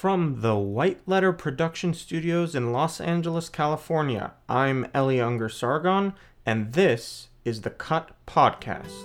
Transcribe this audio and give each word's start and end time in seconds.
From 0.00 0.40
the 0.40 0.56
White 0.56 1.06
Letter 1.06 1.30
Production 1.30 1.92
Studios 1.92 2.54
in 2.54 2.72
Los 2.72 3.02
Angeles, 3.02 3.50
California, 3.50 4.32
I'm 4.48 4.86
Eli 4.96 5.16
Ungar 5.16 5.50
Sargon, 5.52 6.14
and 6.46 6.72
this 6.72 7.28
is 7.44 7.60
the 7.60 7.68
Cut 7.68 8.12
Podcast. 8.26 9.04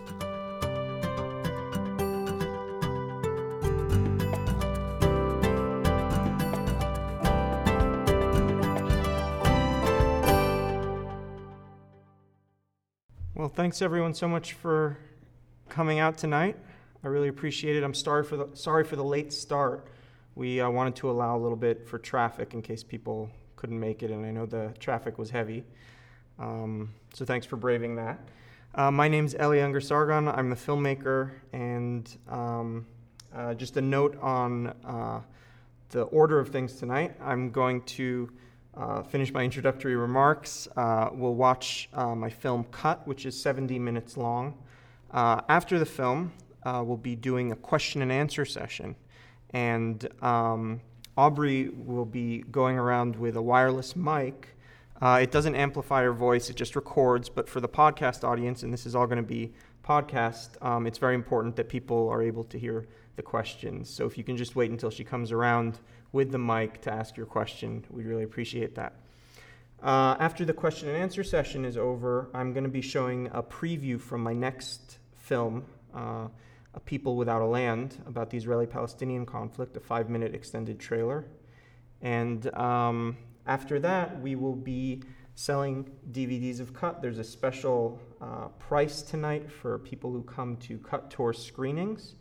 Well, 13.34 13.50
thanks 13.50 13.82
everyone 13.82 14.14
so 14.14 14.30
much 14.30 14.54
for 14.54 14.98
coming 15.68 16.00
out 16.00 16.18
tonight. 16.18 16.55
I 17.04 17.09
really 17.09 17.27
appreciate 17.27 17.76
it. 17.76 17.84
I'm 17.84 17.94
sorry 17.94 18.23
for 18.23 18.38
the 18.38 18.48
sorry 18.54 18.86
for 18.86 18.96
the 18.96 19.04
late 19.04 19.34
start. 19.34 19.90
We 20.38 20.59
uh, 20.59 20.70
wanted 20.70 20.98
to 20.98 21.09
allow 21.09 21.38
a 21.38 21.40
little 21.40 21.55
bit 21.55 21.88
for 21.88 21.98
traffic 21.98 22.53
in 22.53 22.62
case 22.62 22.84
people 22.84 23.30
couldn't 23.55 23.80
make 23.80 24.03
it, 24.03 24.12
and 24.12 24.25
I 24.25 24.31
know 24.31 24.45
the 24.45 24.73
traffic 24.81 25.17
was 25.17 25.30
heavy. 25.30 25.63
Um, 26.38 26.94
so 27.13 27.23
thanks 27.23 27.48
for 27.48 27.55
braving 27.55 27.95
that. 27.95 28.20
Uh, 28.75 28.91
my 28.91 29.08
name's 29.08 29.34
Eli 29.35 29.59
Ungar 29.59 29.81
Sargon. 29.81 30.27
I'm 30.27 30.49
the 30.49 30.58
filmmaker, 30.58 31.31
and 31.53 32.17
um, 32.27 32.85
uh, 33.34 33.53
just 33.53 33.77
a 33.77 33.81
note 33.81 34.17
on 34.21 34.73
uh, 34.84 35.21
the 35.91 36.02
order 36.02 36.38
of 36.38 36.49
things 36.49 36.73
tonight. 36.73 37.16
I'm 37.22 37.49
going 37.49 37.81
to 37.83 38.30
uh, 38.75 39.03
finish 39.03 39.31
my 39.31 39.41
introductory 39.41 39.95
remarks. 39.95 40.67
Uh, 40.75 41.11
we'll 41.13 41.36
watch 41.36 41.88
my 41.95 42.30
film 42.30 42.66
Cut, 42.72 43.08
which 43.08 43.25
is 43.25 43.41
70 43.41 43.80
minutes 43.80 44.17
long. 44.17 44.58
after 45.13 45.80
the 45.80 45.86
film, 45.86 46.33
we'll 46.66 46.97
be 46.97 47.16
doing 47.16 47.53
a 47.53 47.55
question 47.55 48.02
and 48.02 48.11
answer 48.11 48.44
session 48.44 48.97
and 49.55 50.09
um, 50.22 50.82
Aubrey 51.16 51.70
will 51.70 52.04
be 52.04 52.44
going 52.52 52.77
around 52.77 53.16
with 53.16 53.38
a 53.38 53.41
wireless 53.41 53.95
mic. 53.95 54.50
Uh, 55.02 55.20
it 55.22 55.31
doesn't 55.31 55.56
amplify 55.56 56.03
her 56.03 56.12
voice, 56.12 56.50
it 56.50 56.58
just 56.58 56.75
records. 56.75 57.30
But 57.30 57.47
for 57.47 57.62
the 57.62 57.70
podcast 57.70 58.25
audience, 58.25 58.64
and 58.64 58.73
this 58.73 58.86
is 58.86 58.95
all 58.95 59.08
going 59.08 59.23
to 59.23 59.23
be 59.23 59.53
podcast, 59.81 60.62
um, 60.62 60.86
it's 60.86 60.97
very 60.97 61.16
important 61.16 61.56
that 61.56 61.70
people 61.70 62.09
are 62.09 62.22
able 62.22 62.44
to 62.45 62.59
hear 62.59 62.86
the 63.16 63.22
questions. 63.22 63.89
So 63.89 64.06
if 64.06 64.17
you 64.17 64.25
can 64.25 64.36
just 64.36 64.58
wait 64.58 64.72
until 64.72 64.89
she 64.89 65.06
comes 65.06 65.31
around 65.31 65.80
with 66.12 66.31
the 66.31 66.38
mic 66.38 66.81
to 66.81 66.92
ask 66.92 67.16
your 67.16 67.25
question, 67.25 67.86
we'd 67.90 68.08
really 68.08 68.23
appreciate 68.23 68.75
that. 68.75 68.92
Uh, 69.81 70.17
after 70.19 70.44
the 70.44 70.53
question 70.53 70.90
and 70.90 70.97
answer 70.97 71.23
session 71.23 71.64
is 71.64 71.78
over, 71.78 72.30
I'm 72.34 72.52
going 72.52 72.66
to 72.66 72.69
be 72.69 72.81
showing 72.81 73.30
a 73.31 73.42
preview 73.42 74.02
from 74.02 74.22
my 74.22 74.34
next 74.34 74.97
film. 75.16 75.64
Uh, 75.94 76.28
a 76.76 76.80
People 76.81 77.16
Without 77.16 77.42
a 77.42 77.45
Land 77.45 78.04
about 78.06 78.30
the 78.30 78.38
Israeli 78.38 78.68
Palestinian 78.68 79.26
conflict, 79.26 79.76
a 79.78 79.80
five 79.80 80.09
minute 80.09 80.36
extended 80.36 80.80
trailer. 80.80 81.26
And 82.02 82.54
um, 82.56 83.18
after 83.48 83.80
that, 83.80 84.22
we 84.22 84.36
will 84.36 84.56
be 84.56 85.02
selling 85.36 85.90
DVDs 86.12 86.59
of 86.59 86.73
Cut. 86.73 87.02
There's 87.02 87.18
a 87.18 87.23
special 87.23 88.00
uh, 88.22 88.48
price 88.59 89.02
tonight 89.02 89.52
for 89.52 89.80
people 89.80 90.12
who 90.12 90.22
come 90.23 90.58
to 90.58 90.78
Cut 90.80 91.09
Tour 91.09 91.34
screenings. 91.34 92.16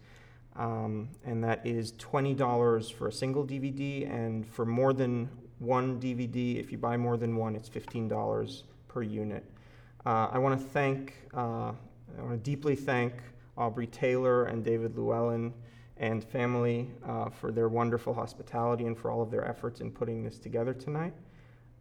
Um, 0.56 1.08
and 1.24 1.42
that 1.42 1.66
is 1.66 1.92
$20 1.92 2.92
for 2.92 3.08
a 3.08 3.12
single 3.12 3.44
DVD. 3.44 4.08
And 4.08 4.46
for 4.46 4.64
more 4.64 4.92
than 4.92 5.28
one 5.58 6.00
DVD, 6.00 6.60
if 6.60 6.70
you 6.70 6.78
buy 6.78 6.96
more 6.96 7.16
than 7.16 7.36
one, 7.36 7.56
it's 7.56 7.68
$15 7.68 8.62
per 8.88 9.02
unit. 9.02 9.44
Uh, 10.06 10.28
I 10.30 10.38
want 10.38 10.60
to 10.60 10.64
thank, 10.66 11.14
uh, 11.34 11.72
I 12.18 12.22
want 12.22 12.32
to 12.32 12.36
deeply 12.36 12.76
thank 12.76 13.14
Aubrey 13.56 13.86
Taylor 13.86 14.44
and 14.44 14.64
David 14.64 14.96
Llewellyn 14.96 15.52
and 15.96 16.24
family 16.24 16.90
uh, 17.06 17.30
for 17.30 17.52
their 17.52 17.68
wonderful 17.68 18.12
hospitality 18.14 18.86
and 18.86 18.98
for 18.98 19.10
all 19.10 19.22
of 19.22 19.30
their 19.30 19.46
efforts 19.46 19.80
in 19.80 19.90
putting 19.90 20.24
this 20.24 20.38
together 20.38 20.74
tonight. 20.74 21.14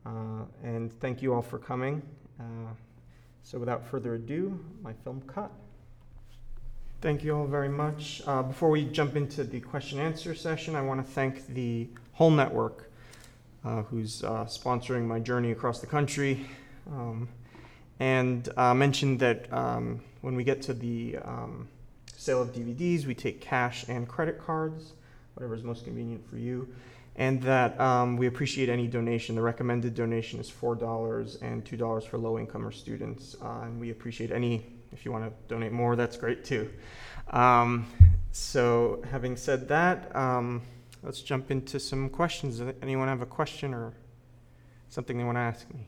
Uh, 0.05 0.43
and 0.63 0.91
thank 0.99 1.21
you 1.21 1.33
all 1.33 1.41
for 1.41 1.57
coming. 1.57 2.01
Uh, 2.39 2.73
so, 3.41 3.57
without 3.59 3.85
further 3.85 4.15
ado, 4.15 4.57
my 4.81 4.93
film 5.03 5.21
cut. 5.27 5.51
Thank 7.01 7.23
you 7.23 7.35
all 7.35 7.47
very 7.47 7.69
much. 7.69 8.21
Uh, 8.25 8.43
before 8.43 8.69
we 8.69 8.85
jump 8.85 9.15
into 9.15 9.43
the 9.43 9.59
question 9.59 9.99
answer 9.99 10.33
session, 10.33 10.75
I 10.75 10.81
want 10.81 11.05
to 11.05 11.11
thank 11.11 11.47
the 11.47 11.89
whole 12.13 12.31
network 12.31 12.89
uh, 13.65 13.81
who's 13.83 14.23
uh, 14.23 14.45
sponsoring 14.45 15.05
my 15.05 15.19
journey 15.19 15.51
across 15.51 15.79
the 15.79 15.87
country. 15.87 16.45
Um, 16.89 17.27
and 17.99 18.49
mentioned 18.57 19.19
that. 19.19 19.51
Um, 19.51 20.01
when 20.23 20.35
we 20.35 20.45
get 20.45 20.61
to 20.61 20.73
the 20.73 21.17
um, 21.17 21.67
sale 22.15 22.41
of 22.41 22.53
DVDs, 22.53 23.05
we 23.05 23.13
take 23.13 23.41
cash 23.41 23.85
and 23.89 24.07
credit 24.07 24.39
cards, 24.39 24.93
whatever 25.33 25.53
is 25.53 25.63
most 25.63 25.83
convenient 25.83 26.27
for 26.29 26.37
you. 26.37 26.73
And 27.17 27.41
that 27.43 27.79
um, 27.79 28.15
we 28.15 28.27
appreciate 28.27 28.69
any 28.69 28.87
donation. 28.87 29.35
The 29.35 29.41
recommended 29.41 29.93
donation 29.95 30.39
is 30.39 30.49
$4 30.49 31.41
and 31.41 31.63
$2 31.65 32.07
for 32.07 32.17
low 32.17 32.39
income 32.39 32.65
or 32.65 32.71
students. 32.71 33.35
Uh, 33.41 33.63
and 33.63 33.79
we 33.81 33.91
appreciate 33.91 34.31
any, 34.31 34.65
if 34.93 35.03
you 35.03 35.11
want 35.11 35.25
to 35.25 35.53
donate 35.53 35.73
more, 35.73 35.97
that's 35.97 36.15
great 36.15 36.45
too. 36.45 36.71
Um, 37.31 37.85
so, 38.31 39.03
having 39.11 39.35
said 39.35 39.67
that, 39.67 40.15
um, 40.15 40.61
let's 41.03 41.21
jump 41.21 41.51
into 41.51 41.81
some 41.81 42.09
questions. 42.09 42.59
Does 42.59 42.73
anyone 42.81 43.09
have 43.09 43.21
a 43.21 43.27
question 43.27 43.73
or 43.73 43.91
something 44.87 45.17
they 45.17 45.23
want 45.25 45.35
to 45.35 45.41
ask 45.41 45.71
me? 45.73 45.87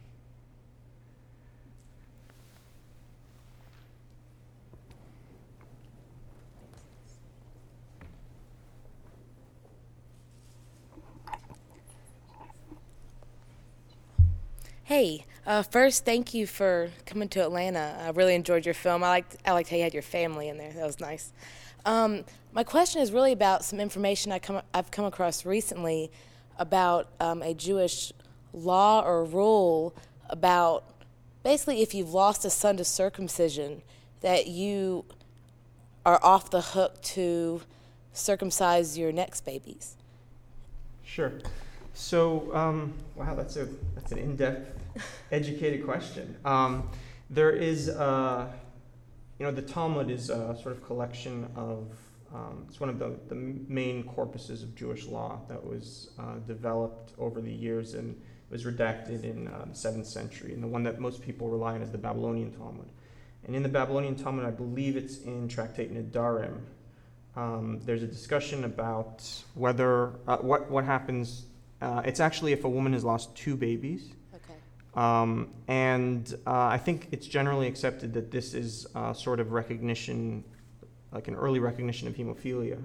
Hey, 14.98 15.26
uh, 15.46 15.62
first, 15.62 16.06
thank 16.06 16.34
you 16.34 16.48
for 16.48 16.90
coming 17.06 17.28
to 17.28 17.44
Atlanta. 17.44 18.02
I 18.02 18.12
really 18.12 18.34
enjoyed 18.34 18.64
your 18.64 18.74
film. 18.74 19.04
I 19.04 19.10
liked, 19.10 19.36
I 19.46 19.52
liked 19.52 19.68
how 19.68 19.76
you 19.76 19.84
had 19.84 19.94
your 19.94 20.02
family 20.02 20.48
in 20.48 20.58
there. 20.58 20.72
That 20.72 20.86
was 20.86 21.02
nice. 21.02 21.34
Um, 21.86 22.24
my 22.54 22.64
question 22.64 23.02
is 23.02 23.12
really 23.12 23.34
about 23.34 23.66
some 23.66 23.82
information 23.82 24.32
I 24.32 24.40
come, 24.40 24.62
I've 24.74 24.92
come 24.92 25.04
across 25.04 25.46
recently 25.46 26.12
about 26.58 27.10
um, 27.20 27.42
a 27.42 27.54
Jewish 27.54 28.14
law 28.54 29.04
or 29.06 29.26
rule 29.26 29.94
about 30.30 30.86
basically 31.44 31.82
if 31.82 31.94
you've 31.94 32.14
lost 32.14 32.46
a 32.46 32.50
son 32.50 32.78
to 32.78 32.86
circumcision, 32.86 33.82
that 34.22 34.48
you 34.48 35.04
are 36.06 36.22
off 36.24 36.52
the 36.52 36.62
hook 36.62 37.02
to 37.02 37.62
circumcise 38.14 38.98
your 38.98 39.12
next 39.12 39.42
babies. 39.44 39.98
Sure. 41.04 41.34
So, 41.98 42.54
um, 42.54 42.94
wow, 43.16 43.36
that's 43.36 43.56
a 43.56 43.70
that's 43.96 44.12
an 44.12 44.18
in-depth, 44.18 44.75
educated 45.32 45.86
question. 45.86 46.38
Um, 46.46 46.90
there 47.30 47.52
is, 47.52 47.88
you 47.88 47.94
know, 47.94 49.52
the 49.52 49.62
Talmud 49.62 50.10
is 50.10 50.30
a 50.30 50.58
sort 50.62 50.76
of 50.76 50.84
collection 50.86 51.50
of. 51.56 51.92
Um, 52.34 52.66
it's 52.68 52.82
one 52.82 52.90
of 52.90 53.00
the, 53.00 53.16
the 53.30 53.36
main 53.36 54.04
corpuses 54.04 54.62
of 54.62 54.76
Jewish 54.76 55.06
law 55.06 55.40
that 55.48 55.64
was 55.64 56.10
uh, 56.20 56.36
developed 56.46 57.14
over 57.18 57.40
the 57.40 57.52
years 57.52 57.94
and 57.94 58.20
was 58.50 58.66
redacted 58.66 59.24
in 59.24 59.48
uh, 59.48 59.66
the 59.70 59.76
seventh 59.76 60.08
century. 60.08 60.54
And 60.54 60.62
the 60.62 60.68
one 60.68 60.84
that 60.84 61.00
most 61.00 61.22
people 61.22 61.48
rely 61.48 61.76
on 61.76 61.82
is 61.82 61.92
the 61.92 61.98
Babylonian 61.98 62.52
Talmud. 62.52 62.90
And 63.46 63.56
in 63.56 63.64
the 63.64 63.70
Babylonian 63.70 64.16
Talmud, 64.16 64.46
I 64.46 64.52
believe 64.52 64.98
it's 64.98 65.20
in 65.20 65.48
Tractate 65.48 65.94
Nedarim. 65.94 66.60
Um, 67.38 67.80
there's 67.86 68.04
a 68.04 68.08
discussion 68.08 68.66
about 68.66 69.24
whether 69.54 70.14
uh, 70.28 70.38
what 70.38 70.70
what 70.70 70.84
happens 70.84 71.46
uh, 71.82 72.02
it's 72.06 72.20
actually 72.20 72.54
if 72.54 72.64
a 72.64 72.70
woman 72.70 72.94
has 72.94 73.04
lost 73.04 73.36
two 73.36 73.56
babies. 73.56 74.10
Um, 74.96 75.50
and 75.68 76.34
uh, 76.48 76.68
I 76.68 76.78
think 76.78 77.10
it's 77.12 77.28
generally 77.28 77.68
accepted 77.68 78.14
that 78.14 78.32
this 78.32 78.54
is 78.54 78.88
uh, 78.96 79.14
sort 79.14 79.40
of 79.40 79.52
recognition, 79.52 80.44
like 81.12 81.28
an 81.28 81.36
early 81.36 81.60
recognition 81.60 82.08
of 82.08 82.16
hemophilia. 82.16 82.82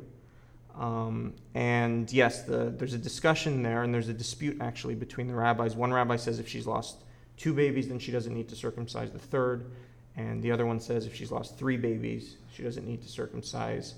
Um, 0.79 1.35
and 1.55 2.13
yes, 2.13 2.43
the, 2.43 2.75
there's 2.77 2.95
a 2.95 2.99
discussion 2.99 3.63
there, 3.63 3.83
and 3.83 3.93
there's 3.95 4.09
a 4.09 4.15
dispute 4.15 4.59
actually 4.61 4.95
between 4.95 5.29
the 5.29 5.35
rabbis. 5.35 5.77
One 5.77 5.93
rabbi 5.93 6.17
says 6.17 6.39
if 6.39 6.49
she's 6.49 6.67
lost 6.67 6.97
two 7.37 7.53
babies, 7.53 7.89
then 7.89 7.99
she 7.99 8.13
doesn't 8.13 8.35
need 8.35 8.49
to 8.49 8.57
circumcise 8.57 9.11
the 9.11 9.19
third. 9.19 9.71
And 10.17 10.43
the 10.43 10.51
other 10.51 10.67
one 10.67 10.81
says 10.81 11.07
if 11.07 11.15
she's 11.15 11.31
lost 11.31 11.59
three 11.59 11.77
babies, 11.77 12.37
she 12.53 12.63
doesn't 12.63 12.87
need 12.87 13.03
to 13.03 13.09
circumcise 13.09 13.95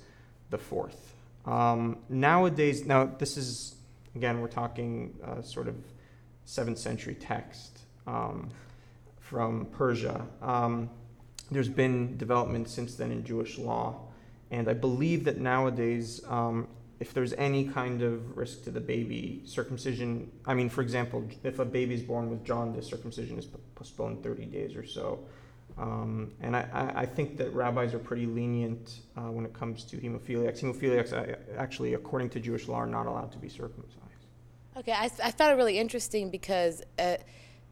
the 0.51 0.59
fourth. 0.59 1.15
Um, 1.47 1.99
nowadays, 2.09 2.85
now 2.85 3.07
this 3.07 3.37
is 3.37 3.77
Again, 4.15 4.41
we're 4.41 4.49
talking 4.49 5.15
uh, 5.25 5.41
sort 5.43 5.69
of 5.69 5.77
7th 6.47 6.79
century 6.79 7.15
text 7.15 7.79
um, 8.07 8.51
from 9.21 9.67
Persia. 9.67 10.27
Um, 10.41 10.91
there's 11.51 11.69
been 11.69 12.17
development 12.17 12.69
since 12.69 12.95
then 12.95 13.11
in 13.11 13.25
Jewish 13.25 13.59
law, 13.59 14.01
and 14.51 14.69
I 14.69 14.75
believe 14.75 15.25
that 15.25 15.39
nowadays, 15.39 16.23
um, 16.29 16.69
if 17.01 17.13
there's 17.13 17.33
any 17.35 17.65
kind 17.65 18.03
of 18.03 18.37
risk 18.37 18.65
to 18.65 18.71
the 18.71 18.81
baby, 18.81 19.43
circumcision, 19.45 20.31
I 20.47 20.55
mean, 20.55 20.69
for 20.69 20.83
example, 20.83 21.29
if 21.43 21.59
a 21.59 21.65
baby 21.65 21.95
is 21.95 22.03
born 22.03 22.31
with 22.31 22.45
jaundice, 22.45 22.87
circumcision 22.87 23.39
is 23.39 23.47
postponed 23.75 24.23
30 24.23 24.47
days 24.47 24.77
or 24.77 24.87
so. 24.87 25.25
Um, 25.79 26.33
and 26.41 26.55
I, 26.55 26.93
I, 26.95 27.07
think 27.07 27.39
that 27.39 27.53
rabbis 27.55 27.95
are 27.95 27.99
pretty 27.99 28.27
lenient 28.27 29.01
uh, 29.17 29.23
when 29.23 29.47
it 29.47 29.55
comes 29.55 29.85
to 29.85 29.97
hemophiliacs. 29.97 30.61
Hemophiliacs, 30.61 31.13
uh, 31.13 31.37
actually, 31.57 31.95
according 31.95 32.29
to 32.31 32.41
Jewish 32.41 32.69
law, 32.69 32.77
are 32.77 32.87
not 32.87 33.07
allowed 33.07 33.33
to 33.33 33.39
be 33.39 33.49
circumcised. 33.49 33.97
Okay, 34.77 34.93
I, 34.93 35.11
I 35.25 35.31
found 35.31 35.53
it 35.53 35.55
really 35.55 35.79
interesting 35.79 36.31
because 36.31 36.83
uh, 36.99 37.17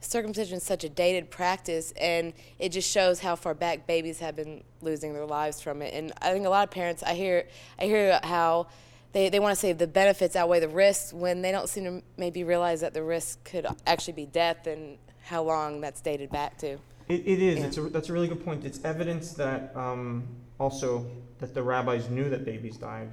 circumcision 0.00 0.56
is 0.56 0.62
such 0.62 0.85
a 0.85 0.88
dated 0.88 1.31
practice, 1.31 1.93
and 2.00 2.32
it 2.58 2.70
just 2.70 2.91
shows 2.91 3.20
how 3.20 3.37
far 3.37 3.55
back 3.55 3.87
babies 3.87 4.19
have 4.20 4.37
been 4.37 4.64
losing 4.81 5.12
their 5.12 5.26
lives 5.26 5.61
from 5.61 5.82
it. 5.82 5.94
And 5.94 6.12
I 6.20 6.32
think 6.32 6.47
a 6.47 6.50
lot 6.50 6.64
of 6.64 6.70
parents, 6.70 7.02
I 7.02 7.14
hear, 7.14 7.47
I 7.79 7.85
hear 7.85 8.19
how 8.23 8.69
they, 9.12 9.29
they 9.29 9.41
want 9.41 9.55
to 9.55 9.61
say 9.61 9.73
the 9.73 9.87
benefits 9.87 10.37
outweigh 10.37 10.61
the 10.61 10.69
risks 10.69 11.12
when 11.12 11.43
they 11.43 11.52
don't 11.52 11.69
seem 11.69 11.85
to 11.85 12.02
maybe 12.17 12.44
realize 12.44 12.81
that 12.81 12.94
the 12.94 13.02
risk 13.02 13.43
could 13.44 13.67
actually 13.87 14.14
be 14.14 14.26
death 14.26 14.67
and 14.67 14.99
how 15.23 15.43
long 15.43 15.81
that's 15.81 16.00
dated 16.00 16.31
back 16.31 16.56
to. 16.58 16.79
It, 17.08 17.26
it 17.26 17.43
is. 17.43 17.58
Yeah. 17.58 17.67
It's 17.67 17.76
a, 17.76 17.82
that's 17.82 18.08
a 18.08 18.12
really 18.12 18.29
good 18.29 18.44
point. 18.44 18.64
It's 18.64 18.82
evidence 18.85 19.32
that 19.32 19.75
um, 19.76 20.29
also 20.58 21.06
that 21.38 21.55
the 21.55 21.62
rabbis 21.62 22.08
knew 22.08 22.29
that 22.31 22.44
babies 22.44 22.76
died 22.76 23.11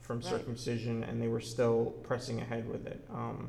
from 0.00 0.18
right. 0.18 0.26
circumcision, 0.26 1.04
and 1.04 1.20
they 1.20 1.28
were 1.28 1.40
still 1.40 1.92
pressing 2.02 2.40
ahead 2.40 2.68
with 2.68 2.86
it. 2.86 3.04
Um, 3.12 3.48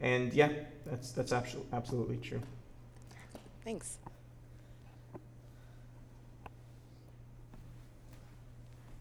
and 0.00 0.32
yeah, 0.32 0.50
that's 0.86 1.12
that's 1.12 1.32
absolutely 1.32 1.72
absolutely 1.72 2.16
true. 2.16 2.40
Thanks. 3.64 3.98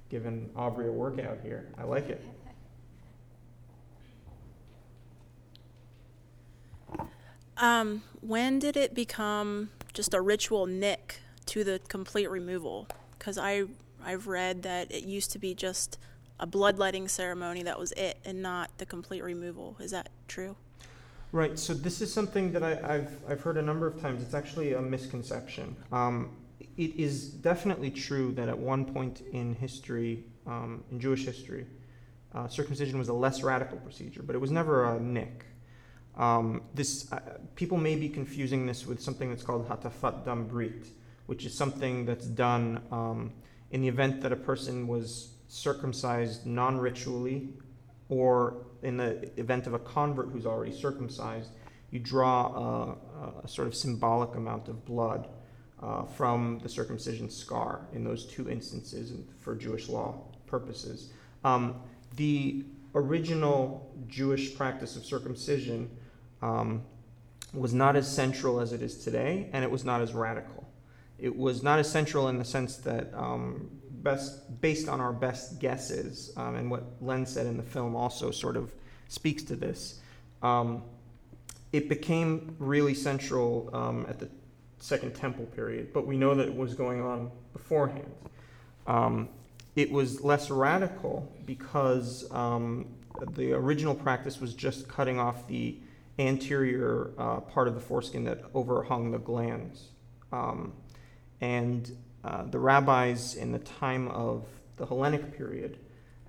Giving 0.10 0.50
Aubrey 0.56 0.88
a 0.88 0.92
workout 0.92 1.40
here. 1.44 1.70
I 1.78 1.84
like 1.84 2.10
it. 2.10 2.24
Um, 7.62 8.04
when 8.22 8.58
did 8.58 8.78
it 8.78 8.96
become 8.96 9.70
just 9.94 10.14
a 10.14 10.22
ritual 10.22 10.66
nick 10.66 11.20
to 11.48 11.66
the 11.66 11.82
complete 11.90 12.30
removal? 12.30 12.88
Because 13.18 13.38
I 13.38 13.64
I've 14.02 14.28
read 14.28 14.64
that 14.64 14.90
it 14.92 15.04
used 15.04 15.32
to 15.32 15.40
be 15.40 15.54
just 15.54 15.98
a 16.40 16.48
bloodletting 16.48 17.10
ceremony 17.10 17.64
that 17.64 17.78
was 17.78 17.92
it, 17.94 18.18
and 18.24 18.42
not 18.42 18.72
the 18.78 18.86
complete 18.86 19.24
removal. 19.24 19.76
Is 19.82 19.92
that 19.92 20.08
true? 20.30 20.56
Right. 21.32 21.60
So 21.60 21.76
this 21.76 22.02
is 22.02 22.12
something 22.12 22.52
that 22.54 22.64
I, 22.64 22.76
have 22.92 23.12
I've 23.28 23.42
heard 23.42 23.58
a 23.58 23.62
number 23.62 23.86
of 23.86 24.02
times. 24.02 24.24
It's 24.24 24.34
actually 24.34 24.74
a 24.74 24.82
misconception. 24.82 25.76
Um, 25.92 26.36
it 26.76 26.96
is 26.96 27.30
definitely 27.30 27.92
true 27.92 28.32
that 28.32 28.50
at 28.50 28.58
one 28.58 28.84
point 28.84 29.22
in 29.32 29.54
history, 29.54 30.24
um, 30.48 30.84
in 30.92 31.00
Jewish 31.00 31.26
history, 31.26 31.68
uh, 32.34 32.48
circumcision 32.48 32.98
was 32.98 33.10
a 33.10 33.14
less 33.14 33.44
radical 33.44 33.78
procedure, 33.78 34.24
but 34.24 34.36
it 34.36 34.40
was 34.40 34.50
never 34.50 34.96
a 34.96 35.00
nick. 35.00 35.46
Um, 36.18 36.64
this 36.74 37.12
uh, 37.12 37.20
people 37.56 37.78
may 37.78 37.96
be 37.96 38.10
confusing 38.10 38.66
this 38.66 38.88
with 38.88 39.00
something 39.00 39.30
that's 39.30 39.44
called 39.44 39.70
hatafat 39.70 40.26
dam 40.26 40.48
brit, 40.48 40.88
which 41.28 41.46
is 41.46 41.54
something 41.54 42.06
that's 42.06 42.26
done 42.26 42.82
um, 42.92 43.32
in 43.70 43.82
the 43.82 43.88
event 43.88 44.22
that 44.22 44.32
a 44.32 44.36
person 44.36 44.88
was 44.88 45.34
circumcised 45.48 46.48
non-ritually, 46.48 47.50
or 48.10 48.66
in 48.84 48.98
the 48.98 49.30
event 49.40 49.68
of 49.68 49.74
a 49.74 49.80
convert 49.80 50.30
who's 50.30 50.46
already 50.46 50.72
circumcised, 50.72 51.52
you 51.92 52.00
draw 52.00 52.98
a, 53.24 53.44
a 53.44 53.48
sort 53.48 53.68
of 53.68 53.76
symbolic 53.76 54.36
amount 54.36 54.68
of 54.68 54.84
blood 54.86 55.28
uh, 55.82 56.04
from 56.04 56.60
the 56.60 56.70
circumcision 56.70 57.30
scar 57.30 57.88
in 57.94 58.04
those 58.04 58.26
two 58.26 58.50
instances 58.50 59.14
for 59.40 59.56
Jewish 59.56 59.90
law 59.90 60.22
purposes. 60.46 61.12
Um, 61.44 61.82
the 62.16 62.66
original 62.96 63.96
Jewish 64.08 64.56
practice 64.56 64.96
of 64.96 65.06
circumcision 65.06 65.90
um, 66.42 66.84
was 67.54 67.74
not 67.74 67.96
as 67.96 68.12
central 68.14 68.60
as 68.60 68.74
it 68.74 68.82
is 68.82 69.04
today, 69.04 69.50
and 69.54 69.64
it 69.64 69.72
was 69.72 69.86
not 69.86 70.02
as 70.02 70.14
radical. 70.14 70.68
It 71.18 71.36
was 71.36 71.64
not 71.64 71.80
as 71.80 71.92
central 71.92 72.28
in 72.28 72.38
the 72.38 72.46
sense 72.46 72.78
that, 72.78 73.14
um, 73.14 73.70
best, 74.04 74.62
based 74.62 74.88
on 74.88 75.00
our 75.00 75.14
best 75.14 75.60
guesses, 75.60 76.32
um, 76.38 76.56
and 76.56 76.70
what 76.70 76.84
Len 77.02 77.26
said 77.26 77.46
in 77.46 77.58
the 77.58 77.64
film 77.64 77.96
also 77.96 78.32
sort 78.32 78.58
of 78.58 78.74
speaks 79.08 79.44
to 79.44 79.56
this, 79.56 80.00
um, 80.42 80.84
it 81.72 81.90
became 81.90 82.56
really 82.60 82.94
central 82.94 83.70
um, 83.74 84.06
at 84.10 84.20
the 84.20 84.30
Second 84.80 85.14
Temple 85.14 85.46
period, 85.48 85.94
but 85.94 86.08
we 86.08 86.18
know 86.18 86.34
that 86.34 86.48
it 86.48 86.56
was 86.56 86.74
going 86.74 87.02
on 87.02 87.32
beforehand. 87.54 88.12
Um, 88.88 89.30
it 89.76 89.92
was 89.92 90.22
less 90.22 90.50
radical 90.50 91.32
because 91.46 92.30
um, 92.32 92.88
the 93.34 93.54
original 93.54 93.94
practice 93.94 94.40
was 94.40 94.54
just 94.54 94.88
cutting 94.88 95.20
off 95.20 95.48
the 95.48 95.78
anterior 96.18 97.12
uh, 97.18 97.40
part 97.40 97.68
of 97.68 97.76
the 97.76 97.82
foreskin 97.82 98.24
that 98.26 98.44
overhung 98.54 99.12
the 99.12 99.20
glans. 99.20 99.84
Um, 100.32 100.74
and 101.42 101.92
uh, 102.24 102.44
the 102.44 102.60
rabbis 102.60 103.36
in 103.36 103.52
the 103.52 103.60
time 103.60 104.08
of 104.10 104.46
the 104.78 104.86
Hellenic 104.86 105.38
period 105.38 105.78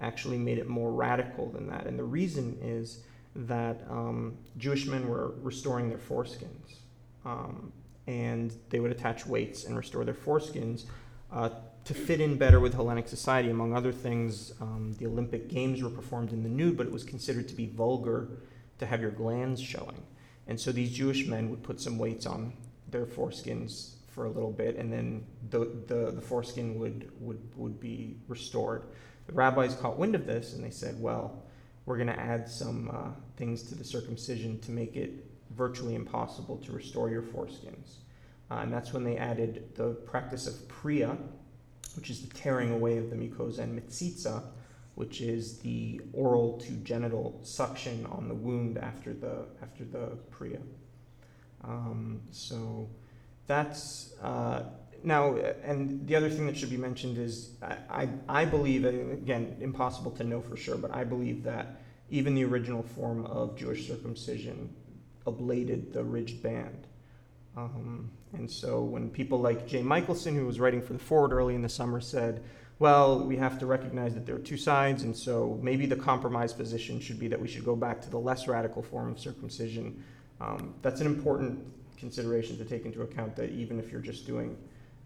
actually 0.00 0.38
made 0.38 0.58
it 0.58 0.68
more 0.68 0.90
radical 0.92 1.50
than 1.50 1.68
that. 1.68 1.86
And 1.86 1.98
the 1.98 2.04
reason 2.04 2.58
is 2.62 3.00
that 3.34 3.82
um, 3.88 4.36
Jewish 4.56 4.86
men 4.86 5.08
were 5.08 5.34
restoring 5.42 5.88
their 5.88 5.98
foreskins. 5.98 6.78
Um, 7.24 7.72
and 8.06 8.52
they 8.70 8.80
would 8.80 8.90
attach 8.90 9.26
weights 9.26 9.64
and 9.64 9.76
restore 9.76 10.04
their 10.04 10.14
foreskins 10.14 10.84
uh, 11.30 11.50
to 11.84 11.94
fit 11.94 12.20
in 12.20 12.36
better 12.36 12.58
with 12.60 12.74
Hellenic 12.74 13.08
society. 13.08 13.50
Among 13.50 13.74
other 13.74 13.92
things, 13.92 14.52
um, 14.60 14.94
the 14.98 15.06
Olympic 15.06 15.48
Games 15.48 15.82
were 15.82 15.90
performed 15.90 16.32
in 16.32 16.42
the 16.42 16.48
nude, 16.48 16.76
but 16.76 16.86
it 16.86 16.92
was 16.92 17.04
considered 17.04 17.46
to 17.48 17.54
be 17.54 17.66
vulgar 17.66 18.28
to 18.78 18.86
have 18.86 19.00
your 19.00 19.12
glans 19.12 19.64
showing. 19.64 20.02
And 20.46 20.58
so 20.58 20.72
these 20.72 20.92
Jewish 20.92 21.26
men 21.26 21.50
would 21.50 21.62
put 21.62 21.80
some 21.80 21.98
weights 21.98 22.26
on 22.26 22.52
their 22.88 23.06
foreskins 23.06 23.94
for 24.10 24.24
a 24.24 24.30
little 24.30 24.50
bit, 24.52 24.76
and 24.76 24.92
then 24.92 25.24
the, 25.50 25.70
the, 25.86 26.10
the 26.10 26.20
foreskin 26.20 26.78
would, 26.78 27.10
would, 27.20 27.40
would 27.56 27.80
be 27.80 28.16
restored. 28.28 28.82
The 29.26 29.32
rabbis 29.32 29.74
caught 29.74 29.98
wind 29.98 30.14
of 30.14 30.26
this, 30.26 30.54
and 30.54 30.64
they 30.64 30.70
said, 30.70 31.00
well, 31.00 31.44
we're 31.86 31.96
going 31.96 32.08
to 32.08 32.20
add 32.20 32.48
some 32.48 32.90
uh, 32.92 33.10
things 33.36 33.62
to 33.64 33.74
the 33.74 33.84
circumcision 33.84 34.58
to 34.60 34.70
make 34.70 34.96
it 34.96 35.24
virtually 35.56 35.94
impossible 35.94 36.56
to 36.58 36.72
restore 36.72 37.10
your 37.10 37.22
foreskins. 37.22 37.98
Uh, 38.50 38.54
and 38.62 38.72
that's 38.72 38.92
when 38.92 39.04
they 39.04 39.16
added 39.16 39.68
the 39.76 39.90
practice 40.06 40.46
of 40.46 40.68
priya, 40.68 41.16
which 41.96 42.10
is 42.10 42.26
the 42.26 42.34
tearing 42.34 42.72
away 42.72 42.98
of 42.98 43.10
the 43.10 43.16
mucosa, 43.16 43.60
and 43.60 43.80
metzitzah, 43.80 44.42
which 44.96 45.20
is 45.20 45.58
the 45.58 46.00
oral 46.12 46.58
to 46.58 46.72
genital 46.72 47.40
suction 47.42 48.06
on 48.06 48.28
the 48.28 48.34
wound 48.34 48.76
after 48.78 49.12
the 49.12 49.46
after 49.62 49.84
the 49.84 50.18
priya. 50.30 50.60
Um, 51.62 52.20
so 52.30 52.88
that's 53.50 54.12
uh, 54.22 54.62
now, 55.02 55.34
and 55.64 56.06
the 56.06 56.14
other 56.14 56.30
thing 56.30 56.46
that 56.46 56.56
should 56.56 56.70
be 56.70 56.76
mentioned 56.76 57.18
is 57.18 57.50
I, 57.62 57.76
I, 58.02 58.08
I 58.28 58.44
believe, 58.44 58.84
again, 58.84 59.56
impossible 59.60 60.12
to 60.12 60.24
know 60.24 60.40
for 60.40 60.56
sure, 60.56 60.76
but 60.76 60.94
I 60.94 61.02
believe 61.04 61.42
that 61.44 61.80
even 62.10 62.34
the 62.34 62.44
original 62.44 62.82
form 62.82 63.26
of 63.26 63.56
Jewish 63.56 63.88
circumcision 63.88 64.72
ablated 65.26 65.92
the 65.92 66.04
ridged 66.04 66.42
band. 66.42 66.86
Um, 67.56 68.10
and 68.34 68.48
so 68.48 68.82
when 68.82 69.10
people 69.10 69.40
like 69.40 69.66
Jay 69.66 69.82
Michaelson, 69.82 70.36
who 70.36 70.46
was 70.46 70.60
writing 70.60 70.80
for 70.82 70.92
the 70.92 70.98
Forward 70.98 71.32
early 71.32 71.54
in 71.56 71.62
the 71.62 71.68
summer, 71.68 72.00
said, 72.00 72.44
well, 72.78 73.20
we 73.20 73.36
have 73.36 73.58
to 73.58 73.66
recognize 73.66 74.14
that 74.14 74.26
there 74.26 74.36
are 74.36 74.46
two 74.52 74.56
sides, 74.56 75.02
and 75.02 75.16
so 75.16 75.58
maybe 75.60 75.86
the 75.86 75.96
compromise 75.96 76.52
position 76.52 77.00
should 77.00 77.18
be 77.18 77.28
that 77.28 77.40
we 77.40 77.48
should 77.48 77.64
go 77.64 77.74
back 77.74 78.00
to 78.02 78.10
the 78.10 78.18
less 78.18 78.46
radical 78.46 78.82
form 78.82 79.10
of 79.10 79.18
circumcision. 79.18 80.02
Um, 80.40 80.74
that's 80.82 81.00
an 81.00 81.06
important 81.06 81.58
consideration 82.00 82.58
to 82.58 82.64
take 82.64 82.84
into 82.84 83.02
account 83.02 83.36
that 83.36 83.50
even 83.50 83.78
if 83.78 83.92
you're 83.92 84.00
just 84.00 84.26
doing 84.26 84.56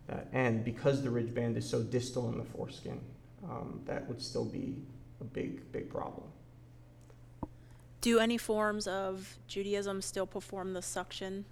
that, 0.06 0.28
and 0.32 0.64
because 0.64 1.02
the 1.02 1.10
ridge 1.10 1.34
band 1.34 1.56
is 1.56 1.68
so 1.68 1.82
distal 1.82 2.30
in 2.30 2.38
the 2.38 2.44
foreskin, 2.44 3.00
um, 3.44 3.80
that 3.84 4.08
would 4.08 4.22
still 4.22 4.44
be 4.44 4.76
a 5.20 5.24
big, 5.24 5.70
big 5.72 5.90
problem. 5.90 6.26
Do 8.00 8.18
any 8.18 8.38
forms 8.38 8.86
of 8.86 9.38
Judaism 9.48 10.02
still 10.02 10.26
perform 10.26 10.74
the 10.74 10.82
suction? 10.82 11.44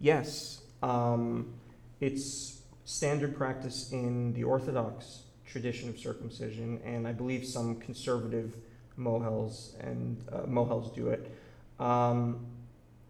Yes. 0.00 0.62
Um, 0.82 1.52
it's 2.00 2.62
standard 2.84 3.36
practice 3.36 3.90
in 3.92 4.32
the 4.34 4.44
Orthodox 4.44 5.22
tradition 5.44 5.88
of 5.88 5.98
circumcision, 5.98 6.80
and 6.84 7.08
I 7.08 7.12
believe 7.12 7.44
some 7.44 7.76
conservative 7.76 8.56
mohels 8.98 9.78
and 9.80 10.22
uh, 10.32 10.42
mohels 10.42 10.94
do 10.94 11.08
it. 11.08 11.34
Um, 11.80 12.46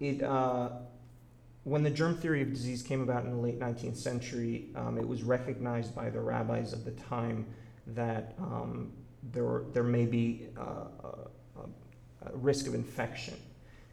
it 0.01 0.23
uh, 0.23 0.71
when 1.65 1.83
the 1.83 1.91
germ 1.91 2.17
theory 2.17 2.43
of 2.43 2.51
disease 2.51 2.83
came 2.83 3.03
about 3.03 3.25
in 3.25 3.31
the 3.31 3.37
late 3.37 3.59
19th 3.59 3.97
century, 3.97 4.69
um, 4.75 4.99
it 4.99 5.07
was 5.07 5.23
recognized 5.23 5.95
by 5.95 6.11
the 6.11 6.21
rabbis 6.21 6.73
of 6.73 6.85
the 6.85 6.93
time 6.93 7.47
that 7.89 8.35
um, 8.39 8.93
there, 9.33 9.65
there 9.73 9.83
may 9.83 10.07
be 10.07 10.47
uh, 10.57 10.85
a, 11.05 12.29
a, 12.29 12.37
risk 12.37 12.67
of 12.67 12.75
infection. 12.75 13.35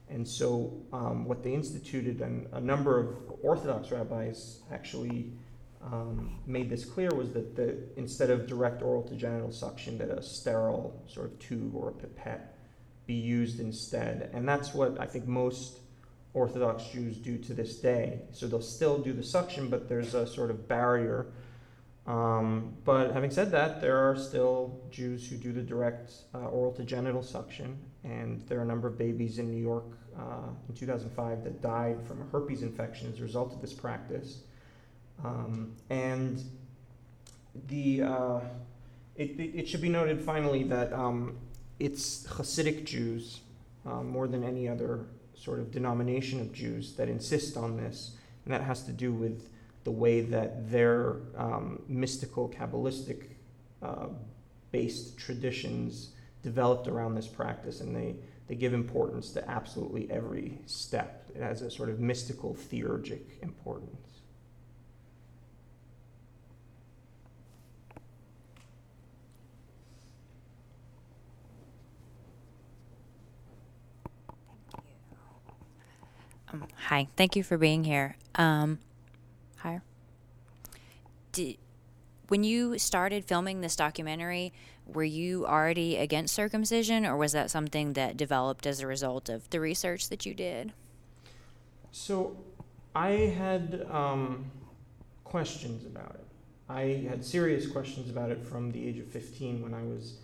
And 0.09 0.27
so, 0.27 0.73
um, 0.93 1.25
what 1.25 1.43
they 1.43 1.53
instituted, 1.53 2.21
and 2.21 2.47
a 2.53 2.61
number 2.61 2.99
of 2.99 3.15
Orthodox 3.41 3.91
rabbis 3.91 4.59
actually 4.71 5.31
um, 5.81 6.39
made 6.45 6.69
this 6.69 6.85
clear 6.85 7.09
was 7.09 7.31
that 7.33 7.55
the, 7.55 7.77
instead 7.97 8.29
of 8.29 8.47
direct 8.47 8.81
oral 8.81 9.03
to 9.03 9.15
genital 9.15 9.51
suction, 9.51 9.97
that 9.97 10.09
a 10.09 10.21
sterile 10.21 11.01
sort 11.07 11.27
of 11.27 11.39
tube 11.39 11.75
or 11.75 11.89
a 11.89 11.93
pipette 11.93 12.55
be 13.05 13.13
used 13.13 13.59
instead. 13.59 14.29
And 14.33 14.47
that's 14.47 14.73
what 14.73 14.99
I 14.99 15.05
think 15.05 15.27
most 15.27 15.79
Orthodox 16.35 16.83
Jews 16.87 17.17
do 17.17 17.37
to 17.39 17.53
this 17.53 17.77
day. 17.77 18.19
So 18.31 18.45
they'll 18.45 18.61
still 18.61 18.97
do 18.99 19.13
the 19.13 19.23
suction, 19.23 19.69
but 19.69 19.87
there's 19.87 20.13
a 20.13 20.27
sort 20.27 20.51
of 20.51 20.67
barrier. 20.67 21.27
Um, 22.05 22.75
but 22.83 23.13
having 23.13 23.31
said 23.31 23.49
that, 23.51 23.81
there 23.81 23.97
are 23.97 24.15
still 24.15 24.79
Jews 24.91 25.27
who 25.27 25.37
do 25.37 25.51
the 25.51 25.61
direct 25.61 26.11
uh, 26.35 26.49
oral 26.49 26.73
to 26.73 26.83
genital 26.83 27.23
suction, 27.23 27.79
and 28.03 28.41
there 28.47 28.59
are 28.59 28.63
a 28.63 28.67
number 28.67 28.87
of 28.87 28.97
babies 28.97 29.39
in 29.39 29.49
New 29.49 29.61
York 29.61 29.97
uh, 30.19 30.49
in 30.69 30.75
2005 30.75 31.43
that 31.45 31.61
died 31.61 32.05
from 32.05 32.21
a 32.21 32.25
herpes 32.25 32.61
infection 32.61 33.11
as 33.11 33.19
a 33.19 33.23
result 33.23 33.53
of 33.53 33.61
this 33.61 33.73
practice. 33.73 34.41
Um, 35.23 35.71
and 35.89 36.43
the 37.67 38.03
uh, 38.03 38.39
it, 39.15 39.39
it, 39.39 39.67
should 39.69 39.81
be 39.81 39.87
noted 39.87 40.21
finally 40.21 40.63
that 40.63 40.91
um, 40.91 41.37
it's 41.79 42.27
Hasidic 42.27 42.83
Jews 42.83 43.39
uh, 43.85 44.03
more 44.03 44.27
than 44.27 44.43
any 44.43 44.67
other 44.67 45.05
sort 45.35 45.59
of 45.59 45.71
denomination 45.71 46.39
of 46.39 46.53
Jews 46.53 46.93
that 46.93 47.09
insist 47.09 47.57
on 47.57 47.77
this, 47.77 48.17
and 48.45 48.53
that 48.53 48.61
has 48.61 48.83
to 48.83 48.91
do 48.91 49.11
with 49.11 49.49
the 49.83 49.91
way 49.91 50.21
that 50.21 50.71
their 50.71 51.17
um, 51.37 51.81
mystical, 51.87 52.49
Kabbalistic 52.49 53.23
uh, 53.81 54.07
based 54.71 55.17
traditions 55.17 56.11
developed 56.43 56.87
around 56.87 57.15
this 57.15 57.27
practice, 57.27 57.81
and 57.81 57.95
they, 57.95 58.15
they 58.47 58.55
give 58.55 58.73
importance 58.73 59.31
to 59.31 59.49
absolutely 59.49 60.09
every 60.11 60.59
step. 60.65 61.29
It 61.35 61.41
has 61.41 61.61
a 61.61 61.71
sort 61.71 61.89
of 61.89 61.99
mystical, 61.99 62.55
theurgic 62.71 63.41
importance. 63.41 64.04
Um, 76.51 76.67
hi, 76.87 77.07
thank 77.15 77.35
you 77.35 77.43
for 77.43 77.57
being 77.57 77.83
here. 77.83 78.17
Um, 78.35 78.79
hi. 79.57 79.81
Did, 81.31 81.57
when 82.27 82.43
you 82.43 82.77
started 82.77 83.25
filming 83.25 83.61
this 83.61 83.75
documentary, 83.75 84.53
were 84.85 85.03
you 85.03 85.45
already 85.45 85.97
against 85.97 86.33
circumcision, 86.33 87.05
or 87.05 87.17
was 87.17 87.31
that 87.31 87.51
something 87.51 87.93
that 87.93 88.17
developed 88.17 88.65
as 88.67 88.79
a 88.79 88.87
result 88.87 89.29
of 89.29 89.49
the 89.49 89.59
research 89.59 90.09
that 90.09 90.25
you 90.25 90.33
did? 90.33 90.73
So, 91.91 92.37
I 92.93 93.09
had 93.09 93.85
um, 93.91 94.45
questions 95.23 95.85
about 95.85 96.15
it. 96.15 96.25
I 96.69 97.05
had 97.09 97.23
serious 97.23 97.67
questions 97.67 98.09
about 98.09 98.31
it 98.31 98.43
from 98.43 98.71
the 98.71 98.87
age 98.87 98.97
of 98.97 99.07
15 99.07 99.61
when 99.61 99.73
I 99.73 99.83
was 99.83 100.15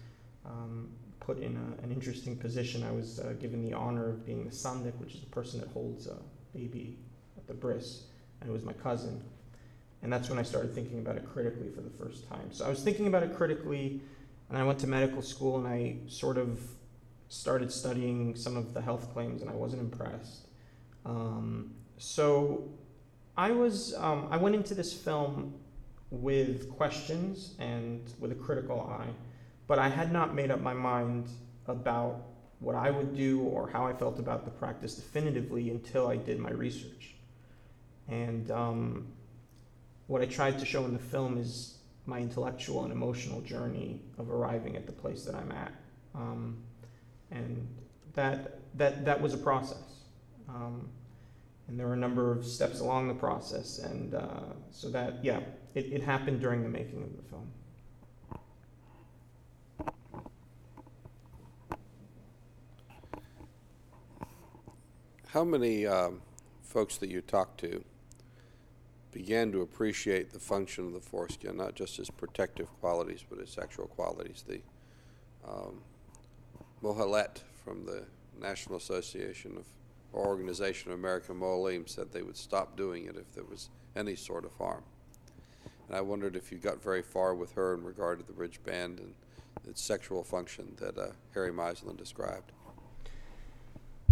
um, 0.46 0.90
put 1.22 1.40
in 1.40 1.56
a, 1.56 1.84
an 1.84 1.92
interesting 1.92 2.36
position. 2.36 2.84
I 2.84 2.92
was 2.92 3.20
uh, 3.20 3.34
given 3.40 3.64
the 3.64 3.74
honor 3.74 4.10
of 4.10 4.26
being 4.26 4.44
the 4.44 4.52
sandik, 4.52 4.94
which 5.00 5.14
is 5.16 5.22
the 5.22 5.28
person 5.28 5.62
that 5.62 5.70
holds 5.70 6.08
a 6.08 6.18
baby 6.54 6.98
at 7.38 7.48
the 7.48 7.54
bris, 7.54 8.04
and 8.42 8.50
it 8.50 8.54
was 8.54 8.64
my 8.64 8.74
cousin. 8.74 9.24
And 10.04 10.12
that's 10.12 10.30
when 10.30 10.40
I 10.40 10.44
started 10.44 10.74
thinking 10.74 11.00
about 11.00 11.16
it 11.16 11.26
critically 11.32 11.70
for 11.70 11.82
the 11.82 11.92
first 11.92 12.28
time. 12.28 12.52
So 12.52 12.66
I 12.66 12.70
was 12.70 12.82
thinking 12.84 13.08
about 13.08 13.24
it 13.24 13.36
critically, 13.36 14.02
and 14.50 14.58
I 14.58 14.64
went 14.64 14.80
to 14.80 14.88
medical 14.88 15.22
school 15.22 15.58
and 15.58 15.68
I 15.68 15.98
sort 16.08 16.38
of 16.38 16.60
started 17.30 17.72
studying 17.72 18.36
some 18.36 18.58
of 18.58 18.74
the 18.74 18.82
health 18.82 19.14
claims, 19.14 19.42
and 19.42 19.50
I 19.50 19.54
wasn't 19.54 19.82
impressed. 19.82 20.48
Um, 21.06 21.76
so 21.98 22.70
I 23.38 23.52
was 23.52 23.96
um, 23.96 24.28
I 24.32 24.38
went 24.38 24.56
into 24.56 24.74
this 24.74 24.92
film 24.92 25.54
with 26.10 26.70
questions 26.70 27.56
and 27.60 28.02
with 28.20 28.32
a 28.32 28.36
critical 28.36 28.82
eye 28.82 29.08
but 29.72 29.80
I 29.80 29.88
had 29.88 30.12
not 30.12 30.36
made 30.36 30.52
up 30.52 30.60
my 30.60 30.74
mind 30.74 31.30
about 31.66 32.24
what 32.60 32.76
I 32.76 32.92
would 32.92 33.16
do 33.16 33.40
or 33.40 33.70
how 33.70 33.88
I 33.88 33.94
felt 33.94 34.20
about 34.20 34.44
the 34.44 34.52
practice 34.52 34.96
definitively 34.96 35.70
until 35.70 36.10
I 36.10 36.18
did 36.18 36.40
my 36.40 36.50
research. 36.52 37.16
And 38.10 38.52
um, 38.52 39.08
what 40.08 40.22
I 40.22 40.26
tried 40.26 40.60
to 40.60 40.66
show 40.66 40.84
in 40.84 40.92
the 40.92 41.00
film 41.00 41.38
is 41.38 41.78
my 42.06 42.20
intellectual 42.20 42.84
and 42.84 42.92
emotional 42.92 43.40
journey 43.40 44.02
of 44.18 44.30
arriving 44.30 44.76
at 44.76 44.88
the 44.88 44.92
place 44.92 45.24
that 45.24 45.36
I'm 45.36 45.54
at. 45.54 45.72
Um, 46.16 46.58
and 47.32 47.66
that, 48.14 48.60
that, 48.78 49.06
that 49.06 49.22
was 49.22 49.34
a 49.34 49.38
process. 49.38 50.02
Um, 50.50 50.90
and 51.70 51.80
there 51.80 51.88
were 51.88 51.94
a 51.94 52.04
number 52.08 52.34
of 52.34 52.46
steps 52.46 52.82
along 52.82 53.08
the 53.08 53.14
process. 53.14 53.80
And 53.80 54.16
uh, 54.16 54.42
so 54.70 54.90
that, 54.90 55.24
yeah, 55.24 55.40
it, 55.76 55.86
it 55.94 56.04
happened 56.04 56.42
during 56.42 56.62
the 56.62 56.68
making 56.68 57.04
of 57.04 57.16
the 57.16 57.24
film. 57.30 57.48
How 65.32 65.46
many 65.46 65.88
um, 65.88 66.20
folks 66.62 66.98
that 66.98 67.10
you 67.10 67.22
talked 67.22 67.62
to 67.62 67.86
began 69.14 69.54
to 69.54 69.62
appreciate 69.62 70.34
the 70.34 70.40
function 70.40 70.88
of 70.88 70.92
the 70.92 71.00
foreskin, 71.00 71.56
not 71.56 71.74
just 71.74 71.98
its 72.00 72.10
protective 72.10 72.68
qualities, 72.82 73.24
but 73.30 73.40
its 73.40 73.54
sexual 73.54 73.88
qualities? 73.88 74.44
The 74.46 74.60
um, 75.48 75.80
Mohelet 76.84 77.44
from 77.64 77.86
the 77.86 78.04
National 78.42 78.76
Association 78.76 79.56
of 79.56 79.64
or 80.12 80.28
Organization 80.28 80.92
of 80.92 81.00
American 81.00 81.40
Mohalim 81.40 81.88
said 81.88 82.12
they 82.12 82.24
would 82.24 82.36
stop 82.36 82.76
doing 82.76 83.06
it 83.06 83.16
if 83.16 83.34
there 83.34 83.46
was 83.46 83.70
any 83.96 84.18
sort 84.18 84.44
of 84.44 84.54
harm. 84.56 84.84
And 85.88 85.96
I 85.96 86.02
wondered 86.02 86.36
if 86.36 86.52
you 86.52 86.58
got 86.58 86.84
very 86.84 87.02
far 87.02 87.34
with 87.34 87.54
her 87.54 87.74
in 87.74 87.86
regard 87.86 88.20
to 88.20 88.26
the 88.26 88.34
ridge 88.34 88.62
band 88.66 89.00
and 89.00 89.14
its 89.66 89.82
sexual 89.82 90.26
function 90.26 90.76
that 90.82 90.98
uh, 90.98 91.12
Harry 91.34 91.52
Meisland 91.52 91.96
described. 91.96 92.52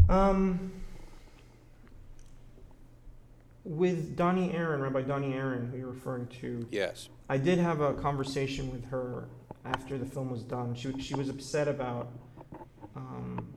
Um, 0.08 0.72
with 3.64 4.16
Donnie 4.16 4.54
Aaron, 4.54 4.82
Rabbi 4.82 5.02
Donnie 5.02 5.34
Aaron, 5.34 5.70
who 5.70 5.78
you're 5.78 5.92
referring 5.92 6.28
to. 6.42 6.68
Yes. 6.72 7.10
I 7.30 7.38
did 7.38 7.60
have 7.60 7.82
a 7.82 7.94
conversation 7.94 8.72
with 8.72 8.86
her 8.90 9.30
after 9.66 9.98
the 9.98 10.06
film 10.06 10.30
was 10.30 10.44
done. 10.44 10.74
She 10.76 10.98
she 11.00 11.16
was 11.16 11.30
upset 11.30 11.68
about 11.68 12.12
um, 12.96 13.54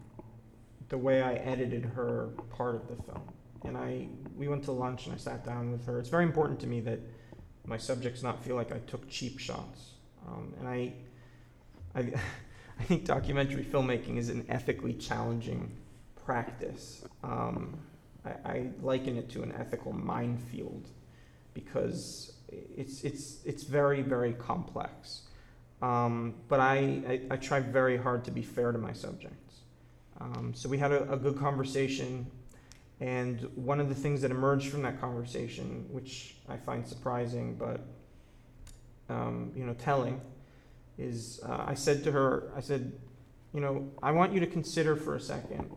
the 0.89 0.99
way 0.99 1.23
I 1.23 1.35
edited 1.35 1.85
her 1.85 2.31
part 2.51 2.75
of 2.75 2.89
the 2.89 3.03
film, 3.03 3.23
and 3.65 3.77
I 3.77 4.09
we 4.37 4.49
went 4.49 4.65
to 4.65 4.73
lunch 4.73 5.07
and 5.07 5.15
I 5.15 5.19
sat 5.19 5.45
down 5.45 5.73
with 5.73 5.87
her. 5.87 5.99
It's 5.99 6.09
very 6.09 6.25
important 6.25 6.61
to 6.61 6.67
me 6.67 6.81
that 6.81 7.01
my 7.65 7.77
subjects 7.77 8.23
not 8.23 8.43
feel 8.43 8.57
like 8.57 8.73
I 8.73 8.79
took 8.81 9.09
cheap 9.09 9.39
shots, 9.39 9.93
um, 10.27 10.55
and 10.59 10.69
I 10.69 10.93
I 11.95 12.01
I 12.81 12.85
think 12.85 13.05
documentary 13.05 13.65
filmmaking 13.65 14.17
is 14.17 14.29
an 14.29 14.45
ethically 14.49 14.95
challenging 14.95 15.77
practice. 16.25 17.05
Um, 17.23 17.79
I, 18.25 18.31
I 18.45 18.67
liken 18.81 19.17
it 19.17 19.29
to 19.31 19.43
an 19.43 19.53
ethical 19.59 19.93
minefield 19.93 20.89
because 21.55 22.33
it's 22.49 23.03
it's 23.03 23.39
it's 23.45 23.63
very 23.63 24.03
very 24.03 24.33
complex. 24.35 25.23
Um, 25.81 26.35
but 26.49 26.61
I, 26.61 26.77
I, 27.09 27.21
I, 27.33 27.37
try 27.39 27.59
very 27.59 27.97
hard 27.97 28.25
to 28.27 28.31
be 28.31 28.43
fair 28.43 28.71
to 28.71 28.79
my 28.79 28.93
subjects. 28.93 29.57
Um, 30.21 30.53
so 30.55 30.69
we 30.69 30.79
had 30.79 30.93
a, 30.93 31.13
a, 31.13 31.17
good 31.17 31.37
conversation, 31.37 32.31
and 33.01 33.41
one 33.57 33.81
of 33.81 33.89
the 33.89 33.95
things 33.97 34.23
that 34.23 34.31
emerged 34.31 34.69
from 34.69 34.83
that 34.83 35.01
conversation, 35.01 35.85
which 35.91 36.37
I 36.49 36.57
find 36.57 36.87
surprising 36.87 37.57
but 37.57 37.81
um, 39.09 39.51
you 39.57 39.65
know 39.65 39.75
telling, 39.75 40.21
is 40.99 41.41
uh, 41.45 41.65
I 41.67 41.75
said 41.75 42.05
to 42.05 42.13
her, 42.13 42.53
I 42.57 42.61
said, 42.61 42.93
you 43.53 43.61
know, 43.61 43.91
I 44.03 44.13
want 44.13 44.33
you 44.33 44.39
to 44.39 44.47
consider 44.47 44.95
for 44.95 45.17
a 45.17 45.21
second 45.21 45.69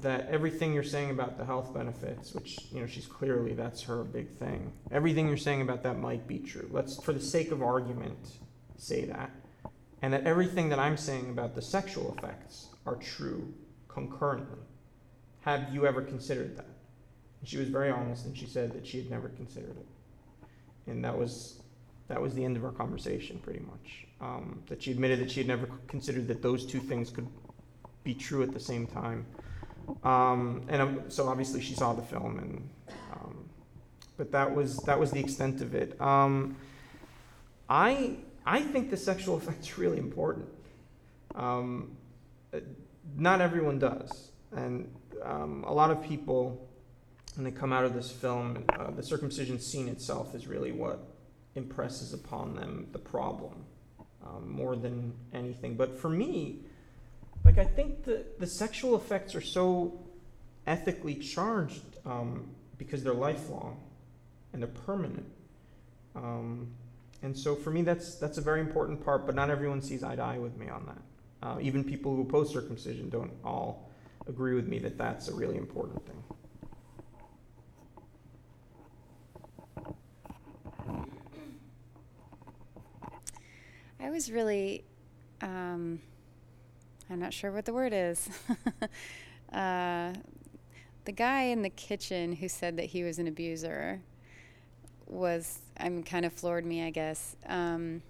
that 0.00 0.28
everything 0.28 0.74
you're 0.74 0.82
saying 0.82 1.10
about 1.10 1.38
the 1.38 1.44
health 1.44 1.72
benefits, 1.72 2.34
which 2.34 2.58
you 2.72 2.80
know 2.80 2.86
she's 2.86 3.06
clearly 3.06 3.54
that's 3.54 3.82
her 3.82 4.04
big 4.04 4.28
thing. 4.30 4.72
Everything 4.90 5.28
you're 5.28 5.36
saying 5.36 5.62
about 5.62 5.82
that 5.84 5.98
might 5.98 6.26
be 6.26 6.38
true. 6.38 6.68
Let's, 6.70 7.02
for 7.02 7.12
the 7.12 7.20
sake 7.20 7.50
of 7.50 7.62
argument, 7.62 8.18
say 8.76 9.04
that, 9.06 9.30
and 10.02 10.12
that 10.12 10.24
everything 10.24 10.68
that 10.68 10.78
I'm 10.78 10.96
saying 10.96 11.30
about 11.30 11.54
the 11.54 11.62
sexual 11.62 12.14
effects 12.16 12.68
are 12.84 12.96
true 12.96 13.52
concurrently. 13.88 14.58
Have 15.40 15.72
you 15.72 15.86
ever 15.86 16.02
considered 16.02 16.56
that? 16.56 16.66
She 17.44 17.58
was 17.58 17.68
very 17.68 17.90
honest, 17.90 18.26
and 18.26 18.36
she 18.36 18.46
said 18.46 18.72
that 18.72 18.86
she 18.86 18.98
had 18.98 19.10
never 19.10 19.28
considered 19.28 19.76
it, 19.76 19.86
and 20.88 21.04
that 21.04 21.16
was 21.16 21.60
that 22.08 22.20
was 22.20 22.34
the 22.34 22.44
end 22.44 22.56
of 22.56 22.64
our 22.64 22.72
conversation, 22.72 23.38
pretty 23.38 23.60
much. 23.60 24.06
Um, 24.20 24.62
that 24.68 24.82
she 24.82 24.92
admitted 24.92 25.20
that 25.20 25.30
she 25.30 25.40
had 25.40 25.48
never 25.48 25.68
considered 25.88 26.28
that 26.28 26.42
those 26.42 26.64
two 26.64 26.80
things 26.80 27.10
could 27.10 27.26
be 28.04 28.14
true 28.14 28.42
at 28.42 28.52
the 28.52 28.60
same 28.60 28.86
time. 28.86 29.26
Um, 30.02 30.62
and 30.68 30.82
um, 30.82 31.00
so 31.08 31.28
obviously 31.28 31.60
she 31.60 31.74
saw 31.74 31.92
the 31.92 32.02
film, 32.02 32.38
and 32.38 32.68
um, 33.12 33.48
but 34.16 34.32
that 34.32 34.54
was 34.54 34.78
that 34.78 34.98
was 34.98 35.10
the 35.10 35.20
extent 35.20 35.60
of 35.60 35.74
it. 35.74 36.00
Um, 36.00 36.56
I 37.68 38.16
I 38.44 38.62
think 38.62 38.90
the 38.90 38.96
sexual 38.96 39.36
effect's 39.38 39.78
really 39.78 39.98
important. 39.98 40.48
Um, 41.34 41.96
not 43.16 43.40
everyone 43.40 43.78
does, 43.78 44.30
and 44.52 44.90
um, 45.22 45.64
a 45.66 45.72
lot 45.72 45.90
of 45.90 46.02
people, 46.02 46.68
when 47.34 47.44
they 47.44 47.50
come 47.50 47.72
out 47.72 47.84
of 47.84 47.94
this 47.94 48.10
film, 48.10 48.64
uh, 48.70 48.90
the 48.90 49.02
circumcision 49.02 49.60
scene 49.60 49.88
itself 49.88 50.34
is 50.34 50.46
really 50.46 50.72
what 50.72 51.00
impresses 51.54 52.12
upon 52.12 52.54
them 52.54 52.86
the 52.92 52.98
problem 52.98 53.64
more 54.44 54.74
than 54.74 55.14
anything. 55.32 55.76
But 55.76 55.96
for 55.96 56.08
me, 56.08 56.65
like 57.46 57.58
I 57.58 57.64
think 57.64 58.04
the 58.04 58.26
the 58.38 58.46
sexual 58.46 58.96
effects 58.96 59.34
are 59.34 59.40
so 59.40 59.98
ethically 60.66 61.14
charged 61.14 61.82
um, 62.04 62.50
because 62.76 63.02
they're 63.02 63.14
lifelong 63.14 63.80
and 64.52 64.60
they're 64.60 64.68
permanent. 64.68 65.26
Um, 66.14 66.68
and 67.22 67.36
so 67.36 67.54
for 67.54 67.70
me, 67.70 67.82
that's 67.82 68.16
that's 68.16 68.36
a 68.36 68.40
very 68.40 68.60
important 68.60 69.02
part. 69.02 69.24
But 69.24 69.34
not 69.34 69.48
everyone 69.48 69.80
sees 69.80 70.02
eye 70.02 70.16
to 70.16 70.22
eye 70.22 70.38
with 70.38 70.56
me 70.58 70.68
on 70.68 70.86
that. 70.86 71.46
Uh, 71.46 71.58
even 71.60 71.84
people 71.84 72.14
who 72.14 72.22
oppose 72.22 72.52
circumcision 72.52 73.08
don't 73.08 73.32
all 73.44 73.90
agree 74.26 74.54
with 74.54 74.66
me 74.66 74.78
that 74.80 74.98
that's 74.98 75.28
a 75.28 75.34
really 75.34 75.56
important 75.56 76.02
thing. 76.04 76.22
I 84.00 84.10
was 84.10 84.30
really, 84.30 84.84
um, 85.40 86.00
I'm 87.08 87.20
not 87.20 87.32
sure 87.32 87.52
what 87.52 87.64
the 87.64 87.72
word 87.72 87.92
is. 87.92 88.28
uh, 89.52 90.12
the 91.04 91.12
guy 91.12 91.42
in 91.44 91.62
the 91.62 91.70
kitchen 91.70 92.32
who 92.32 92.48
said 92.48 92.76
that 92.76 92.86
he 92.86 93.04
was 93.04 93.18
an 93.18 93.28
abuser 93.28 94.00
was, 95.06 95.60
I'm 95.78 96.02
kind 96.02 96.24
of 96.24 96.32
floored 96.32 96.66
me, 96.66 96.82
I 96.82 96.90
guess. 96.90 97.36
Um, 97.46 98.02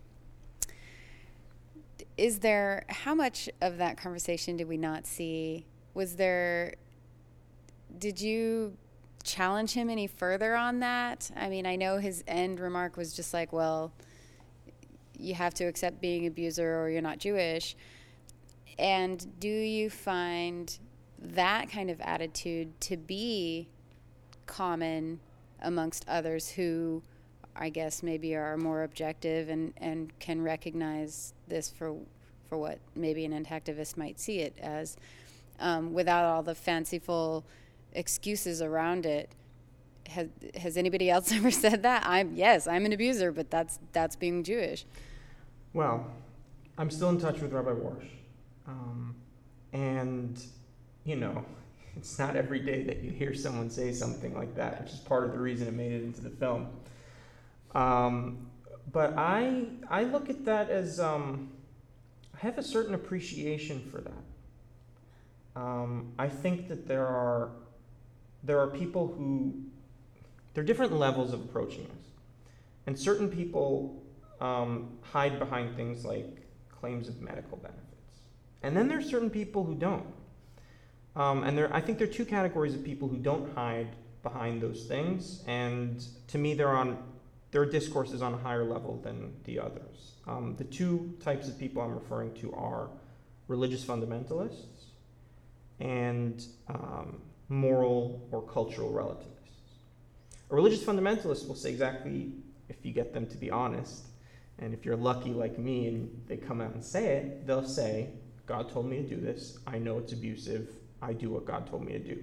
is 2.17 2.39
there, 2.39 2.85
how 2.89 3.15
much 3.15 3.51
of 3.61 3.77
that 3.79 3.99
conversation 3.99 4.57
did 4.57 4.67
we 4.69 4.79
not 4.79 5.07
see? 5.07 5.67
Was 5.93 6.17
there, 6.17 6.75
did 7.99 8.21
you 8.21 8.77
challenge 9.23 9.73
him 9.73 9.91
any 9.91 10.07
further 10.07 10.55
on 10.57 10.81
that? 10.81 11.31
I 11.37 11.51
mean, 11.51 11.67
I 11.67 11.77
know 11.77 11.99
his 11.99 12.25
end 12.27 12.61
remark 12.61 12.97
was 12.97 13.13
just 13.13 13.35
like, 13.35 13.53
well, 13.53 13.93
you 15.19 15.35
have 15.35 15.53
to 15.55 15.65
accept 15.65 16.01
being 16.01 16.27
abuser 16.27 16.81
or 16.81 16.89
you're 16.89 17.03
not 17.03 17.19
Jewish. 17.19 17.77
And 18.79 19.41
do 19.41 19.49
you 19.49 19.91
find 19.91 20.79
that 21.19 21.71
kind 21.71 21.91
of 21.91 22.01
attitude 22.01 22.79
to 22.83 22.97
be 22.97 23.69
common 24.47 25.21
amongst 25.63 26.05
others 26.09 26.51
who 26.51 27.03
I 27.59 27.71
guess 27.71 28.03
maybe 28.03 28.35
are 28.35 28.57
more 28.57 28.83
objective 28.83 29.49
and, 29.49 29.73
and 29.79 30.17
can 30.19 30.43
recognize 30.43 31.33
this 31.49 31.71
for 31.71 31.97
for 32.49 32.59
what 32.59 32.79
maybe 32.95 33.25
an 33.25 33.45
activist 33.45 33.97
might 33.97 34.21
see 34.21 34.39
it 34.39 34.57
as, 34.61 34.97
um, 35.59 35.93
without 35.93 36.25
all 36.25 36.45
the 36.45 36.55
fanciful 36.55 37.45
excuses 37.93 38.63
around 38.63 39.05
it. 39.05 39.31
Has 40.11 40.29
has 40.55 40.77
anybody 40.77 41.11
else 41.11 41.33
ever 41.39 41.51
said 41.51 41.83
that? 41.83 42.05
I'm 42.07 42.35
yes, 42.35 42.67
I'm 42.67 42.85
an 42.85 42.93
abuser, 42.93 43.33
but 43.33 43.51
that's 43.51 43.79
that's 43.93 44.17
being 44.17 44.45
Jewish. 44.45 44.85
Well, 45.73 46.07
I'm 46.79 46.91
still 46.91 47.09
in 47.09 47.19
touch 47.19 47.41
with 47.41 47.53
Rabbi 47.53 47.71
Warsh, 47.71 48.09
um, 48.67 49.15
and 49.73 50.43
you 51.05 51.17
know, 51.17 51.45
it's 51.97 52.19
not 52.19 52.37
every 52.37 52.61
day 52.61 52.83
that 52.83 53.03
you 53.03 53.11
hear 53.11 53.35
someone 53.35 53.71
say 53.71 53.93
something 53.93 54.35
like 54.35 54.55
that, 54.57 54.83
which 54.83 54.93
is 54.93 54.99
part 55.01 55.25
of 55.25 55.33
the 55.33 55.39
reason 55.39 55.69
it 55.69 55.75
made 55.75 55.93
it 55.93 56.03
into 56.03 56.21
the 56.21 56.31
film. 56.31 56.69
Um, 57.75 58.49
but 58.93 59.15
I 59.17 59.65
I 59.91 60.05
look 60.05 60.31
at 60.31 60.45
that 60.45 60.71
as 60.71 61.01
um, 61.01 61.51
I 62.35 62.39
have 62.39 62.59
a 62.59 62.63
certain 62.63 62.95
appreciation 62.95 63.81
for 63.91 64.01
that. 64.01 65.61
Um, 65.61 66.13
I 66.19 66.29
think 66.29 66.69
that 66.69 66.87
there 66.87 67.07
are 67.07 67.51
there 68.43 68.61
are 68.61 68.69
people 68.69 69.09
who 69.09 69.55
there 70.55 70.63
are 70.63 70.67
different 70.67 70.93
levels 70.93 71.33
of 71.33 71.41
approaching 71.41 71.85
this, 71.85 72.07
and 72.87 72.99
certain 72.99 73.29
people 73.29 74.03
um, 74.41 74.99
hide 75.03 75.39
behind 75.39 75.77
things 75.77 76.05
like 76.05 76.47
claims 76.71 77.09
of 77.09 77.21
medical 77.21 77.57
benefits, 77.57 77.86
and 78.63 78.77
then 78.77 78.89
there's 78.89 79.09
certain 79.09 79.31
people 79.31 79.65
who 79.65 79.75
don't. 79.75 80.07
Um, 81.15 81.45
and 81.45 81.57
there, 81.57 81.75
I 81.75 81.81
think 81.81 81.99
there 81.99 82.09
are 82.09 82.13
two 82.13 82.27
categories 82.27 82.75
of 82.75 82.85
people 82.85 83.09
who 83.09 83.17
don't 83.17 83.55
hide 83.55 83.89
behind 84.23 84.61
those 84.61 84.85
things, 84.87 85.43
and 85.47 86.05
to 86.29 86.39
me, 86.39 86.55
they're 86.55 86.77
on 86.77 86.99
their 87.53 87.65
discourse 87.65 88.13
is 88.13 88.21
on 88.21 88.35
a 88.35 88.37
higher 88.37 88.65
level 88.65 89.01
than 89.03 89.33
the 89.45 89.59
others. 89.59 90.13
Um, 90.27 90.57
the 90.59 90.65
two 90.65 91.15
types 91.23 91.49
of 91.49 91.59
people 91.59 91.81
I'm 91.81 91.95
referring 91.95 92.35
to 92.35 92.53
are 92.53 92.91
religious 93.49 93.85
fundamentalists 93.85 94.91
and 95.81 96.45
um, 96.69 97.23
moral 97.49 98.29
or 98.31 98.43
cultural 98.43 98.91
relativists. 98.91 99.71
A 100.51 100.55
religious 100.55 100.83
fundamentalist 100.83 101.49
will 101.49 101.55
say 101.55 101.71
exactly, 101.71 102.33
if 102.69 102.85
you 102.85 102.93
get 102.93 103.15
them 103.15 103.27
to 103.27 103.37
be 103.37 103.51
honest, 103.51 104.07
and 104.59 104.75
if 104.75 104.85
you're 104.85 104.97
lucky 104.97 105.31
like 105.31 105.59
me 105.59 105.87
and 105.87 106.25
they 106.27 106.37
come 106.37 106.61
out 106.61 106.75
and 106.75 106.85
say 106.85 107.17
it, 107.17 107.47
they'll 107.47 107.67
say, 107.67 108.11
God 108.47 108.71
told 108.71 108.87
me 108.87 109.03
to 109.03 109.03
do 109.03 109.17
this. 109.17 109.59
I 109.67 109.79
know 109.79 109.99
it's 109.99 110.13
abusive. 110.13 110.71
I 111.03 111.13
do 111.13 111.31
what 111.31 111.45
God 111.45 111.67
told 111.67 111.85
me 111.85 111.93
to 111.93 111.99
do. 111.99 112.23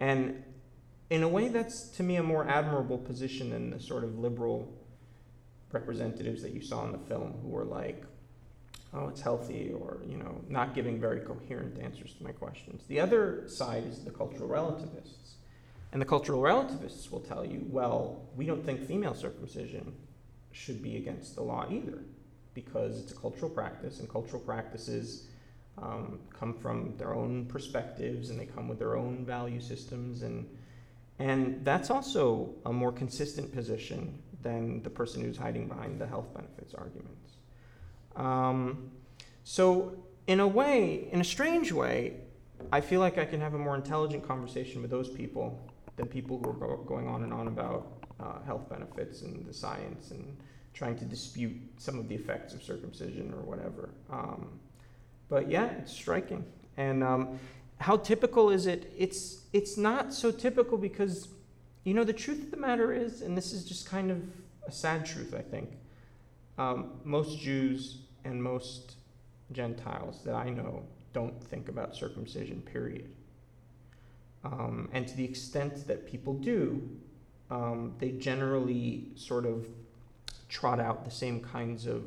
And 0.00 0.42
in 1.10 1.22
a 1.22 1.28
way, 1.28 1.48
that's 1.48 1.88
to 1.90 2.02
me 2.02 2.16
a 2.16 2.22
more 2.22 2.48
admirable 2.48 2.98
position 2.98 3.50
than 3.50 3.70
the 3.70 3.80
sort 3.80 4.04
of 4.04 4.18
liberal 4.18 4.72
representatives 5.72 6.42
that 6.42 6.52
you 6.52 6.62
saw 6.62 6.84
in 6.86 6.92
the 6.92 6.98
film 6.98 7.34
who 7.42 7.48
were 7.48 7.64
like, 7.64 8.04
oh, 8.92 9.08
it's 9.08 9.20
healthy, 9.20 9.72
or, 9.72 9.98
you 10.04 10.16
know, 10.16 10.40
not 10.48 10.74
giving 10.74 10.98
very 10.98 11.20
coherent 11.20 11.78
answers 11.78 12.14
to 12.14 12.24
my 12.24 12.32
questions. 12.32 12.82
The 12.88 12.98
other 12.98 13.44
side 13.46 13.84
is 13.84 14.02
the 14.02 14.10
cultural 14.10 14.48
relativists. 14.48 15.34
And 15.92 16.00
the 16.00 16.06
cultural 16.06 16.40
relativists 16.40 17.10
will 17.10 17.20
tell 17.20 17.44
you, 17.44 17.66
well, 17.68 18.22
we 18.34 18.46
don't 18.46 18.64
think 18.64 18.86
female 18.86 19.14
circumcision 19.14 19.94
should 20.52 20.82
be 20.82 20.96
against 20.96 21.36
the 21.36 21.42
law 21.42 21.66
either, 21.70 21.98
because 22.54 23.00
it's 23.00 23.12
a 23.12 23.16
cultural 23.16 23.50
practice, 23.50 24.00
and 24.00 24.08
cultural 24.08 24.40
practices 24.40 25.28
um, 25.78 26.18
come 26.32 26.54
from 26.54 26.96
their 26.96 27.14
own 27.14 27.46
perspectives, 27.46 28.30
and 28.30 28.38
they 28.38 28.46
come 28.46 28.68
with 28.68 28.78
their 28.78 28.96
own 28.96 29.24
value 29.24 29.60
systems, 29.60 30.22
and 30.22 30.46
and 31.18 31.62
that's 31.64 31.90
also 31.90 32.54
a 32.64 32.72
more 32.72 32.92
consistent 32.92 33.52
position 33.52 34.22
than 34.42 34.82
the 34.82 34.90
person 34.90 35.22
who's 35.22 35.36
hiding 35.36 35.68
behind 35.68 36.00
the 36.00 36.06
health 36.06 36.32
benefits 36.34 36.72
arguments. 36.72 37.36
Um, 38.16 38.90
so, 39.44 40.02
in 40.26 40.40
a 40.40 40.48
way, 40.48 41.08
in 41.12 41.20
a 41.20 41.24
strange 41.24 41.72
way, 41.72 42.14
I 42.72 42.80
feel 42.80 43.00
like 43.00 43.18
I 43.18 43.24
can 43.24 43.40
have 43.40 43.54
a 43.54 43.58
more 43.58 43.74
intelligent 43.74 44.26
conversation 44.26 44.80
with 44.80 44.90
those 44.90 45.08
people 45.08 45.60
than 45.96 46.06
people 46.06 46.38
who 46.38 46.50
are 46.50 46.54
go- 46.54 46.84
going 46.86 47.06
on 47.06 47.22
and 47.22 47.32
on 47.32 47.48
about 47.48 47.86
uh, 48.18 48.40
health 48.46 48.68
benefits 48.68 49.22
and 49.22 49.46
the 49.46 49.52
science 49.52 50.10
and 50.10 50.36
trying 50.72 50.96
to 50.96 51.04
dispute 51.04 51.56
some 51.76 51.98
of 51.98 52.08
the 52.08 52.14
effects 52.14 52.54
of 52.54 52.62
circumcision 52.62 53.32
or 53.34 53.42
whatever. 53.42 53.90
Um, 54.10 54.58
but 55.30 55.48
yeah, 55.48 55.66
it's 55.78 55.92
striking. 55.92 56.44
And 56.76 57.02
um, 57.02 57.38
how 57.78 57.96
typical 57.96 58.50
is 58.50 58.66
it? 58.66 58.92
It's 58.98 59.44
it's 59.52 59.78
not 59.78 60.12
so 60.12 60.30
typical 60.30 60.76
because 60.76 61.28
you 61.84 61.94
know 61.94 62.04
the 62.04 62.12
truth 62.12 62.42
of 62.42 62.50
the 62.50 62.56
matter 62.56 62.92
is, 62.92 63.22
and 63.22 63.38
this 63.38 63.52
is 63.52 63.64
just 63.64 63.88
kind 63.88 64.10
of 64.10 64.22
a 64.66 64.72
sad 64.72 65.06
truth, 65.06 65.34
I 65.34 65.40
think. 65.42 65.70
Um, 66.58 66.90
most 67.04 67.38
Jews 67.38 67.98
and 68.24 68.42
most 68.42 68.96
Gentiles 69.52 70.22
that 70.24 70.34
I 70.34 70.50
know 70.50 70.82
don't 71.12 71.42
think 71.42 71.68
about 71.68 71.96
circumcision. 71.96 72.60
Period. 72.60 73.08
Um, 74.44 74.88
and 74.92 75.06
to 75.06 75.16
the 75.16 75.24
extent 75.24 75.86
that 75.86 76.06
people 76.06 76.34
do, 76.34 76.88
um, 77.50 77.94
they 77.98 78.12
generally 78.12 79.08
sort 79.14 79.44
of 79.44 79.66
trot 80.48 80.80
out 80.80 81.04
the 81.04 81.10
same 81.10 81.40
kinds 81.40 81.86
of 81.86 82.04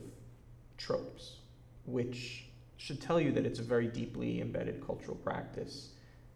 tropes, 0.77 1.37
which 1.85 2.45
should 2.83 2.99
tell 2.99 3.17
you 3.17 3.31
that 3.31 3.45
it's 3.45 3.59
a 3.59 3.63
very 3.63 3.87
deeply 3.87 4.41
embedded 4.41 4.85
cultural 4.85 5.15
practice 5.15 5.91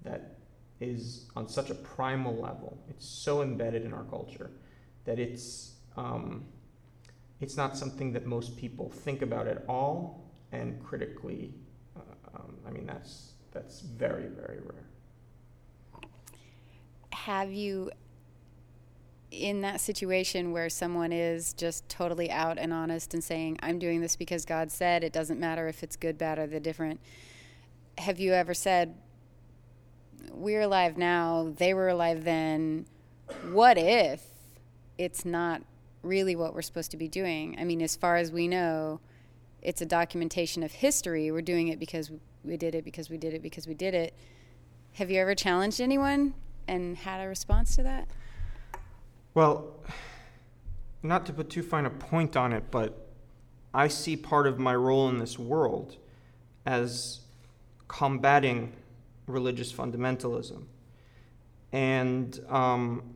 that 0.05 0.37
is 0.79 1.25
on 1.35 1.45
such 1.45 1.69
a 1.71 1.75
primal 1.75 2.33
level. 2.41 2.77
It's 2.87 3.05
so 3.05 3.41
embedded 3.41 3.83
in 3.83 3.93
our 3.93 4.05
culture 4.05 4.49
that 5.03 5.19
it's 5.19 5.73
um, 5.97 6.45
it's 7.41 7.57
not 7.57 7.75
something 7.75 8.13
that 8.13 8.25
most 8.25 8.55
people 8.55 8.89
think 8.89 9.21
about 9.23 9.45
at 9.49 9.65
all 9.67 10.23
and 10.53 10.81
critically. 10.81 11.53
Uh, 11.97 12.37
um, 12.37 12.55
I 12.65 12.71
mean, 12.71 12.85
that's 12.85 13.33
that's 13.51 13.81
very 13.81 14.27
very 14.27 14.59
rare. 14.59 14.85
Have 17.11 17.51
you 17.51 17.91
in 19.31 19.61
that 19.61 19.81
situation 19.81 20.51
where 20.51 20.69
someone 20.69 21.11
is 21.11 21.53
just 21.53 21.87
totally 21.89 22.31
out 22.31 22.57
and 22.57 22.71
honest 22.71 23.13
and 23.13 23.23
saying, 23.23 23.57
I'm 23.61 23.77
doing 23.77 24.01
this 24.01 24.15
because 24.15 24.45
God 24.45 24.71
said, 24.71 25.03
it 25.03 25.11
doesn't 25.11 25.39
matter 25.39 25.67
if 25.67 25.83
it's 25.83 25.95
good, 25.95 26.17
bad, 26.17 26.39
or 26.39 26.47
the 26.47 26.59
different, 26.59 26.99
have 27.97 28.19
you 28.19 28.33
ever 28.33 28.53
said, 28.53 28.95
We're 30.31 30.61
alive 30.61 30.97
now, 30.97 31.53
they 31.57 31.73
were 31.73 31.89
alive 31.89 32.23
then? 32.23 32.85
What 33.51 33.77
if 33.77 34.23
it's 34.97 35.25
not 35.25 35.61
really 36.03 36.35
what 36.35 36.53
we're 36.53 36.61
supposed 36.61 36.91
to 36.91 36.97
be 36.97 37.09
doing? 37.09 37.57
I 37.59 37.65
mean, 37.65 37.81
as 37.81 37.95
far 37.95 38.15
as 38.15 38.31
we 38.31 38.47
know, 38.47 39.01
it's 39.61 39.81
a 39.81 39.85
documentation 39.85 40.63
of 40.63 40.71
history. 40.71 41.31
We're 41.31 41.41
doing 41.41 41.67
it 41.67 41.79
because 41.79 42.11
we 42.45 42.55
did 42.55 42.75
it, 42.75 42.85
because 42.85 43.09
we 43.09 43.17
did 43.17 43.33
it, 43.33 43.41
because 43.41 43.67
we 43.67 43.73
did 43.73 43.93
it. 43.93 44.13
Have 44.93 45.11
you 45.11 45.19
ever 45.19 45.35
challenged 45.35 45.81
anyone 45.81 46.33
and 46.67 46.95
had 46.97 47.19
a 47.19 47.27
response 47.27 47.75
to 47.75 47.83
that? 47.83 48.07
Well, 49.37 49.67
not 51.03 51.27
to 51.27 51.31
put 51.31 51.51
too 51.51 51.61
fine 51.61 51.85
a 51.85 51.91
point 51.91 52.35
on 52.35 52.53
it, 52.53 52.71
but 52.71 53.07
I 53.71 53.87
see 53.87 54.17
part 54.17 54.47
of 54.47 54.57
my 54.57 54.73
role 54.73 55.09
in 55.09 55.19
this 55.19 55.37
world 55.37 55.97
as 56.65 57.19
combating 57.87 58.73
religious 59.27 59.71
fundamentalism. 59.71 60.63
And 61.71 62.43
um, 62.49 63.15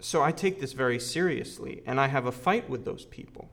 so 0.00 0.22
I 0.22 0.32
take 0.32 0.58
this 0.58 0.72
very 0.72 0.98
seriously, 0.98 1.82
and 1.84 2.00
I 2.00 2.06
have 2.06 2.24
a 2.24 2.32
fight 2.32 2.70
with 2.70 2.86
those 2.86 3.04
people. 3.04 3.50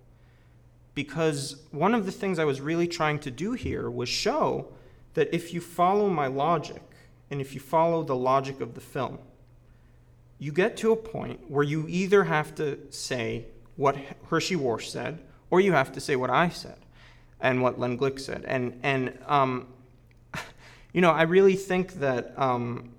Because 0.96 1.64
one 1.72 1.94
of 1.94 2.06
the 2.06 2.14
things 2.14 2.40
I 2.40 2.46
was 2.46 2.62
really 2.62 2.88
trying 2.88 3.20
to 3.20 3.30
do 3.30 3.52
here 3.52 3.92
was 3.92 4.08
show 4.08 4.72
that 5.16 5.36
if 5.36 5.54
you 5.54 5.60
follow 5.60 6.08
my 6.08 6.28
logic, 6.28 6.84
and 7.30 7.42
if 7.42 7.54
you 7.54 7.60
follow 7.60 8.04
the 8.04 8.16
logic 8.16 8.62
of 8.62 8.74
the 8.74 8.80
film, 8.80 9.20
you 10.40 10.52
get 10.52 10.78
to 10.78 10.92
a 10.92 10.96
point 10.96 11.50
where 11.50 11.64
you 11.64 11.86
either 11.88 12.26
have 12.26 12.56
to 12.56 12.80
say 12.90 13.46
what 13.76 13.96
Hershey 14.30 14.56
Warsh 14.56 14.90
said, 14.90 15.20
or 15.50 15.62
you 15.62 15.74
have 15.74 15.92
to 15.94 16.00
say 16.00 16.16
what 16.16 16.30
I 16.30 16.50
said 16.50 16.78
and 17.40 17.62
what 17.62 17.80
Len 17.80 17.98
Glick 17.98 18.20
said. 18.20 18.46
And, 18.46 18.80
and 18.84 19.18
um, 19.28 19.68
you 20.94 21.02
know, 21.02 21.12
I 21.12 21.24
really 21.24 21.56
think 21.56 21.94
that, 21.96 22.34
um, 22.38 22.94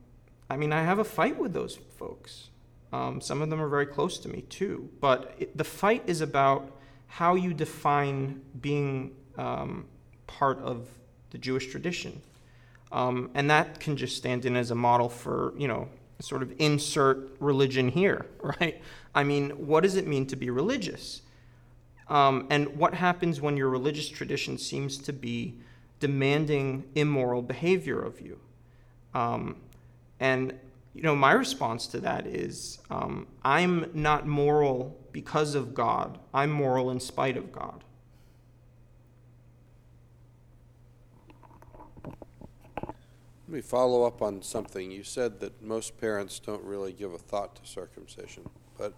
I 0.49 0.57
mean, 0.57 0.73
I 0.73 0.83
have 0.83 0.99
a 0.99 1.05
fight 1.05 1.39
with 1.39 1.53
those 1.53 1.79
folks. 1.99 2.51
Um, 2.93 3.21
some 3.21 3.43
of 3.43 3.51
them 3.51 3.61
are 3.61 3.69
very 3.69 3.87
close 3.87 4.19
to 4.19 4.29
me 4.29 4.43
too. 4.43 4.89
But 5.01 5.35
it, 5.39 5.57
the 5.57 5.65
fight 5.65 6.05
is 6.07 6.21
about 6.21 6.71
how 7.07 7.35
you 7.35 7.55
define 7.55 8.43
being 8.61 9.17
um, 9.37 9.87
part 10.27 10.59
of 10.61 10.89
the 11.31 11.39
Jewish 11.39 11.69
tradition. 11.69 12.23
Um, 12.93 13.31
and 13.35 13.51
that 13.51 13.81
can 13.81 13.97
just 13.97 14.17
stand 14.17 14.45
in 14.45 14.57
as 14.57 14.71
a 14.71 14.75
model 14.75 15.09
for, 15.09 15.53
you 15.59 15.67
know, 15.67 15.89
sort 16.21 16.43
of 16.43 16.53
insert 16.59 17.37
religion 17.41 17.89
here, 17.89 18.27
right? 18.43 18.81
I 19.15 19.25
mean, 19.25 19.51
what 19.51 19.83
does 19.83 19.97
it 19.97 20.07
mean 20.07 20.27
to 20.27 20.37
be 20.37 20.51
religious? 20.51 21.23
Um, 22.09 22.47
and 22.51 22.77
what 22.77 22.95
happens 22.95 23.41
when 23.41 23.57
your 23.57 23.69
religious 23.69 24.09
tradition 24.09 24.59
seems 24.59 24.99
to 24.99 25.13
be 25.13 25.55
demanding 26.01 26.85
immoral 26.95 27.43
behavior 27.43 28.01
of 28.01 28.21
you? 28.21 28.39
Um, 29.15 29.57
and, 30.21 30.55
you 30.95 31.03
know, 31.03 31.17
my 31.17 31.33
response 31.33 31.87
to 31.89 32.01
that 32.01 32.27
is 32.27 32.79
um, 32.91 33.27
I'm 33.45 33.91
not 33.95 34.27
moral 34.27 34.99
because 35.13 35.55
of 35.55 35.75
God, 35.75 36.19
I'm 36.35 36.51
moral 36.51 36.91
in 36.91 37.01
spite 37.01 37.37
of 37.37 37.53
God. 37.53 37.85
Let 43.47 43.55
me 43.55 43.61
follow 43.61 44.05
up 44.05 44.23
on 44.23 44.41
something. 44.41 44.91
You 44.91 45.03
said 45.03 45.41
that 45.41 45.63
most 45.63 45.99
parents 45.99 46.39
don't 46.39 46.65
really 46.65 46.95
give 46.95 47.13
a 47.13 47.19
thought 47.19 47.57
to 47.57 47.67
circumcision, 47.67 48.49
but 48.79 48.95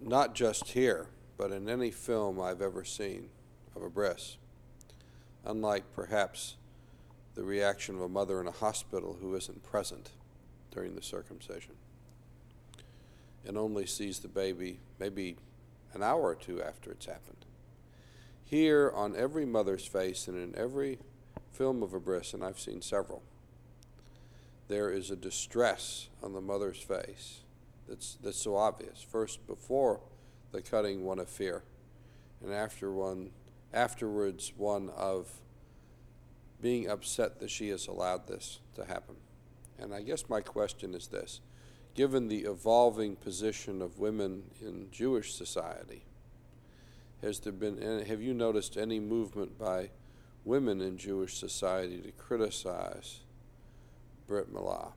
not 0.00 0.36
just 0.36 0.68
here, 0.68 1.08
but 1.36 1.50
in 1.50 1.68
any 1.68 1.90
film 1.90 2.40
I've 2.40 2.62
ever 2.62 2.84
seen 2.84 3.30
of 3.74 3.82
a 3.82 3.90
bris, 3.90 4.36
unlike 5.44 5.92
perhaps 5.92 6.54
the 7.34 7.42
reaction 7.42 7.96
of 7.96 8.02
a 8.02 8.08
mother 8.08 8.40
in 8.40 8.46
a 8.46 8.52
hospital 8.52 9.18
who 9.20 9.34
isn't 9.34 9.64
present 9.64 10.10
during 10.70 10.94
the 10.94 11.02
circumcision 11.02 11.74
and 13.44 13.58
only 13.58 13.86
sees 13.86 14.20
the 14.20 14.28
baby 14.28 14.78
maybe 15.00 15.36
an 15.94 16.02
hour 16.04 16.22
or 16.22 16.34
two 16.36 16.62
after 16.62 16.92
it's 16.92 17.06
happened. 17.06 17.44
Here, 18.44 18.92
on 18.94 19.16
every 19.16 19.46
mother's 19.46 19.86
face 19.86 20.28
and 20.28 20.36
in 20.36 20.56
every 20.56 21.00
film 21.52 21.82
of 21.82 21.94
a 21.94 22.00
bris, 22.00 22.34
and 22.34 22.44
I've 22.44 22.60
seen 22.60 22.82
several, 22.82 23.22
there 24.68 24.90
is 24.90 25.10
a 25.10 25.16
distress 25.16 26.08
on 26.22 26.32
the 26.32 26.40
mother's 26.40 26.80
face 26.80 27.40
that's, 27.88 28.18
that's 28.22 28.40
so 28.40 28.56
obvious. 28.56 29.02
First, 29.02 29.46
before 29.46 30.00
the 30.52 30.60
cutting, 30.60 31.04
one 31.04 31.18
of 31.18 31.28
fear, 31.28 31.62
and 32.42 32.52
after 32.52 32.92
one, 32.92 33.30
afterwards, 33.72 34.52
one 34.56 34.90
of 34.90 35.30
being 36.60 36.88
upset 36.88 37.40
that 37.40 37.50
she 37.50 37.68
has 37.68 37.86
allowed 37.86 38.26
this 38.26 38.60
to 38.74 38.84
happen. 38.84 39.16
And 39.78 39.94
I 39.94 40.02
guess 40.02 40.28
my 40.28 40.40
question 40.40 40.94
is 40.94 41.08
this 41.08 41.40
given 41.94 42.28
the 42.28 42.44
evolving 42.44 43.16
position 43.16 43.82
of 43.82 43.98
women 43.98 44.44
in 44.60 44.88
Jewish 44.92 45.34
society, 45.34 46.04
has 47.22 47.40
there 47.40 47.52
been 47.52 48.04
have 48.06 48.22
you 48.22 48.34
noticed 48.34 48.76
any 48.76 49.00
movement 49.00 49.58
by 49.58 49.90
women 50.44 50.80
in 50.80 50.96
Jewish 50.96 51.36
society 51.36 51.98
to 51.98 52.12
criticize 52.12 53.20
Brit 54.26 54.52
Milah 54.52 54.92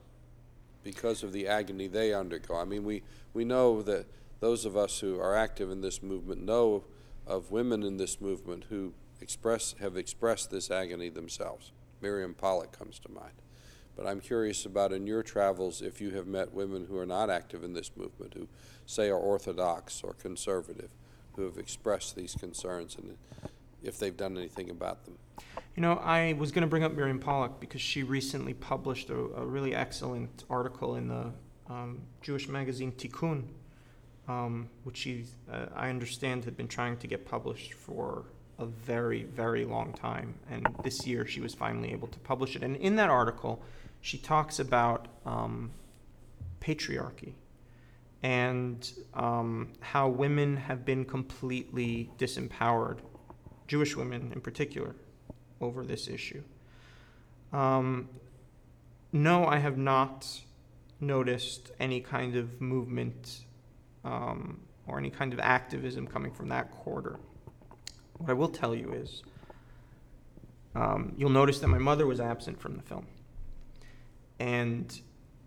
because 0.82 1.22
of 1.22 1.32
the 1.32 1.46
agony 1.46 1.86
they 1.86 2.12
undergo. 2.12 2.56
I 2.56 2.64
mean, 2.64 2.84
we, 2.84 3.02
we 3.34 3.44
know 3.44 3.82
that 3.82 4.06
those 4.40 4.64
of 4.64 4.76
us 4.76 5.00
who 5.00 5.20
are 5.20 5.36
active 5.36 5.70
in 5.70 5.80
this 5.80 6.02
movement 6.02 6.42
know 6.42 6.84
of 7.26 7.50
women 7.50 7.82
in 7.82 7.96
this 7.96 8.20
movement 8.20 8.64
who 8.68 8.92
express, 9.20 9.74
have 9.80 9.96
expressed 9.96 10.50
this 10.50 10.70
agony 10.70 11.08
themselves. 11.08 11.70
Miriam 12.00 12.34
Pollack 12.34 12.72
comes 12.76 12.98
to 13.00 13.10
mind. 13.10 13.34
But 13.96 14.06
I'm 14.06 14.20
curious 14.20 14.64
about 14.64 14.92
in 14.92 15.06
your 15.06 15.22
travels 15.22 15.82
if 15.82 16.00
you 16.00 16.10
have 16.10 16.26
met 16.26 16.52
women 16.52 16.86
who 16.86 16.98
are 16.98 17.06
not 17.06 17.30
active 17.30 17.62
in 17.62 17.74
this 17.74 17.90
movement, 17.96 18.34
who 18.34 18.48
say 18.86 19.08
are 19.08 19.18
orthodox 19.18 20.02
or 20.02 20.14
conservative, 20.14 20.90
who 21.36 21.42
have 21.42 21.58
expressed 21.58 22.16
these 22.16 22.34
concerns 22.34 22.96
and 22.96 23.16
if 23.82 23.98
they've 23.98 24.16
done 24.16 24.36
anything 24.36 24.70
about 24.70 25.04
them. 25.04 25.18
You 25.76 25.80
know, 25.80 25.94
I 25.94 26.34
was 26.34 26.52
going 26.52 26.62
to 26.62 26.68
bring 26.68 26.84
up 26.84 26.92
Miriam 26.92 27.18
Pollack 27.18 27.58
because 27.58 27.80
she 27.80 28.02
recently 28.02 28.54
published 28.54 29.10
a, 29.10 29.14
a 29.14 29.44
really 29.44 29.74
excellent 29.74 30.44
article 30.50 30.96
in 30.96 31.08
the 31.08 31.32
um, 31.68 32.02
Jewish 32.20 32.48
magazine 32.48 32.92
Tikkun, 32.92 33.44
um, 34.28 34.68
which 34.84 34.98
she, 34.98 35.24
uh, 35.50 35.66
I 35.74 35.88
understand, 35.88 36.44
had 36.44 36.56
been 36.56 36.68
trying 36.68 36.98
to 36.98 37.06
get 37.06 37.24
published 37.24 37.74
for 37.74 38.26
a 38.58 38.66
very, 38.66 39.24
very 39.24 39.64
long 39.64 39.92
time. 39.94 40.34
And 40.50 40.66
this 40.84 41.06
year 41.06 41.26
she 41.26 41.40
was 41.40 41.54
finally 41.54 41.92
able 41.92 42.08
to 42.08 42.18
publish 42.20 42.54
it. 42.54 42.62
And 42.62 42.76
in 42.76 42.96
that 42.96 43.08
article, 43.10 43.62
she 44.00 44.18
talks 44.18 44.58
about 44.58 45.08
um, 45.24 45.70
patriarchy 46.60 47.32
and 48.22 48.92
um, 49.14 49.72
how 49.80 50.08
women 50.08 50.56
have 50.56 50.84
been 50.84 51.04
completely 51.04 52.10
disempowered 52.18 52.98
Jewish 53.72 53.96
women 53.96 54.30
in 54.34 54.40
particular, 54.42 54.94
over 55.62 55.82
this 55.82 56.06
issue. 56.06 56.42
Um, 57.54 58.10
no, 59.14 59.46
I 59.46 59.60
have 59.60 59.78
not 59.78 60.28
noticed 61.00 61.70
any 61.80 62.02
kind 62.02 62.36
of 62.36 62.60
movement 62.60 63.46
um, 64.04 64.60
or 64.86 64.98
any 64.98 65.08
kind 65.08 65.32
of 65.32 65.40
activism 65.40 66.06
coming 66.06 66.32
from 66.32 66.50
that 66.50 66.70
quarter. 66.70 67.18
What 68.18 68.28
I 68.28 68.34
will 68.34 68.50
tell 68.50 68.74
you 68.74 68.92
is 68.92 69.22
um, 70.74 71.14
you'll 71.16 71.30
notice 71.30 71.58
that 71.60 71.68
my 71.68 71.78
mother 71.78 72.06
was 72.06 72.20
absent 72.20 72.60
from 72.60 72.76
the 72.76 72.82
film. 72.82 73.06
And 74.38 75.00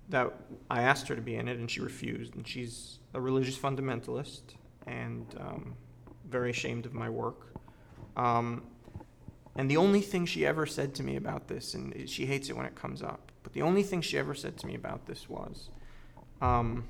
that 0.09 0.33
I 0.71 0.81
asked 0.81 1.07
her 1.09 1.15
to 1.15 1.21
be 1.21 1.35
in 1.35 1.47
it, 1.47 1.59
and 1.59 1.69
she 1.69 1.79
refused. 1.79 2.33
And 2.33 2.47
she's 2.47 2.97
a 3.13 3.21
religious 3.21 3.55
fundamentalist 3.55 4.55
and 4.87 5.27
um, 5.39 5.75
very 6.27 6.49
ashamed 6.49 6.87
of 6.87 6.95
my 6.95 7.07
work. 7.07 7.54
Um, 8.15 8.63
and 9.55 9.71
the 9.71 9.77
only 9.77 10.01
thing 10.01 10.25
she 10.25 10.45
ever 10.45 10.65
said 10.65 10.95
to 10.95 11.03
me 11.03 11.15
about 11.15 11.47
this, 11.47 11.73
and 11.73 12.09
she 12.09 12.25
hates 12.25 12.49
it 12.49 12.57
when 12.57 12.65
it 12.65 12.75
comes 12.75 13.01
up, 13.01 13.31
but 13.43 13.53
the 13.53 13.61
only 13.61 13.83
thing 13.83 14.01
she 14.01 14.17
ever 14.17 14.33
said 14.33 14.57
to 14.57 14.67
me 14.67 14.75
about 14.75 15.05
this 15.05 15.29
was, 15.29 15.69
um, 16.41 16.85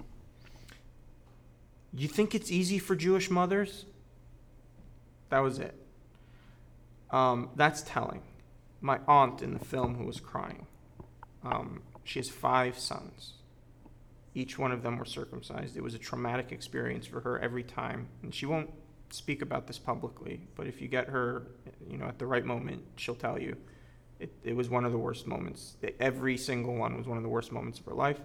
You 1.93 2.07
think 2.07 2.33
it's 2.33 2.51
easy 2.51 2.79
for 2.79 2.95
Jewish 2.95 3.29
mothers? 3.29 3.85
That 5.29 5.39
was 5.39 5.59
it. 5.59 5.75
Um, 7.11 7.49
that's 7.55 7.81
telling. 7.83 8.21
My 8.81 8.99
aunt 9.07 9.41
in 9.41 9.53
the 9.53 9.63
film 9.63 9.95
who 9.95 10.05
was 10.05 10.19
crying, 10.19 10.67
um, 11.43 11.81
she 12.03 12.19
has 12.19 12.29
five 12.29 12.77
sons. 12.77 13.33
Each 14.33 14.59
one 14.59 14.71
of 14.71 14.83
them 14.83 14.97
were 14.97 15.05
circumcised. 15.05 15.77
It 15.77 15.83
was 15.83 15.93
a 15.93 15.99
traumatic 15.99 16.51
experience 16.51 17.07
for 17.07 17.21
her 17.21 17.39
every 17.39 17.63
time, 17.63 18.09
and 18.21 18.33
she 18.33 18.45
won't 18.45 18.69
speak 19.09 19.41
about 19.41 19.67
this 19.67 19.77
publicly, 19.77 20.41
but 20.55 20.67
if 20.67 20.81
you 20.81 20.87
get 20.87 21.07
her, 21.07 21.43
you 21.89 21.97
know, 21.97 22.05
at 22.05 22.19
the 22.19 22.25
right 22.25 22.45
moment, 22.45 22.83
she'll 22.97 23.15
tell 23.15 23.39
you. 23.39 23.55
It, 24.19 24.31
it 24.43 24.55
was 24.55 24.69
one 24.69 24.85
of 24.85 24.93
the 24.93 24.97
worst 24.97 25.27
moments. 25.27 25.75
Every 25.99 26.37
single 26.37 26.75
one 26.75 26.97
was 26.97 27.05
one 27.05 27.17
of 27.17 27.23
the 27.23 27.29
worst 27.29 27.51
moments 27.51 27.79
of 27.79 27.85
her 27.85 27.93
life. 27.93 28.19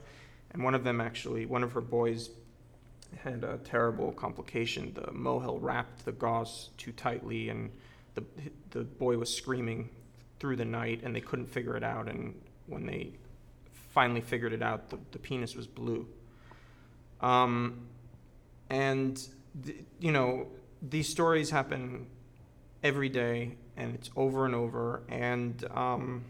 And 0.53 0.63
one 0.63 0.75
of 0.75 0.85
them 0.85 1.01
actually, 1.01 1.47
one 1.47 1.63
of 1.63 1.73
her 1.73 1.81
boys 1.81 2.31
had 3.25 3.43
a 3.43 3.59
terrible 3.59 4.13
complication. 4.13 4.93
The 4.95 5.13
mohel 5.13 5.59
wrapped 5.61 6.05
the 6.05 6.13
gauze 6.13 6.71
too 6.77 6.93
tightly, 6.93 7.49
and 7.49 7.71
the, 8.15 8.25
the 8.71 8.83
boy 8.85 9.19
was 9.19 9.35
screaming 9.35 9.89
through 10.39 10.57
the 10.57 10.65
night, 10.65 11.01
and 11.03 11.15
they 11.15 11.21
couldn't 11.21 11.47
figure 11.47 11.77
it 11.77 11.83
out. 11.83 12.09
And 12.09 12.41
when 12.67 12.87
they 12.87 13.15
finally 13.93 14.21
figured 14.21 14.53
it 14.53 14.63
out, 14.63 14.91
the, 14.91 14.99
the 15.11 15.19
penis 15.19 15.57
was 15.57 15.67
blue. 15.67 16.07
Um, 17.21 17.87
and, 18.71 19.21
you 19.99 20.13
know, 20.13 20.47
these 20.83 21.09
stories 21.09 21.51
happen 21.51 22.07
every 22.83 23.09
day 23.09 23.57
and 23.77 23.95
it's 23.95 24.11
over 24.17 24.47
and 24.47 24.55
over 24.55 25.03
and 25.09 25.65
um, 25.75 26.25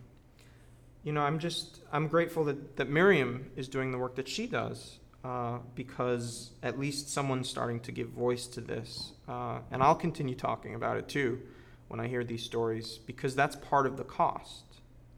you 1.05 1.13
know 1.13 1.23
i'm 1.23 1.39
just 1.39 1.81
i'm 1.93 2.09
grateful 2.09 2.45
that, 2.45 2.77
that 2.77 2.89
miriam 2.89 3.51
is 3.57 3.69
doing 3.69 3.93
the 3.93 3.99
work 3.99 4.17
that 4.17 4.29
she 4.29 4.47
does 4.47 4.99
uh, 5.25 5.59
because 5.75 6.51
at 6.63 6.79
least 6.79 7.11
someone's 7.11 7.49
starting 7.49 7.79
to 7.81 7.93
give 7.93 8.09
voice 8.09 8.47
to 8.47 8.61
this 8.61 9.13
uh, 9.29 9.59
and 9.71 9.83
i'll 9.83 9.95
continue 9.95 10.35
talking 10.35 10.75
about 10.75 10.97
it 10.97 11.09
too 11.09 11.41
when 11.89 12.01
i 12.01 12.07
hear 12.07 12.25
these 12.25 12.43
stories 12.43 12.99
because 13.07 13.35
that's 13.35 13.57
part 13.57 13.87
of 13.87 13.97
the 13.97 14.05
cost 14.05 14.65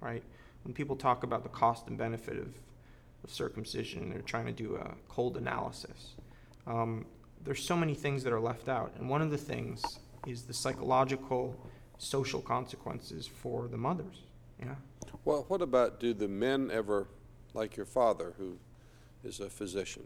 right 0.01 0.23
when 0.65 0.75
people 0.75 0.97
talk 0.97 1.23
about 1.23 1.43
the 1.43 1.49
cost 1.49 1.89
and 1.89 1.97
benefit 1.97 2.39
of 2.39 2.49
of 3.25 3.31
circumcision. 3.31 4.11
They're 4.11 4.23
trying 4.23 4.47
to 4.47 4.53
do 4.53 4.77
a 4.77 4.95
cold 5.09 5.37
analysis. 5.37 6.15
Um, 6.67 7.07
there's 7.45 7.65
so 7.65 7.77
many 7.77 7.95
things 7.95 8.23
that 8.25 8.33
are 8.33 8.41
left 8.41 8.69
out, 8.69 8.93
and 8.99 9.09
one 9.09 9.23
of 9.23 9.31
the 9.31 9.39
things 9.39 9.83
is 10.27 10.43
the 10.43 10.55
psychological, 10.55 11.57
social 11.99 12.41
consequences 12.41 13.27
for 13.27 13.69
the 13.69 13.77
mothers. 13.77 14.23
Yeah. 14.61 14.75
Well, 15.25 15.45
what 15.49 15.63
about 15.63 16.01
do 16.01 16.15
the 16.15 16.29
men 16.29 16.71
ever, 16.73 17.09
like 17.55 17.77
your 17.77 17.87
father, 17.87 18.35
who 18.39 18.59
is 19.25 19.41
a 19.41 19.51
physician, 19.51 20.05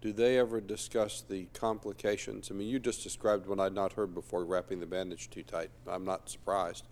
do 0.00 0.12
they 0.12 0.38
ever 0.38 0.60
discuss 0.60 1.20
the 1.20 1.46
complications? 1.52 2.50
I 2.50 2.54
mean, 2.54 2.68
you 2.68 2.78
just 2.78 3.02
described 3.02 3.46
one 3.46 3.60
I'd 3.60 3.74
not 3.74 3.92
heard 3.92 4.14
before 4.14 4.44
wrapping 4.44 4.80
the 4.80 4.86
bandage 4.86 5.28
too 5.28 5.42
tight. 5.42 5.70
I'm 5.86 6.04
not 6.04 6.30
surprised. 6.30 6.88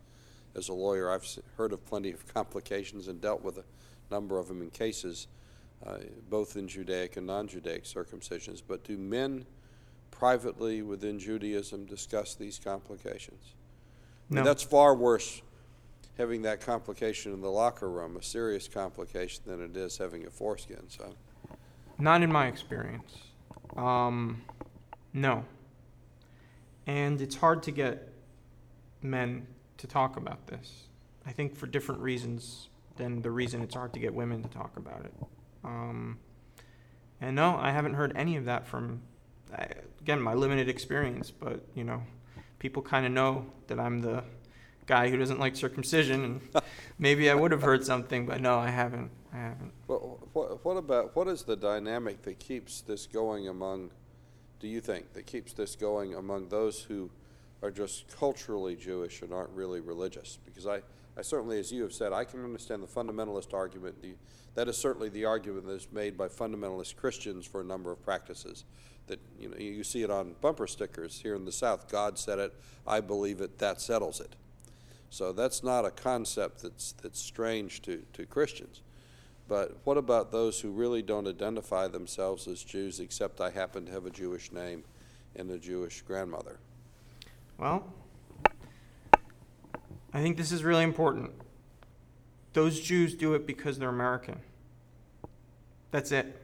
As 0.54 0.68
a 0.68 0.74
lawyer, 0.74 1.10
I've 1.10 1.26
heard 1.56 1.72
of 1.72 1.84
plenty 1.86 2.10
of 2.12 2.26
complications 2.34 3.08
and 3.08 3.20
dealt 3.20 3.42
with 3.42 3.58
a 3.58 3.64
number 4.10 4.38
of 4.38 4.48
them 4.48 4.60
in 4.60 4.70
cases, 4.70 5.26
uh, 5.86 5.98
both 6.28 6.56
in 6.56 6.68
Judaic 6.68 7.16
and 7.16 7.26
non 7.26 7.48
Judaic 7.48 7.84
circumcisions. 7.84 8.62
But 8.66 8.84
do 8.84 8.98
men 8.98 9.46
privately 10.18 10.82
within 10.82 11.18
Judaism 11.18 11.86
discuss 11.86 12.34
these 12.34 12.58
complications? 12.58 13.54
No. 14.30 14.42
that's 14.42 14.62
far 14.62 14.94
worse 14.94 15.40
having 16.18 16.42
that 16.42 16.60
complication 16.60 17.32
in 17.32 17.40
the 17.40 17.50
locker 17.50 17.88
room, 17.88 18.16
a 18.16 18.22
serious 18.22 18.68
complication, 18.68 19.44
than 19.46 19.62
it 19.62 19.76
is 19.76 19.96
having 19.96 20.26
a 20.26 20.30
foreskin. 20.30 20.82
So. 20.88 21.14
Not 21.98 22.22
in 22.22 22.30
my 22.30 22.48
experience. 22.48 23.16
Um, 23.76 24.42
no. 25.12 25.44
And 26.86 27.20
it's 27.20 27.36
hard 27.36 27.62
to 27.64 27.70
get 27.70 28.12
men 29.00 29.46
to 29.78 29.86
talk 29.86 30.16
about 30.16 30.48
this. 30.48 30.88
I 31.24 31.30
think 31.30 31.54
for 31.54 31.66
different 31.66 32.00
reasons 32.00 32.68
than 32.96 33.22
the 33.22 33.30
reason 33.30 33.62
it's 33.62 33.76
hard 33.76 33.92
to 33.94 34.00
get 34.00 34.12
women 34.12 34.42
to 34.42 34.48
talk 34.48 34.76
about 34.76 35.04
it. 35.04 35.14
Um, 35.62 36.18
and 37.20 37.36
no, 37.36 37.56
I 37.56 37.70
haven't 37.70 37.94
heard 37.94 38.12
any 38.16 38.36
of 38.36 38.44
that 38.46 38.66
from, 38.66 39.02
again, 40.00 40.20
my 40.20 40.34
limited 40.34 40.68
experience, 40.68 41.30
but, 41.30 41.60
you 41.74 41.84
know, 41.84 42.02
people 42.58 42.82
kind 42.82 43.06
of 43.06 43.12
know 43.12 43.46
that 43.68 43.78
I'm 43.78 44.00
the 44.00 44.24
guy 44.86 45.10
who 45.10 45.16
doesn't 45.16 45.38
like 45.38 45.54
circumcision, 45.54 46.24
and 46.24 46.62
maybe 46.98 47.30
I 47.30 47.34
would 47.34 47.52
have 47.52 47.62
heard 47.62 47.84
something, 47.84 48.26
but 48.26 48.40
no, 48.40 48.58
I 48.58 48.70
haven't. 48.70 49.10
I 49.32 49.36
haven't. 49.36 49.72
Well, 49.86 50.18
what, 50.32 50.64
what 50.64 50.76
about 50.76 51.14
what 51.14 51.28
is 51.28 51.42
the 51.42 51.56
dynamic 51.56 52.22
that 52.22 52.38
keeps 52.38 52.80
this 52.80 53.06
going 53.06 53.46
among? 53.46 53.90
Do 54.58 54.66
you 54.66 54.80
think 54.80 55.12
that 55.12 55.26
keeps 55.26 55.52
this 55.52 55.76
going 55.76 56.14
among 56.14 56.48
those 56.48 56.82
who 56.82 57.10
are 57.62 57.70
just 57.70 58.08
culturally 58.16 58.74
Jewish 58.74 59.22
and 59.22 59.32
aren't 59.32 59.50
really 59.50 59.80
religious? 59.80 60.38
Because 60.44 60.66
I, 60.66 60.80
I 61.16 61.22
certainly, 61.22 61.58
as 61.60 61.70
you 61.70 61.82
have 61.82 61.92
said, 61.92 62.12
I 62.12 62.24
can 62.24 62.42
understand 62.42 62.82
the 62.82 62.86
fundamentalist 62.86 63.52
argument. 63.52 64.00
The, 64.00 64.14
that 64.54 64.68
is 64.68 64.76
certainly 64.76 65.10
the 65.10 65.26
argument 65.26 65.66
that 65.66 65.74
is 65.74 65.88
made 65.92 66.16
by 66.16 66.28
fundamentalist 66.28 66.96
Christians 66.96 67.46
for 67.46 67.60
a 67.60 67.64
number 67.64 67.92
of 67.92 68.02
practices. 68.02 68.64
That 69.08 69.20
you 69.38 69.48
know, 69.48 69.56
you 69.56 69.84
see 69.84 70.02
it 70.02 70.10
on 70.10 70.34
bumper 70.40 70.66
stickers 70.66 71.20
here 71.20 71.34
in 71.34 71.44
the 71.44 71.52
South. 71.52 71.90
God 71.90 72.18
said 72.18 72.38
it. 72.38 72.54
I 72.86 73.00
believe 73.00 73.40
it. 73.40 73.58
That 73.58 73.80
settles 73.80 74.20
it. 74.20 74.36
So 75.10 75.32
that's 75.32 75.62
not 75.62 75.84
a 75.84 75.90
concept 75.90 76.62
that's 76.62 76.92
that's 76.92 77.20
strange 77.20 77.82
to, 77.82 78.02
to 78.12 78.26
Christians. 78.26 78.82
But 79.48 79.78
what 79.84 79.96
about 79.96 80.30
those 80.30 80.60
who 80.60 80.70
really 80.70 81.00
don't 81.00 81.26
identify 81.26 81.88
themselves 81.88 82.46
as 82.46 82.62
Jews 82.62 83.00
except 83.00 83.40
I 83.40 83.50
happen 83.50 83.86
to 83.86 83.92
have 83.92 84.04
a 84.04 84.10
Jewish 84.10 84.52
name 84.52 84.84
and 85.34 85.50
a 85.50 85.58
Jewish 85.58 86.02
grandmother? 86.02 86.58
Well, 87.56 87.84
I 90.12 90.20
think 90.20 90.36
this 90.36 90.52
is 90.52 90.62
really 90.62 90.84
important. 90.84 91.30
Those 92.52 92.80
Jews 92.80 93.14
do 93.14 93.34
it 93.34 93.46
because 93.46 93.78
they're 93.78 93.88
American. 93.88 94.38
That's 95.90 96.12
it. 96.12 96.36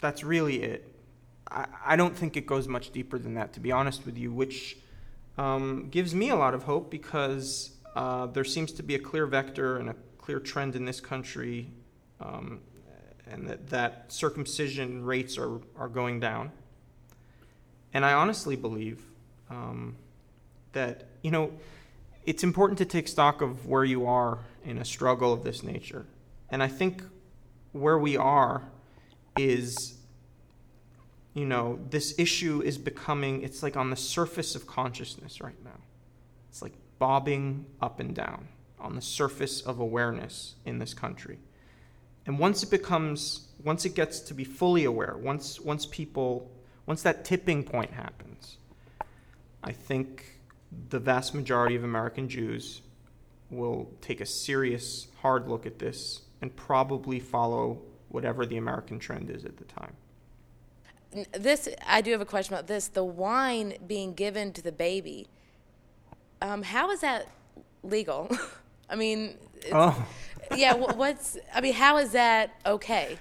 That's 0.00 0.24
really 0.24 0.62
it. 0.62 0.93
I, 1.50 1.96
don't 1.96 2.16
think 2.16 2.36
it 2.36 2.46
goes 2.46 2.68
much 2.68 2.90
deeper 2.90 3.18
than 3.18 3.34
that, 3.34 3.52
to 3.54 3.60
be 3.60 3.70
honest 3.70 4.06
with 4.06 4.16
you, 4.16 4.32
which 4.32 4.76
um, 5.36 5.88
gives 5.90 6.14
me 6.14 6.30
a 6.30 6.36
lot 6.36 6.54
of 6.54 6.64
hope 6.64 6.90
because 6.90 7.70
uh, 7.94 8.26
there 8.26 8.44
seems 8.44 8.72
to 8.72 8.82
be 8.82 8.94
a 8.94 8.98
clear 8.98 9.26
vector 9.26 9.76
and 9.78 9.90
a 9.90 9.96
clear 10.18 10.40
trend 10.40 10.74
in 10.74 10.84
this 10.84 11.00
country, 11.00 11.70
um, 12.20 12.60
and 13.26 13.48
that, 13.48 13.68
that 13.68 14.12
circumcision 14.12 15.04
rates 15.04 15.38
are, 15.38 15.60
are 15.76 15.88
going 15.88 16.20
down. 16.20 16.50
And 17.92 18.04
I 18.04 18.14
honestly 18.14 18.56
believe 18.56 19.02
um, 19.50 19.96
that, 20.72 21.08
you 21.22 21.30
know, 21.30 21.52
it's 22.26 22.42
important 22.42 22.78
to 22.78 22.84
take 22.84 23.06
stock 23.06 23.42
of 23.42 23.66
where 23.66 23.84
you 23.84 24.06
are 24.06 24.38
in 24.64 24.78
a 24.78 24.84
struggle 24.84 25.32
of 25.32 25.44
this 25.44 25.62
nature. 25.62 26.06
And 26.50 26.62
I 26.62 26.68
think 26.68 27.02
where 27.72 27.98
we 27.98 28.16
are 28.16 28.62
is 29.36 29.94
you 31.34 31.44
know, 31.44 31.80
this 31.90 32.14
issue 32.16 32.62
is 32.64 32.78
becoming, 32.78 33.42
it's 33.42 33.62
like 33.62 33.76
on 33.76 33.90
the 33.90 33.96
surface 33.96 34.54
of 34.54 34.66
consciousness 34.66 35.40
right 35.40 35.62
now. 35.64 35.80
It's 36.48 36.62
like 36.62 36.74
bobbing 37.00 37.66
up 37.82 37.98
and 37.98 38.14
down 38.14 38.48
on 38.78 38.94
the 38.94 39.02
surface 39.02 39.60
of 39.60 39.80
awareness 39.80 40.54
in 40.64 40.78
this 40.78 40.94
country. 40.94 41.38
And 42.26 42.38
once 42.38 42.62
it 42.62 42.70
becomes, 42.70 43.48
once 43.62 43.84
it 43.84 43.96
gets 43.96 44.20
to 44.20 44.34
be 44.34 44.44
fully 44.44 44.84
aware, 44.84 45.16
once, 45.18 45.60
once 45.60 45.86
people, 45.86 46.50
once 46.86 47.02
that 47.02 47.24
tipping 47.24 47.64
point 47.64 47.90
happens, 47.90 48.58
I 49.64 49.72
think 49.72 50.40
the 50.90 51.00
vast 51.00 51.34
majority 51.34 51.74
of 51.74 51.82
American 51.82 52.28
Jews 52.28 52.82
will 53.50 53.90
take 54.00 54.20
a 54.20 54.26
serious, 54.26 55.08
hard 55.20 55.48
look 55.48 55.66
at 55.66 55.80
this 55.80 56.22
and 56.40 56.54
probably 56.54 57.18
follow 57.18 57.82
whatever 58.08 58.46
the 58.46 58.56
American 58.56 59.00
trend 59.00 59.30
is 59.30 59.44
at 59.44 59.56
the 59.56 59.64
time 59.64 59.94
this 61.32 61.68
I 61.86 62.00
do 62.00 62.12
have 62.12 62.20
a 62.20 62.26
question 62.26 62.54
about 62.54 62.66
this. 62.66 62.88
The 62.88 63.04
wine 63.04 63.74
being 63.86 64.14
given 64.14 64.52
to 64.52 64.62
the 64.62 64.72
baby. 64.72 65.26
Um, 66.42 66.62
how 66.62 66.90
is 66.90 67.00
that 67.00 67.28
legal? 67.82 68.28
I 68.90 68.96
mean, 68.96 69.36
oh, 69.72 70.06
yeah. 70.54 70.74
What's 70.74 71.38
I 71.54 71.60
mean, 71.60 71.74
how 71.74 71.98
is 71.98 72.12
that 72.12 72.50
okay? 72.66 73.18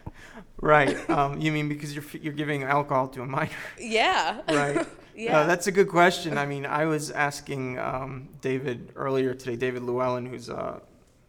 Right. 0.59 0.97
Um, 1.09 1.39
you 1.39 1.51
mean 1.51 1.69
because 1.69 1.93
you're 1.93 2.05
you're 2.21 2.33
giving 2.33 2.63
alcohol 2.63 3.07
to 3.09 3.21
a 3.21 3.25
minor? 3.25 3.51
Yeah. 3.79 4.41
Right. 4.49 4.85
yeah. 5.15 5.39
Uh, 5.39 5.45
that's 5.45 5.67
a 5.67 5.71
good 5.71 5.89
question. 5.89 6.37
I 6.37 6.45
mean, 6.45 6.65
I 6.65 6.85
was 6.85 7.11
asking 7.11 7.77
um, 7.77 8.29
David 8.41 8.91
earlier 8.95 9.33
today, 9.33 9.55
David 9.55 9.83
Llewellyn, 9.83 10.25
who's 10.25 10.49
a 10.49 10.81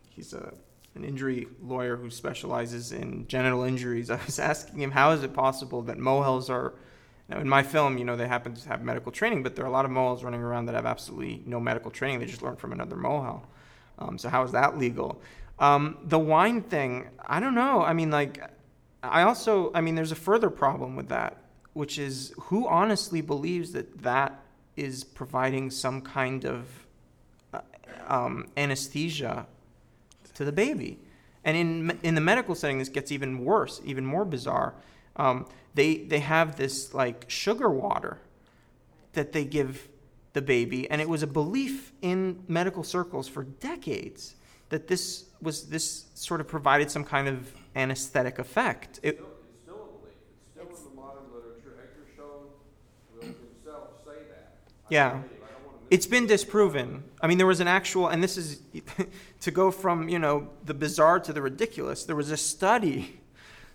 he's 0.08 0.32
a 0.32 0.54
an 0.94 1.04
injury 1.04 1.48
lawyer 1.62 1.96
who 1.96 2.10
specializes 2.10 2.92
in 2.92 3.26
genital 3.26 3.62
injuries. 3.62 4.10
I 4.10 4.20
was 4.24 4.38
asking 4.38 4.80
him, 4.80 4.90
how 4.90 5.10
is 5.12 5.22
it 5.22 5.32
possible 5.32 5.82
that 5.82 5.98
mohels 5.98 6.50
are. 6.50 6.74
Now, 7.28 7.40
in 7.40 7.48
my 7.48 7.62
film, 7.62 7.96
you 7.96 8.04
know, 8.04 8.16
they 8.16 8.28
happen 8.28 8.54
to 8.54 8.68
have 8.68 8.82
medical 8.82 9.10
training, 9.10 9.42
but 9.42 9.56
there 9.56 9.64
are 9.64 9.68
a 9.68 9.72
lot 9.72 9.86
of 9.86 9.90
mohels 9.90 10.22
running 10.22 10.42
around 10.42 10.66
that 10.66 10.74
have 10.74 10.84
absolutely 10.84 11.42
no 11.46 11.58
medical 11.58 11.90
training. 11.90 12.20
They 12.20 12.26
just 12.26 12.42
learned 12.42 12.58
from 12.58 12.72
another 12.72 12.96
mohel. 12.96 13.44
Um, 13.98 14.18
so, 14.18 14.28
how 14.28 14.42
is 14.42 14.52
that 14.52 14.76
legal? 14.76 15.22
Um, 15.58 15.98
the 16.04 16.18
wine 16.18 16.60
thing, 16.60 17.08
I 17.24 17.40
don't 17.40 17.54
know. 17.54 17.82
I 17.82 17.94
mean, 17.94 18.10
like, 18.10 18.42
I 19.02 19.22
also, 19.22 19.70
I 19.74 19.80
mean, 19.80 19.94
there's 19.94 20.12
a 20.12 20.16
further 20.16 20.50
problem 20.50 20.96
with 20.96 21.08
that, 21.08 21.38
which 21.72 21.98
is 21.98 22.34
who 22.38 22.68
honestly 22.68 23.22
believes 23.22 23.72
that 23.72 24.02
that 24.02 24.40
is 24.76 25.04
providing 25.04 25.70
some 25.70 26.02
kind 26.02 26.44
of 26.44 26.66
uh, 27.54 27.60
um, 28.06 28.48
anesthesia 28.56 29.46
to 30.34 30.44
the 30.44 30.52
baby. 30.52 30.98
And 31.44 31.56
in, 31.56 31.98
in 32.02 32.14
the 32.14 32.20
medical 32.20 32.54
setting, 32.54 32.78
this 32.78 32.88
gets 32.88 33.12
even 33.12 33.44
worse, 33.44 33.80
even 33.84 34.04
more 34.06 34.24
bizarre. 34.24 34.74
Um, 35.16 35.46
they, 35.74 35.98
they 35.98 36.20
have 36.20 36.56
this 36.56 36.94
like 36.94 37.24
sugar 37.28 37.68
water 37.68 38.18
that 39.12 39.32
they 39.32 39.44
give 39.44 39.88
the 40.32 40.42
baby, 40.42 40.90
and 40.90 41.00
it 41.00 41.08
was 41.08 41.22
a 41.22 41.26
belief 41.26 41.92
in 42.02 42.42
medical 42.48 42.82
circles 42.82 43.28
for 43.28 43.44
decades 43.44 44.34
that 44.68 44.88
this 44.88 45.26
was 45.40 45.68
this 45.68 46.06
sort 46.14 46.40
of 46.40 46.48
provided 46.48 46.90
some 46.90 47.04
kind 47.04 47.28
of 47.28 47.52
anesthetic 47.76 48.38
effect. 48.38 48.98
It, 49.02 49.20
it's 49.20 49.62
still 49.62 49.74
a 49.74 50.00
belief. 50.00 50.16
It's 50.46 50.50
still 50.50 50.90
in 50.90 50.96
the 50.96 51.00
modern 51.00 51.22
literature. 51.32 51.76
Edgar 51.78 52.10
Schoen 52.16 53.34
himself 53.54 53.90
say 54.04 54.22
that. 54.28 54.56
Yeah. 54.88 55.20
It's 55.90 56.06
been 56.06 56.26
disproven. 56.26 57.04
I 57.20 57.26
mean, 57.26 57.38
there 57.38 57.46
was 57.46 57.60
an 57.60 57.68
actual, 57.68 58.08
and 58.08 58.22
this 58.22 58.36
is 58.36 58.62
to 59.44 59.50
go 59.50 59.70
from 59.70 60.08
you 60.08 60.18
know 60.18 60.48
the 60.64 60.72
bizarre 60.72 61.20
to 61.20 61.30
the 61.30 61.42
ridiculous. 61.42 62.04
There 62.04 62.16
was 62.16 62.30
a 62.30 62.36
study. 62.36 63.20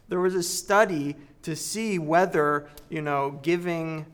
There 0.08 0.20
was 0.20 0.34
a 0.34 0.42
study 0.42 1.16
to 1.44 1.56
see 1.56 2.00
whether 2.00 2.68
you 2.90 3.04
know 3.04 3.40
giving 3.44 4.08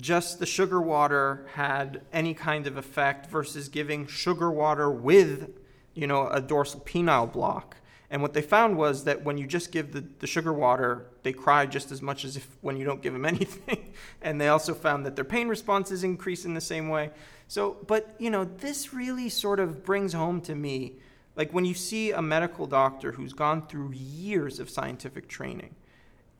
just 0.00 0.38
the 0.38 0.46
sugar 0.46 0.80
water 0.80 1.46
had 1.52 2.00
any 2.14 2.32
kind 2.32 2.66
of 2.66 2.78
effect 2.78 3.26
versus 3.26 3.68
giving 3.68 4.06
sugar 4.06 4.50
water 4.50 4.90
with 4.90 5.50
you 5.92 6.06
know 6.06 6.28
a 6.28 6.40
dorsal 6.40 6.80
penile 6.80 7.30
block. 7.30 7.76
And 8.10 8.22
what 8.22 8.32
they 8.32 8.40
found 8.40 8.78
was 8.78 9.04
that 9.04 9.22
when 9.22 9.36
you 9.36 9.46
just 9.46 9.70
give 9.70 9.92
the, 9.92 10.04
the 10.18 10.26
sugar 10.26 10.52
water, 10.52 11.08
they 11.24 11.32
cry 11.34 11.66
just 11.66 11.92
as 11.92 12.00
much 12.00 12.24
as 12.24 12.36
if 12.38 12.46
when 12.62 12.78
you 12.78 12.86
don't 12.86 13.02
give 13.02 13.12
them 13.12 13.24
anything. 13.34 13.92
and 14.22 14.40
they 14.40 14.48
also 14.48 14.72
found 14.72 15.04
that 15.04 15.14
their 15.14 15.26
pain 15.26 15.48
responses 15.48 16.04
increase 16.04 16.46
in 16.46 16.54
the 16.54 16.60
same 16.62 16.88
way. 16.88 17.10
So, 17.52 17.76
but 17.86 18.14
you 18.18 18.30
know, 18.30 18.46
this 18.46 18.94
really 18.94 19.28
sort 19.28 19.60
of 19.60 19.84
brings 19.84 20.14
home 20.14 20.40
to 20.40 20.54
me 20.54 20.94
Like 21.36 21.52
when 21.52 21.66
you 21.66 21.74
see 21.74 22.10
a 22.10 22.22
medical 22.22 22.66
doctor 22.66 23.12
who's 23.12 23.34
gone 23.34 23.66
through 23.66 23.92
years 23.92 24.58
of 24.58 24.70
scientific 24.70 25.28
training, 25.28 25.74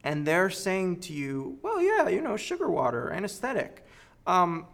and 0.02 0.26
they're 0.26 0.48
saying 0.48 1.00
to 1.00 1.12
you, 1.12 1.58
"Well, 1.60 1.82
yeah, 1.82 2.08
you 2.08 2.22
know, 2.22 2.38
sugar 2.38 2.70
water, 2.70 3.12
anesthetic." 3.12 3.84
Um, 4.26 4.64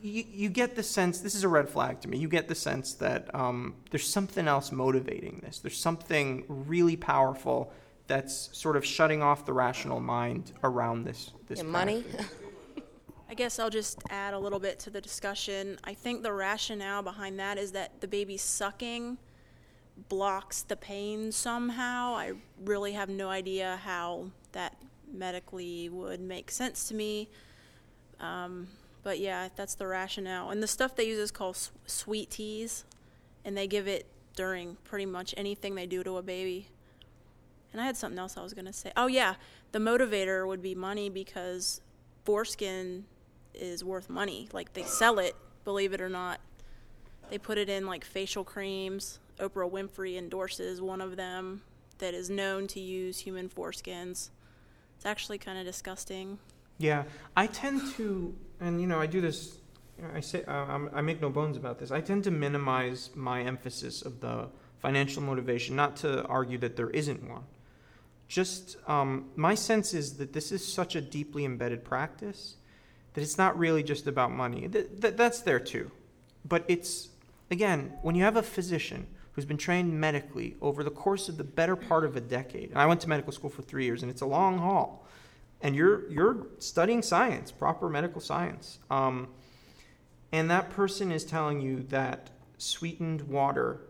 you, 0.00 0.24
you 0.32 0.48
get 0.48 0.76
the 0.76 0.84
sense 0.84 1.18
this 1.22 1.34
is 1.34 1.42
a 1.42 1.48
red 1.48 1.68
flag 1.68 2.02
to 2.02 2.08
me. 2.08 2.18
You 2.18 2.28
get 2.28 2.46
the 2.46 2.54
sense 2.54 2.94
that 2.94 3.34
um, 3.34 3.74
there's 3.90 4.08
something 4.08 4.46
else 4.46 4.70
motivating 4.70 5.40
this. 5.44 5.58
There's 5.58 5.80
something 5.80 6.44
really 6.48 6.96
powerful 6.96 7.72
that's 8.06 8.48
sort 8.52 8.76
of 8.76 8.84
shutting 8.84 9.22
off 9.22 9.44
the 9.44 9.52
rational 9.52 9.98
mind 9.98 10.52
around 10.62 11.02
this. 11.02 11.32
This 11.48 11.58
Yeah, 11.58 11.64
money. 11.64 12.04
I 13.30 13.34
guess 13.34 13.58
I'll 13.58 13.70
just 13.70 13.98
add 14.08 14.32
a 14.32 14.38
little 14.38 14.58
bit 14.58 14.78
to 14.80 14.90
the 14.90 15.00
discussion. 15.02 15.78
I 15.84 15.92
think 15.92 16.22
the 16.22 16.32
rationale 16.32 17.02
behind 17.02 17.38
that 17.38 17.58
is 17.58 17.72
that 17.72 18.00
the 18.00 18.08
baby 18.08 18.38
sucking 18.38 19.18
blocks 20.08 20.62
the 20.62 20.76
pain 20.76 21.30
somehow. 21.30 22.14
I 22.14 22.32
really 22.64 22.92
have 22.92 23.10
no 23.10 23.28
idea 23.28 23.80
how 23.84 24.30
that 24.52 24.76
medically 25.12 25.90
would 25.90 26.20
make 26.20 26.50
sense 26.50 26.88
to 26.88 26.94
me. 26.94 27.28
Um, 28.18 28.68
but 29.02 29.18
yeah, 29.18 29.48
that's 29.54 29.74
the 29.74 29.86
rationale. 29.86 30.50
And 30.50 30.62
the 30.62 30.66
stuff 30.66 30.96
they 30.96 31.06
use 31.06 31.18
is 31.18 31.30
called 31.30 31.58
Sweet-Ease, 31.86 32.84
and 33.44 33.56
they 33.56 33.66
give 33.66 33.86
it 33.86 34.06
during 34.36 34.76
pretty 34.84 35.06
much 35.06 35.34
anything 35.36 35.74
they 35.74 35.86
do 35.86 36.02
to 36.02 36.16
a 36.16 36.22
baby. 36.22 36.68
And 37.72 37.82
I 37.82 37.84
had 37.84 37.96
something 37.96 38.18
else 38.18 38.38
I 38.38 38.42
was 38.42 38.54
going 38.54 38.64
to 38.64 38.72
say. 38.72 38.90
Oh, 38.96 39.06
yeah, 39.06 39.34
the 39.72 39.78
motivator 39.78 40.46
would 40.46 40.62
be 40.62 40.74
money 40.74 41.10
because 41.10 41.82
foreskin 42.24 43.04
is 43.58 43.84
worth 43.84 44.08
money. 44.08 44.48
Like 44.52 44.72
they 44.72 44.84
sell 44.84 45.18
it, 45.18 45.34
believe 45.64 45.92
it 45.92 46.00
or 46.00 46.08
not. 46.08 46.40
They 47.30 47.38
put 47.38 47.58
it 47.58 47.68
in 47.68 47.86
like 47.86 48.04
facial 48.04 48.44
creams. 48.44 49.18
Oprah 49.38 49.70
Winfrey 49.70 50.16
endorses 50.16 50.80
one 50.80 51.00
of 51.00 51.16
them 51.16 51.62
that 51.98 52.14
is 52.14 52.30
known 52.30 52.66
to 52.68 52.80
use 52.80 53.18
human 53.18 53.48
foreskins. 53.48 54.30
It's 54.96 55.06
actually 55.06 55.38
kind 55.38 55.58
of 55.58 55.64
disgusting. 55.64 56.38
Yeah, 56.78 57.04
I 57.36 57.46
tend 57.46 57.82
to, 57.94 58.34
and 58.60 58.80
you 58.80 58.86
know, 58.86 59.00
I 59.00 59.06
do 59.06 59.20
this. 59.20 59.58
I 60.14 60.20
say 60.20 60.44
uh, 60.44 60.78
I 60.92 61.00
make 61.00 61.20
no 61.20 61.28
bones 61.28 61.56
about 61.56 61.78
this. 61.78 61.90
I 61.90 62.00
tend 62.00 62.24
to 62.24 62.30
minimize 62.30 63.10
my 63.14 63.42
emphasis 63.42 64.02
of 64.02 64.20
the 64.20 64.48
financial 64.78 65.22
motivation, 65.22 65.74
not 65.74 65.96
to 65.96 66.24
argue 66.26 66.58
that 66.58 66.76
there 66.76 66.90
isn't 66.90 67.28
one. 67.28 67.42
Just 68.28 68.76
um, 68.86 69.30
my 69.34 69.54
sense 69.54 69.94
is 69.94 70.18
that 70.18 70.32
this 70.32 70.52
is 70.52 70.64
such 70.64 70.94
a 70.94 71.00
deeply 71.00 71.44
embedded 71.44 71.84
practice 71.84 72.56
that 73.18 73.22
it's 73.22 73.38
not 73.38 73.58
really 73.58 73.82
just 73.82 74.06
about 74.06 74.30
money. 74.30 74.68
Th- 74.68 74.86
th- 75.00 75.16
that's 75.16 75.40
there 75.40 75.60
too, 75.60 75.90
but 76.44 76.64
it's 76.68 77.08
again 77.50 77.92
when 78.02 78.14
you 78.14 78.22
have 78.22 78.36
a 78.36 78.42
physician 78.42 79.06
who's 79.32 79.44
been 79.44 79.56
trained 79.56 80.00
medically 80.00 80.56
over 80.60 80.82
the 80.82 80.90
course 80.90 81.28
of 81.28 81.36
the 81.36 81.44
better 81.44 81.76
part 81.76 82.04
of 82.04 82.16
a 82.16 82.20
decade. 82.20 82.70
And 82.70 82.78
I 82.78 82.86
went 82.86 83.00
to 83.02 83.08
medical 83.08 83.32
school 83.32 83.50
for 83.50 83.62
three 83.62 83.84
years, 83.84 84.02
and 84.02 84.10
it's 84.10 84.22
a 84.22 84.26
long 84.26 84.58
haul 84.58 85.04
and 85.60 85.74
you're 85.74 86.08
you're 86.10 86.46
studying 86.58 87.02
science, 87.02 87.50
proper 87.50 87.88
medical 87.88 88.20
science, 88.20 88.78
um, 88.90 89.28
and 90.32 90.50
that 90.50 90.70
person 90.70 91.10
is 91.10 91.24
telling 91.24 91.60
you 91.60 91.82
that 91.84 92.30
sweetened 92.58 93.22
water 93.22 93.80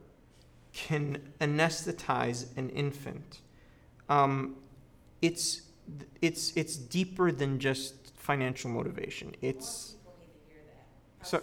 can 0.72 1.32
anesthetize 1.40 2.56
an 2.56 2.70
infant. 2.70 3.40
Um, 4.08 4.56
it's 5.20 5.62
it's 6.22 6.52
it's 6.56 6.76
deeper 6.76 7.32
than 7.32 7.58
just 7.58 8.07
financial 8.28 8.68
motivation. 8.70 9.34
It's 9.40 9.96
so. 11.22 11.42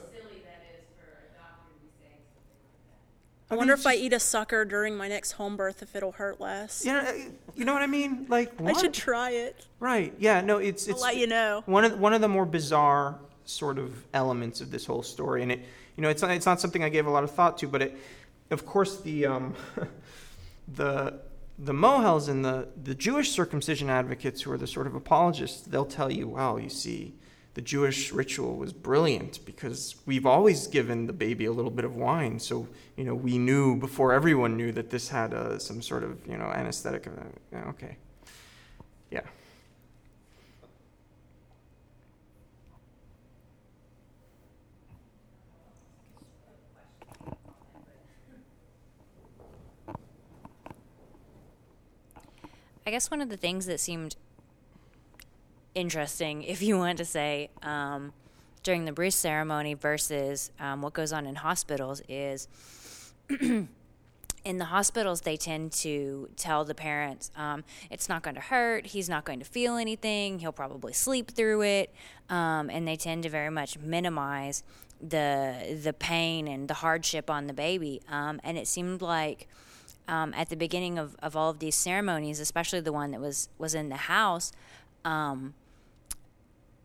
I 3.49 3.55
wonder 3.55 3.73
if 3.73 3.85
I 3.85 3.95
eat 3.95 4.13
a 4.13 4.19
sucker 4.19 4.65
during 4.65 4.95
my 4.95 5.07
next 5.07 5.33
home 5.33 5.55
birth 5.57 5.81
if 5.81 5.95
it'll 5.95 6.13
hurt 6.13 6.39
less. 6.39 6.85
You 6.85 6.93
know, 6.93 7.13
you 7.55 7.65
know 7.65 7.73
what 7.73 7.81
I 7.81 7.87
mean? 7.87 8.27
Like 8.29 8.53
I 8.61 8.73
should 8.73 8.93
try 8.93 9.31
it. 9.31 9.65
Right? 9.79 10.13
Yeah. 10.19 10.41
No. 10.41 10.57
It's 10.57 10.87
I'll 10.87 10.93
it's 10.93 11.01
let 11.01 11.17
you 11.17 11.25
know. 11.25 11.63
one 11.65 11.85
of 11.85 11.99
one 11.99 12.13
of 12.13 12.21
the 12.21 12.27
more 12.27 12.45
bizarre 12.45 13.19
sort 13.45 13.79
of 13.79 14.05
elements 14.13 14.61
of 14.61 14.69
this 14.69 14.85
whole 14.85 15.03
story, 15.03 15.41
and 15.41 15.51
it 15.51 15.61
you 15.95 16.03
know 16.03 16.09
it's 16.09 16.21
not, 16.21 16.31
it's 16.31 16.45
not 16.45 16.61
something 16.61 16.83
I 16.83 16.89
gave 16.89 17.07
a 17.07 17.11
lot 17.11 17.23
of 17.23 17.31
thought 17.31 17.57
to, 17.59 17.67
but 17.67 17.81
it 17.81 17.97
of 18.51 18.65
course 18.65 19.01
the 19.01 19.25
um, 19.25 19.55
the 20.75 21.19
the 21.57 21.73
Mohels 21.73 22.27
and 22.27 22.43
the 22.43 22.67
the 22.81 22.95
Jewish 22.95 23.31
circumcision 23.31 23.89
advocates 23.89 24.41
who 24.41 24.51
are 24.51 24.57
the 24.57 24.67
sort 24.67 24.87
of 24.87 24.95
apologists, 24.95 25.61
they'll 25.61 25.85
tell 25.85 26.11
you, 26.11 26.27
well, 26.27 26.59
you 26.59 26.69
see. 26.69 27.15
The 27.53 27.61
Jewish 27.61 28.11
ritual 28.11 28.57
was 28.57 28.73
brilliant 28.73 29.39
because 29.45 29.95
we've 30.05 30.25
always 30.25 30.67
given 30.67 31.07
the 31.07 31.13
baby 31.13 31.45
a 31.45 31.53
little 31.53 31.71
bit 31.71 31.85
of 31.85 31.95
wine. 31.95 32.37
So, 32.37 32.67
you 32.97 33.05
know, 33.05 33.15
we 33.15 33.37
knew 33.37 33.77
before 33.77 34.11
everyone 34.11 34.57
knew 34.57 34.73
that 34.73 34.89
this 34.89 35.07
had 35.07 35.33
uh, 35.33 35.57
some 35.57 35.81
sort 35.81 36.03
of, 36.03 36.19
you 36.27 36.37
know, 36.37 36.47
anesthetic. 36.47 37.07
Uh, 37.07 37.69
okay. 37.69 37.95
Yeah. 39.09 39.21
I 52.87 52.91
guess 52.91 53.09
one 53.09 53.19
of 53.21 53.29
the 53.29 53.37
things 53.37 53.65
that 53.65 53.79
seemed 53.79 54.15
interesting, 55.73 56.43
if 56.43 56.61
you 56.61 56.77
want 56.77 56.97
to 56.99 57.05
say, 57.05 57.49
um, 57.63 58.13
during 58.63 58.85
the 58.85 58.91
bris 58.91 59.15
ceremony 59.15 59.73
versus 59.73 60.51
um, 60.59 60.81
what 60.81 60.93
goes 60.93 61.13
on 61.13 61.25
in 61.25 61.35
hospitals 61.35 62.01
is 62.09 62.47
in 63.29 63.67
the 64.43 64.65
hospitals, 64.65 65.21
they 65.21 65.37
tend 65.37 65.71
to 65.71 66.29
tell 66.35 66.63
the 66.63 66.75
parents, 66.75 67.31
um, 67.35 67.63
it's 67.89 68.07
not 68.07 68.21
going 68.21 68.35
to 68.35 68.41
hurt, 68.41 68.87
he's 68.87 69.09
not 69.09 69.25
going 69.25 69.39
to 69.39 69.45
feel 69.45 69.75
anything, 69.75 70.39
he'll 70.39 70.51
probably 70.51 70.93
sleep 70.93 71.31
through 71.31 71.63
it. 71.63 71.93
Um, 72.29 72.69
and 72.69 72.87
they 72.87 72.95
tend 72.95 73.23
to 73.23 73.29
very 73.29 73.51
much 73.51 73.77
minimize 73.77 74.63
the 75.01 75.77
the 75.83 75.93
pain 75.93 76.47
and 76.47 76.67
the 76.67 76.75
hardship 76.75 77.29
on 77.29 77.47
the 77.47 77.53
baby. 77.53 78.01
Um, 78.09 78.39
and 78.43 78.57
it 78.57 78.67
seemed 78.67 79.01
like 79.01 79.47
um, 80.07 80.33
at 80.35 80.49
the 80.49 80.55
beginning 80.55 80.97
of, 80.97 81.15
of 81.21 81.35
all 81.35 81.49
of 81.49 81.59
these 81.59 81.75
ceremonies, 81.75 82.39
especially 82.39 82.79
the 82.79 82.93
one 82.93 83.11
that 83.11 83.21
was 83.21 83.49
was 83.57 83.75
in 83.75 83.89
the 83.89 83.95
house, 83.95 84.51
um, 85.03 85.53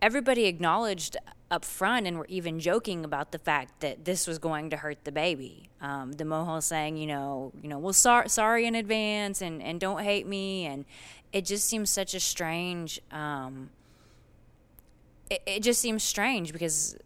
everybody 0.00 0.46
acknowledged 0.46 1.16
up 1.50 1.64
front 1.64 2.06
and 2.06 2.18
were 2.18 2.26
even 2.28 2.60
joking 2.60 3.04
about 3.04 3.32
the 3.32 3.38
fact 3.38 3.80
that 3.80 4.04
this 4.04 4.26
was 4.26 4.38
going 4.38 4.70
to 4.70 4.76
hurt 4.76 5.04
the 5.04 5.12
baby. 5.12 5.68
Um, 5.80 6.12
the 6.12 6.24
Mohel 6.24 6.62
saying, 6.62 6.96
you 6.96 7.06
know, 7.06 7.52
you 7.60 7.68
know, 7.68 7.78
well, 7.78 7.92
sor- 7.92 8.28
sorry 8.28 8.66
in 8.66 8.74
advance, 8.74 9.42
and, 9.42 9.62
and 9.62 9.80
don't 9.80 10.02
hate 10.02 10.26
me, 10.26 10.66
and 10.66 10.84
it 11.32 11.44
just 11.44 11.66
seems 11.66 11.90
such 11.90 12.14
a 12.14 12.20
strange. 12.20 13.00
Um, 13.10 13.70
it, 15.28 15.42
it 15.46 15.62
just 15.62 15.80
seems 15.80 16.02
strange 16.02 16.52
because 16.52 16.96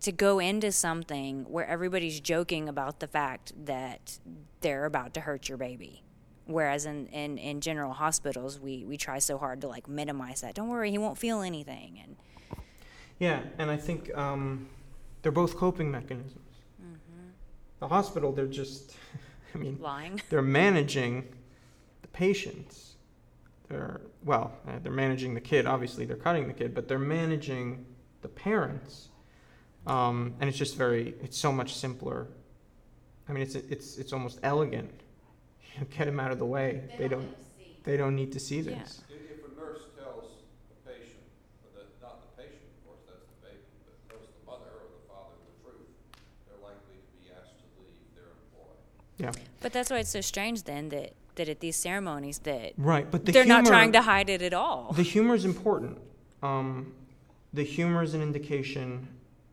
to 0.00 0.12
go 0.12 0.38
into 0.38 0.72
something 0.72 1.44
where 1.44 1.66
everybody's 1.66 2.20
joking 2.20 2.68
about 2.68 3.00
the 3.00 3.06
fact 3.06 3.52
that 3.66 4.18
they're 4.60 4.84
about 4.84 5.14
to 5.14 5.20
hurt 5.20 5.48
your 5.48 5.58
baby. 5.58 6.02
Whereas 6.46 6.86
in, 6.86 7.06
in, 7.08 7.36
in 7.36 7.60
general 7.60 7.92
hospitals, 7.92 8.58
we, 8.58 8.84
we 8.84 8.96
try 8.96 9.18
so 9.18 9.36
hard 9.36 9.60
to 9.62 9.68
like 9.68 9.88
minimize 9.88 10.40
that. 10.40 10.54
Don't 10.54 10.68
worry, 10.68 10.90
he 10.90 10.98
won't 10.98 11.18
feel 11.18 11.42
anything. 11.42 12.00
And 12.02 12.16
Yeah, 13.18 13.42
and 13.58 13.70
I 13.70 13.76
think 13.76 14.16
um, 14.16 14.68
they're 15.22 15.32
both 15.32 15.56
coping 15.56 15.90
mechanisms. 15.90 16.42
The 17.80 17.86
hospital, 17.86 18.32
they're 18.32 18.46
just, 18.46 18.96
I 19.54 19.58
mean, 19.58 19.78
lying. 19.80 20.20
they're 20.30 20.42
managing 20.42 21.28
the 22.02 22.08
patients. 22.08 22.94
They're, 23.68 24.00
well, 24.24 24.52
uh, 24.66 24.78
they're 24.82 24.90
managing 24.90 25.34
the 25.34 25.40
kid. 25.40 25.66
Obviously, 25.66 26.04
they're 26.04 26.16
cutting 26.16 26.48
the 26.48 26.54
kid, 26.54 26.74
but 26.74 26.88
they're 26.88 26.98
managing 26.98 27.84
the 28.22 28.28
parents. 28.28 29.07
Um, 29.86 30.34
and 30.40 30.48
it's 30.48 30.58
just 30.58 30.76
very, 30.76 31.14
it's 31.22 31.38
so 31.38 31.50
much 31.52 31.74
simpler. 31.74 32.26
I 33.28 33.32
mean, 33.32 33.42
it's, 33.42 33.54
it's, 33.54 33.96
it's 33.98 34.12
almost 34.12 34.38
elegant. 34.42 34.90
You 35.78 35.86
get 35.96 36.06
them 36.06 36.20
out 36.20 36.32
of 36.32 36.38
the 36.38 36.46
way. 36.46 36.82
They 36.98 37.08
don't, 37.08 37.28
they 37.84 37.96
don't 37.96 38.14
need 38.14 38.32
to 38.32 38.40
see 38.40 38.60
Yeah. 38.60 38.74
this. 38.78 39.02
If 39.08 39.16
if 39.16 39.44
a 39.44 39.60
nurse 39.60 39.82
tells 39.98 40.24
the 40.68 40.90
patient, 40.90 41.22
or 41.64 41.80
the, 41.80 41.86
not 42.02 42.20
the 42.20 42.42
patient, 42.42 42.60
of 42.68 42.86
course, 42.86 43.00
that's 43.06 43.24
the 43.24 43.46
baby, 43.48 43.62
but 43.86 44.10
tells 44.10 44.28
the 44.28 44.44
mother 44.50 44.68
or 44.76 44.88
the 44.92 45.08
father 45.08 45.36
the 45.40 45.70
truth, 45.70 45.88
they're 46.48 46.62
likely 46.62 47.00
to 47.00 47.12
be 47.22 47.32
asked 47.32 47.56
to 47.60 47.64
leave 47.80 47.96
their 48.14 48.28
employ. 48.28 48.72
Yeah. 49.16 49.32
But 49.60 49.72
that's 49.72 49.90
why 49.90 49.98
it's 49.98 50.10
so 50.10 50.20
strange 50.20 50.64
then 50.64 50.90
that, 50.90 51.12
that 51.36 51.48
at 51.48 51.60
these 51.60 51.76
ceremonies 51.76 52.40
that 52.40 52.72
Right, 52.76 53.10
but 53.10 53.24
the 53.24 53.32
they're 53.32 53.46
not 53.46 53.64
trying 53.64 53.92
to 53.92 54.02
hide 54.02 54.28
it 54.28 54.42
at 54.42 54.52
all. 54.52 54.92
The 54.94 55.02
humor 55.02 55.34
is 55.34 55.44
important. 55.46 55.98
Um, 56.42 56.92
the 57.54 57.62
humor 57.64 58.02
is 58.02 58.12
an 58.14 58.20
indication 58.22 59.08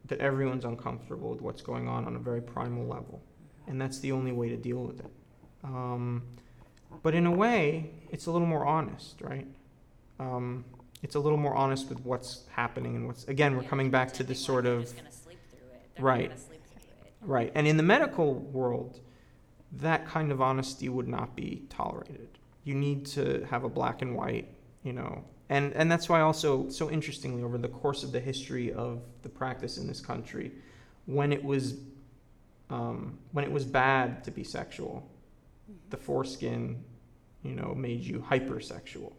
that 0.08 0.20
everyone's 0.20 0.66
uncomfortable 0.66 1.32
with 1.32 1.42
what's 1.42 1.62
going 1.62 1.88
on 1.88 2.06
on 2.06 2.16
a 2.16 2.20
very 2.20 2.42
primal 2.42 2.86
level, 2.86 3.22
and 3.68 3.80
that's 3.80 4.00
the 4.00 4.12
only 4.12 4.32
way 4.32 4.50
to 4.50 4.58
deal 4.58 4.84
with 4.84 5.00
it. 5.00 5.12
Um, 5.64 6.24
but 7.02 7.16
in 7.16 7.26
a 7.26 7.32
way, 7.32 7.92
it's 8.12 8.28
a 8.28 8.32
little 8.32 8.48
more 8.48 8.66
honest, 8.66 9.22
right? 9.22 9.48
Um, 10.20 10.66
it's 11.02 11.16
a 11.16 11.20
little 11.20 11.38
more 11.38 11.56
honest 11.56 11.90
with 11.90 12.00
what's 12.06 12.46
happening 12.50 12.96
and 12.96 13.08
what's. 13.08 13.26
Again, 13.26 13.56
we're 13.56 13.64
coming 13.64 13.90
back 13.92 14.12
to 14.14 14.24
this 14.24 14.40
sort 14.40 14.66
of. 14.66 14.88
sleep 14.88 15.40
through 15.50 15.68
it. 15.74 16.02
Right. 16.02 16.40
sleep 16.40 16.62
through 16.68 16.82
it. 17.06 17.14
Right. 17.22 17.52
And 17.56 17.68
in 17.68 17.78
the 17.78 17.84
medical 17.84 18.36
world, 18.36 19.02
that 19.72 20.08
kind 20.08 20.32
of 20.32 20.42
honesty 20.42 20.90
would 20.90 21.08
not 21.08 21.36
be 21.36 21.64
tolerated. 21.70 22.38
You 22.64 22.76
need 22.76 23.06
to 23.08 23.46
have 23.50 23.64
a 23.64 23.70
black 23.70 24.02
and 24.02 24.16
white, 24.16 24.50
you 24.84 24.94
know. 24.94 25.24
And 25.50 25.74
and 25.74 25.92
that's 25.92 26.10
why 26.10 26.22
also 26.22 26.70
so 26.70 26.90
interestingly 26.90 27.44
over 27.44 27.58
the 27.58 27.68
course 27.68 28.04
of 28.04 28.12
the 28.12 28.20
history 28.20 28.74
of 28.74 29.02
the 29.22 29.30
practice 29.30 29.78
in 29.78 29.88
this 29.88 30.02
country, 30.02 30.52
when 31.06 31.32
it 31.32 31.44
was 31.44 31.76
um, 32.70 33.20
when 33.32 33.46
it 33.46 33.52
was 33.52 33.64
bad 33.64 34.24
to 34.24 34.32
be 34.32 34.44
sexual, 34.44 35.08
the 35.90 35.98
foreskin, 35.98 36.84
you 37.44 37.52
know, 37.52 37.76
made 37.76 38.02
you 38.02 38.26
hypersexual. 38.28 39.14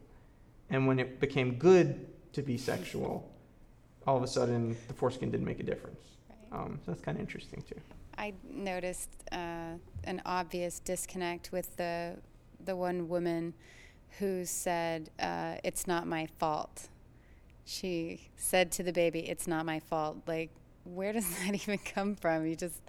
And 0.70 0.89
when 0.89 0.99
it 0.99 1.20
became 1.20 1.55
good 1.59 2.07
to 2.33 2.43
be 2.43 2.59
sexual, 2.59 3.33
all 4.05 4.16
of 4.16 4.22
a 4.22 4.27
sudden 4.27 4.77
the 4.89 4.95
foreskin 4.95 5.31
didn't 5.31 5.47
make 5.47 5.61
a 5.61 5.62
difference. 5.62 6.01
Right. 6.29 6.61
Um, 6.61 6.81
so 6.85 6.91
that's 6.91 7.03
kind 7.03 7.16
of 7.16 7.20
interesting 7.20 7.62
too. 7.68 7.81
I 8.18 8.33
noticed 8.51 9.11
uh, 9.31 9.74
an 10.05 10.22
obvious 10.24 10.81
disconnect 10.81 11.53
with 11.53 11.77
the 11.77 12.16
the 12.64 12.74
one 12.74 13.09
woman 13.09 13.55
who 14.19 14.45
said, 14.45 15.11
uh, 15.19 15.57
"It's 15.64 15.87
not 15.87 16.07
my 16.07 16.27
fault." 16.39 16.89
She 17.64 18.29
said 18.37 18.71
to 18.73 18.83
the 18.83 18.93
baby, 18.93 19.29
"It's 19.29 19.47
not 19.47 19.67
my 19.67 19.81
fault." 19.81 20.19
Like, 20.27 20.51
where 20.85 21.12
does 21.12 21.29
that 21.39 21.55
even 21.55 21.79
come 21.79 22.14
from? 22.14 22.47
You 22.47 22.57
just 22.57 22.81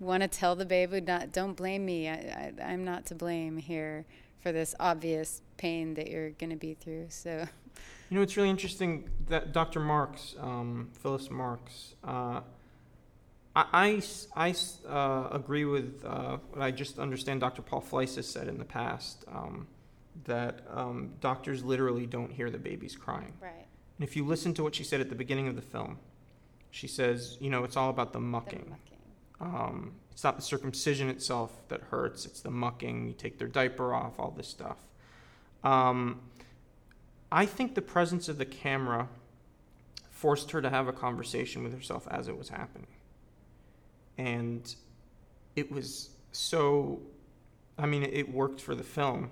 want 0.00 0.22
to 0.22 0.28
tell 0.28 0.56
the 0.56 0.66
baby, 0.66 1.00
"Not, 1.00 1.32
don't 1.32 1.54
blame 1.56 1.84
me. 1.84 2.08
I, 2.08 2.14
I, 2.14 2.52
I'm 2.62 2.84
not 2.84 3.06
to 3.06 3.14
blame 3.14 3.56
here 3.56 4.04
for 4.40 4.52
this 4.52 4.74
obvious 4.78 5.42
pain 5.56 5.94
that 5.94 6.08
you're 6.08 6.30
going 6.30 6.50
to 6.50 6.56
be 6.56 6.74
through." 6.74 7.06
So, 7.10 7.46
You 8.10 8.16
know, 8.16 8.22
it's 8.22 8.36
really 8.36 8.50
interesting 8.50 9.08
that 9.28 9.52
Dr. 9.52 9.80
Marks, 9.80 10.34
um, 10.40 10.90
Phyllis 11.02 11.30
Marks, 11.30 11.94
uh, 12.04 12.40
I, 13.54 14.00
I 14.36 14.50
I 14.50 14.54
uh, 14.88 15.28
agree 15.32 15.64
with 15.64 16.04
uh, 16.04 16.38
what 16.50 16.62
I 16.62 16.70
just 16.70 16.98
understand 16.98 17.40
Dr. 17.40 17.62
Paul 17.62 17.82
Fleiss 17.82 18.16
has 18.16 18.28
said 18.28 18.48
in 18.48 18.58
the 18.58 18.64
past 18.64 19.24
um, 19.28 19.66
that 20.24 20.60
um, 20.72 21.10
doctors 21.20 21.64
literally 21.64 22.06
don't 22.06 22.30
hear 22.30 22.50
the 22.50 22.58
babies 22.58 22.96
crying. 22.96 23.32
right. 23.40 23.66
And 23.98 24.06
if 24.06 24.14
you 24.14 24.24
listen 24.24 24.54
to 24.54 24.62
what 24.62 24.74
she 24.74 24.84
said 24.84 25.00
at 25.00 25.08
the 25.08 25.14
beginning 25.14 25.48
of 25.48 25.56
the 25.56 25.62
film, 25.62 25.98
she 26.70 26.86
says, 26.86 27.36
you 27.40 27.50
know, 27.50 27.64
it's 27.64 27.76
all 27.76 27.90
about 27.90 28.12
the 28.12 28.20
mucking. 28.20 28.64
The 28.64 28.70
mucking. 28.70 28.98
Um, 29.40 29.92
it's 30.12 30.24
not 30.24 30.36
the 30.36 30.42
circumcision 30.42 31.08
itself 31.08 31.52
that 31.68 31.80
hurts, 31.82 32.26
it's 32.26 32.40
the 32.40 32.50
mucking. 32.50 33.08
You 33.08 33.14
take 33.14 33.38
their 33.38 33.48
diaper 33.48 33.94
off, 33.94 34.18
all 34.18 34.32
this 34.36 34.48
stuff. 34.48 34.76
Um, 35.64 36.20
I 37.30 37.46
think 37.46 37.74
the 37.74 37.82
presence 37.82 38.28
of 38.28 38.38
the 38.38 38.44
camera 38.44 39.08
forced 40.10 40.50
her 40.50 40.60
to 40.60 40.70
have 40.70 40.88
a 40.88 40.92
conversation 40.92 41.62
with 41.62 41.72
herself 41.72 42.08
as 42.10 42.28
it 42.28 42.36
was 42.36 42.48
happening. 42.48 42.88
And 44.16 44.74
it 45.54 45.70
was 45.70 46.10
so, 46.32 47.00
I 47.78 47.86
mean, 47.86 48.02
it 48.02 48.32
worked 48.32 48.60
for 48.60 48.74
the 48.74 48.82
film. 48.82 49.30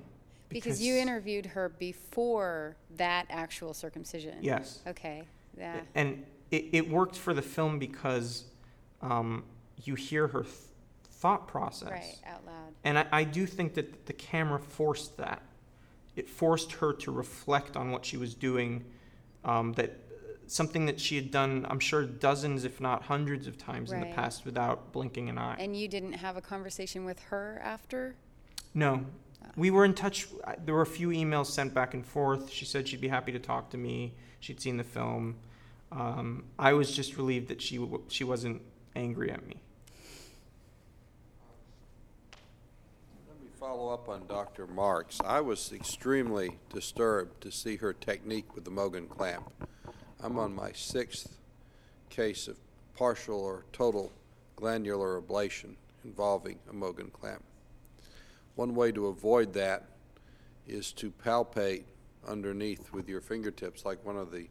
Because 0.49 0.83
you 0.83 0.97
interviewed 0.97 1.47
her 1.47 1.69
before 1.69 2.77
that 2.97 3.27
actual 3.31 3.75
circumcision. 3.75 4.39
Yes. 4.41 4.81
Okay. 4.87 5.25
Yeah. 5.59 5.81
And 5.95 6.25
it, 6.51 6.67
it 6.73 6.89
worked 6.89 7.17
for 7.17 7.35
the 7.35 7.43
film 7.43 7.79
because 7.79 8.45
um, 9.03 9.45
you 9.85 9.95
hear 9.95 10.29
her 10.29 10.43
th- 10.43 10.55
thought 11.05 11.49
process. 11.49 11.91
Right. 11.91 12.17
Out 12.27 12.45
loud. 12.47 12.75
And 12.85 12.99
I, 12.99 13.07
I 13.13 13.25
do 13.25 13.47
think 13.47 13.75
that 13.75 14.07
the 14.07 14.13
camera 14.13 14.59
forced 14.59 15.17
that. 15.17 15.43
It 16.15 16.29
forced 16.29 16.73
her 16.73 16.93
to 16.95 17.11
reflect 17.11 17.77
on 17.77 17.91
what 17.91 18.05
she 18.05 18.17
was 18.17 18.35
doing, 18.35 18.85
um, 19.45 19.73
that 19.75 19.99
something 20.47 20.87
that 20.87 21.01
she 21.01 21.17
had 21.17 21.31
done, 21.31 21.67
I'm 21.69 21.81
sure, 21.81 22.05
dozens, 22.05 22.65
if 22.65 22.81
not 22.81 23.03
hundreds 23.03 23.47
of 23.47 23.59
times 23.59 23.93
in 23.93 24.01
the 24.01 24.07
Right. 24.07 24.15
past 24.15 24.45
without 24.45 24.93
blinking 24.93 25.29
an 25.29 25.39
eye. 25.39 25.57
And 25.59 25.77
you 25.77 25.89
didn't 25.89 26.15
have 26.15 26.37
a 26.37 26.41
conversation 26.41 27.05
with 27.05 27.21
her 27.25 27.61
after? 27.65 28.15
No. 28.73 29.05
We 29.55 29.71
were 29.71 29.85
in 29.85 29.95
touch. 29.95 30.27
There 30.65 30.75
were 30.75 30.83
a 30.83 30.87
few 30.87 31.09
emails 31.09 31.47
sent 31.47 31.73
back 31.73 31.95
and 31.95 32.05
forth. 32.05 32.51
She 32.51 32.65
said 32.65 32.89
she'd 32.89 33.01
be 33.01 33.09
happy 33.09 33.33
to 33.33 33.39
talk 33.39 33.71
to 33.71 33.77
me. 33.77 34.15
She'd 34.41 34.61
seen 34.61 34.77
the 34.77 34.85
film. 34.85 35.37
Um, 35.93 36.45
I 36.59 36.73
was 36.73 36.95
just 36.95 37.17
relieved 37.17 37.49
that 37.49 37.63
she 37.63 37.79
w- 37.79 38.03
she 38.09 38.25
wasn't 38.25 38.61
angry 38.95 39.31
at 39.31 39.47
me. 39.47 39.57
Let 43.29 43.41
me 43.41 43.49
follow 43.59 43.93
up 43.93 44.09
on 44.09 44.27
Dr. 44.27 44.67
Marks. 44.67 45.21
I 45.25 45.41
was 45.41 45.73
extremely 45.73 46.59
disturbed 46.73 47.41
to 47.43 47.51
see 47.51 47.77
her 47.77 47.93
technique 47.93 48.55
with 48.55 48.65
the 48.65 48.71
Mogen 48.71 49.09
clamp. 49.09 49.51
I'm 50.21 50.39
on 50.39 50.55
my 50.55 50.73
sixth 50.73 51.39
case 52.11 52.49
of 52.49 52.59
partial 52.95 53.39
or 53.41 53.65
total 53.73 54.13
glandular 54.57 55.21
ablation 55.21 55.77
involving 56.05 56.59
a 56.69 56.73
Mogen 56.73 57.13
clamp. 57.13 57.43
One 58.57 58.75
way 58.75 58.91
to 58.93 59.07
avoid 59.07 59.53
that 59.55 59.85
is 60.67 60.93
to 60.95 61.11
palpate 61.11 61.85
underneath 62.27 62.93
with 62.93 63.09
your 63.09 63.21
fingertips, 63.21 63.85
like 63.85 64.05
one 64.05 64.17
of 64.17 64.33
the, 64.33 64.49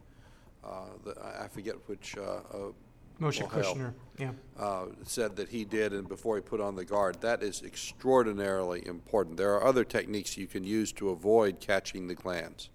uh, 0.64 0.86
the 1.04 1.14
I 1.40 1.48
forget 1.48 1.74
which 1.86 2.16
uh, 2.16 2.40
uh, 2.52 2.72
Moshe. 3.20 3.42
Kushner, 3.48 3.94
yeah. 4.18 4.32
uh, 4.58 4.86
said 5.04 5.36
that 5.36 5.48
he 5.48 5.64
did 5.64 5.92
and 5.92 6.08
before 6.08 6.36
he 6.36 6.42
put 6.42 6.60
on 6.60 6.76
the 6.76 6.84
guard. 6.84 7.20
That 7.20 7.42
is 7.42 7.62
extraordinarily 7.62 8.86
important. 8.86 9.36
There 9.36 9.54
are 9.54 9.64
other 9.64 9.84
techniques 9.84 10.36
you 10.36 10.46
can 10.46 10.64
use 10.64 10.92
to 10.92 11.10
avoid 11.10 11.60
catching 11.60 12.08
the 12.08 12.16
glans. 12.16 12.68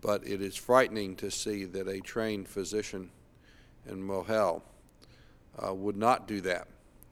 But 0.00 0.26
it 0.26 0.40
is 0.40 0.56
frightening 0.56 1.16
to 1.16 1.30
see 1.30 1.64
that 1.64 1.88
a 1.88 2.00
trained 2.00 2.48
physician 2.48 3.10
in 3.86 4.02
Mohel 4.02 4.62
uh, 5.62 5.74
would 5.74 5.96
not 5.96 6.26
do 6.26 6.40
that. 6.42 6.68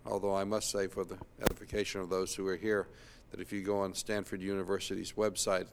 Although 0.07 0.35
I 0.35 0.45
must 0.45 0.70
say, 0.70 0.87
for 0.87 1.05
the 1.05 1.18
edification 1.43 2.01
of 2.01 2.09
those 2.09 2.35
who 2.35 2.47
are 2.47 2.57
here, 2.57 2.89
that 3.31 3.41
if 3.41 3.53
you 3.53 3.62
go 3.62 3.81
on 3.81 3.95
Stanford 3.95 4.41
University's 4.41 5.12
website 5.12 5.66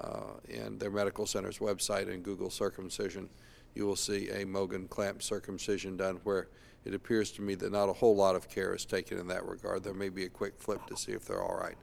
uh, 0.00 0.34
and 0.52 0.78
their 0.78 0.90
medical 0.90 1.26
center's 1.26 1.58
website 1.58 2.12
and 2.12 2.22
Google 2.22 2.50
circumcision, 2.50 3.28
you 3.74 3.86
will 3.86 3.96
see 3.96 4.28
a 4.30 4.44
Mogen 4.44 4.88
clamp 4.88 5.22
circumcision 5.22 5.96
done 5.96 6.20
where 6.24 6.48
it 6.84 6.94
appears 6.94 7.32
to 7.32 7.42
me 7.42 7.54
that 7.56 7.72
not 7.72 7.88
a 7.88 7.92
whole 7.92 8.14
lot 8.14 8.36
of 8.36 8.48
care 8.48 8.74
is 8.74 8.84
taken 8.84 9.18
in 9.18 9.26
that 9.26 9.44
regard. 9.44 9.82
There 9.82 9.92
may 9.92 10.08
be 10.08 10.24
a 10.24 10.28
quick 10.28 10.54
flip 10.58 10.86
to 10.86 10.96
see 10.96 11.12
if 11.12 11.26
they're 11.26 11.42
all 11.42 11.56
right. 11.56 11.76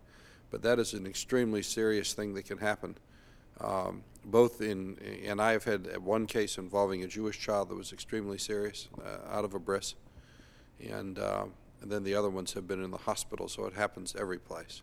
But 0.49 0.61
that 0.61 0.79
is 0.79 0.93
an 0.93 1.05
extremely 1.05 1.61
serious 1.61 2.13
thing 2.13 2.33
that 2.35 2.45
can 2.45 2.57
happen. 2.57 2.95
Um, 3.59 4.03
both 4.25 4.61
in, 4.61 4.97
and 5.25 5.41
I 5.41 5.51
have 5.51 5.65
had 5.65 5.97
one 5.97 6.25
case 6.25 6.57
involving 6.57 7.03
a 7.03 7.07
Jewish 7.07 7.39
child 7.39 7.69
that 7.69 7.75
was 7.75 7.91
extremely 7.91 8.37
serious, 8.37 8.87
uh, 9.03 9.35
out 9.35 9.45
of 9.45 9.53
a 9.53 9.59
bris, 9.59 9.95
and, 10.79 11.19
uh, 11.19 11.45
and 11.81 11.91
then 11.91 12.03
the 12.03 12.15
other 12.15 12.29
ones 12.29 12.53
have 12.53 12.67
been 12.67 12.83
in 12.83 12.91
the 12.91 12.97
hospital, 12.97 13.47
so 13.47 13.65
it 13.65 13.73
happens 13.73 14.15
every 14.17 14.39
place. 14.39 14.81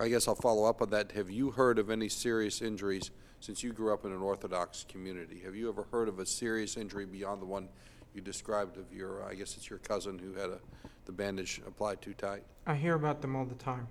I 0.00 0.08
guess 0.08 0.26
I'll 0.26 0.34
follow 0.34 0.64
up 0.64 0.80
on 0.80 0.88
that. 0.90 1.12
Have 1.12 1.28
you 1.30 1.50
heard 1.50 1.78
of 1.78 1.90
any 1.90 2.08
serious 2.08 2.62
injuries 2.62 3.10
since 3.40 3.62
you 3.62 3.70
grew 3.70 3.92
up 3.92 4.06
in 4.06 4.12
an 4.12 4.22
Orthodox 4.22 4.86
community? 4.88 5.42
Have 5.44 5.54
you 5.54 5.68
ever 5.68 5.86
heard 5.92 6.08
of 6.08 6.18
a 6.18 6.24
serious 6.24 6.78
injury 6.78 7.04
beyond 7.04 7.42
the 7.42 7.46
one 7.46 7.68
you 8.14 8.22
described 8.22 8.78
of 8.78 8.90
your, 8.94 9.22
I 9.22 9.34
guess 9.34 9.58
it's 9.58 9.68
your 9.68 9.78
cousin 9.80 10.18
who 10.18 10.32
had 10.32 10.48
a, 10.48 10.58
the 11.04 11.12
bandage 11.12 11.60
applied 11.66 12.00
too 12.00 12.14
tight? 12.14 12.44
I 12.66 12.76
hear 12.76 12.94
about 12.94 13.20
them 13.20 13.36
all 13.36 13.44
the 13.44 13.54
time. 13.56 13.88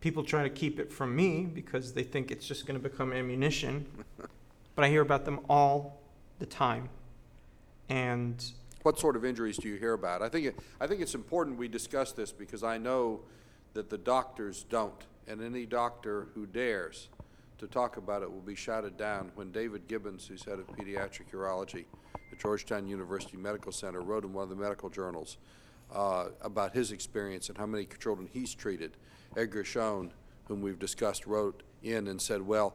People 0.00 0.22
try 0.22 0.44
to 0.44 0.50
keep 0.50 0.78
it 0.78 0.92
from 0.92 1.16
me 1.16 1.44
because 1.44 1.92
they 1.92 2.04
think 2.04 2.30
it's 2.30 2.46
just 2.46 2.66
going 2.66 2.80
to 2.80 2.88
become 2.88 3.12
ammunition. 3.12 3.84
but 4.76 4.84
I 4.84 4.88
hear 4.90 5.02
about 5.02 5.24
them 5.24 5.40
all 5.50 6.00
the 6.38 6.46
time. 6.46 6.88
And 7.88 8.44
What 8.84 9.00
sort 9.00 9.16
of 9.16 9.24
injuries 9.24 9.56
do 9.56 9.68
you 9.68 9.74
hear 9.74 9.94
about? 9.94 10.22
I 10.22 10.28
think, 10.28 10.46
it, 10.46 10.58
I 10.80 10.86
think 10.86 11.00
it's 11.00 11.16
important 11.16 11.58
we 11.58 11.66
discuss 11.66 12.12
this 12.12 12.30
because 12.30 12.62
I 12.62 12.78
know 12.78 13.22
that 13.74 13.90
the 13.90 13.98
doctors 13.98 14.64
don't, 14.68 15.06
and 15.26 15.42
any 15.42 15.66
doctor 15.66 16.28
who 16.34 16.46
dares 16.46 17.08
to 17.58 17.66
talk 17.66 17.96
about 17.96 18.22
it 18.22 18.30
will 18.30 18.40
be 18.40 18.54
shouted 18.54 18.96
down. 18.96 19.30
When 19.34 19.50
David 19.50 19.88
Gibbons, 19.88 20.26
who's 20.26 20.44
head 20.44 20.58
of 20.58 20.66
pediatric 20.68 21.30
urology 21.32 21.84
at 22.32 22.38
Georgetown 22.38 22.86
University 22.86 23.36
Medical 23.36 23.72
Center, 23.72 24.00
wrote 24.00 24.24
in 24.24 24.32
one 24.32 24.44
of 24.44 24.50
the 24.50 24.56
medical 24.56 24.88
journals 24.88 25.38
uh, 25.92 26.28
about 26.40 26.74
his 26.74 26.92
experience 26.92 27.48
and 27.48 27.58
how 27.58 27.66
many 27.66 27.86
children 28.00 28.28
he's 28.32 28.54
treated, 28.54 28.96
Edgar 29.36 29.64
Schoen, 29.64 30.12
whom 30.46 30.62
we've 30.62 30.78
discussed, 30.78 31.26
wrote 31.26 31.62
in 31.82 32.08
and 32.08 32.20
said, 32.20 32.42
well, 32.42 32.74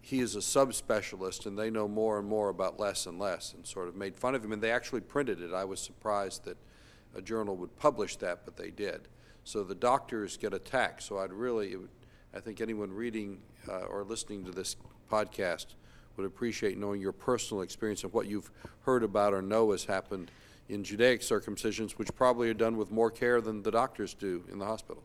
he 0.00 0.20
is 0.20 0.36
a 0.36 0.40
subspecialist 0.40 1.46
and 1.46 1.58
they 1.58 1.70
know 1.70 1.88
more 1.88 2.18
and 2.18 2.28
more 2.28 2.50
about 2.50 2.78
less 2.78 3.06
and 3.06 3.18
less 3.18 3.54
and 3.54 3.66
sort 3.66 3.88
of 3.88 3.96
made 3.96 4.14
fun 4.14 4.34
of 4.34 4.44
him 4.44 4.52
and 4.52 4.62
they 4.62 4.70
actually 4.70 5.00
printed 5.00 5.40
it. 5.40 5.54
I 5.54 5.64
was 5.64 5.80
surprised 5.80 6.44
that 6.44 6.58
a 7.14 7.22
journal 7.22 7.56
would 7.56 7.74
publish 7.76 8.16
that, 8.16 8.44
but 8.44 8.56
they 8.56 8.70
did. 8.70 9.08
So 9.44 9.62
the 9.62 9.74
doctors 9.74 10.36
get 10.36 10.52
attacked. 10.54 11.02
So 11.02 11.18
I'd 11.18 11.32
really, 11.32 11.76
I 12.34 12.40
think 12.40 12.60
anyone 12.60 12.90
reading 12.92 13.40
uh, 13.68 13.82
or 13.82 14.02
listening 14.04 14.44
to 14.46 14.50
this 14.50 14.76
podcast 15.10 15.66
would 16.16 16.26
appreciate 16.26 16.78
knowing 16.78 17.00
your 17.00 17.12
personal 17.12 17.62
experience 17.62 18.04
and 18.04 18.12
what 18.12 18.26
you've 18.26 18.50
heard 18.82 19.02
about 19.02 19.34
or 19.34 19.42
know 19.42 19.72
has 19.72 19.84
happened 19.84 20.30
in 20.68 20.82
Judaic 20.82 21.20
circumcisions, 21.20 21.92
which 21.92 22.14
probably 22.14 22.48
are 22.48 22.54
done 22.54 22.76
with 22.76 22.90
more 22.90 23.10
care 23.10 23.40
than 23.40 23.62
the 23.62 23.70
doctors 23.70 24.14
do 24.14 24.44
in 24.50 24.58
the 24.58 24.64
hospitals. 24.64 25.04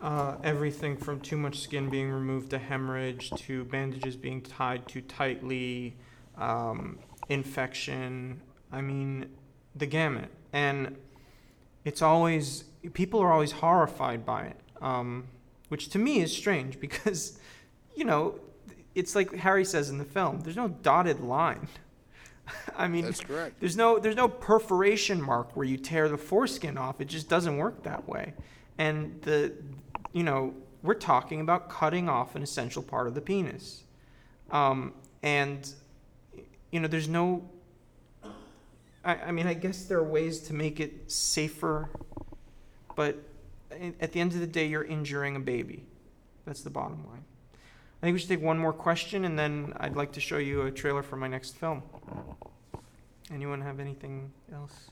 uh, 0.00 0.36
everything 0.44 0.96
from 0.96 1.20
too 1.20 1.36
much 1.36 1.60
skin 1.60 1.88
being 1.88 2.10
removed 2.10 2.50
to 2.50 2.58
hemorrhage 2.58 3.30
to 3.30 3.64
bandages 3.64 4.16
being 4.16 4.42
tied 4.42 4.86
too 4.86 5.00
tightly, 5.00 5.96
um, 6.36 6.98
infection. 7.28 8.40
I 8.70 8.80
mean, 8.82 9.26
the 9.74 9.86
gamut. 9.86 10.30
And 10.52 10.96
it's 11.86 12.02
always 12.02 12.64
people 12.92 13.20
are 13.20 13.32
always 13.32 13.52
horrified 13.52 14.26
by 14.26 14.42
it, 14.46 14.60
um, 14.82 15.28
which 15.68 15.88
to 15.90 15.98
me 15.98 16.20
is 16.20 16.36
strange 16.36 16.78
because, 16.86 17.38
you 17.94 18.04
know, 18.04 18.34
it's 18.94 19.14
like 19.14 19.32
Harry 19.34 19.64
says 19.64 19.88
in 19.88 19.98
the 19.98 20.04
film. 20.04 20.40
There's 20.40 20.56
no 20.56 20.68
dotted 20.68 21.20
line. 21.20 21.68
I 22.76 22.88
mean, 22.88 23.04
That's 23.04 23.20
correct. 23.20 23.60
There's 23.60 23.76
no 23.76 23.98
there's 23.98 24.16
no 24.16 24.28
perforation 24.28 25.22
mark 25.22 25.56
where 25.56 25.66
you 25.66 25.76
tear 25.76 26.08
the 26.08 26.18
foreskin 26.18 26.76
off. 26.76 27.00
It 27.00 27.06
just 27.06 27.28
doesn't 27.28 27.56
work 27.56 27.82
that 27.84 28.08
way. 28.08 28.34
And 28.78 29.20
the, 29.22 29.52
you 30.12 30.22
know, 30.22 30.54
we're 30.82 30.94
talking 30.94 31.40
about 31.40 31.70
cutting 31.70 32.08
off 32.08 32.34
an 32.34 32.42
essential 32.42 32.82
part 32.82 33.06
of 33.06 33.14
the 33.14 33.20
penis, 33.20 33.84
um, 34.50 34.92
and, 35.22 35.72
you 36.72 36.80
know, 36.80 36.88
there's 36.88 37.08
no. 37.08 37.48
I, 39.06 39.14
I 39.26 39.30
mean, 39.30 39.46
I 39.46 39.54
guess 39.54 39.84
there 39.84 39.98
are 39.98 40.04
ways 40.04 40.40
to 40.40 40.52
make 40.52 40.80
it 40.80 41.10
safer, 41.10 41.88
but 42.96 43.16
at 44.00 44.12
the 44.12 44.20
end 44.20 44.32
of 44.32 44.40
the 44.40 44.46
day, 44.46 44.66
you're 44.66 44.84
injuring 44.84 45.36
a 45.36 45.40
baby. 45.40 45.84
That's 46.44 46.62
the 46.62 46.70
bottom 46.70 47.06
line. 47.06 47.24
I 47.54 48.06
think 48.06 48.14
we 48.14 48.18
should 48.18 48.28
take 48.28 48.42
one 48.42 48.58
more 48.58 48.72
question, 48.72 49.24
and 49.24 49.38
then 49.38 49.72
I'd 49.78 49.96
like 49.96 50.12
to 50.12 50.20
show 50.20 50.38
you 50.38 50.62
a 50.62 50.70
trailer 50.70 51.02
for 51.02 51.16
my 51.16 51.28
next 51.28 51.56
film. 51.56 51.82
Anyone 53.32 53.60
have 53.62 53.80
anything 53.80 54.32
else? 54.52 54.90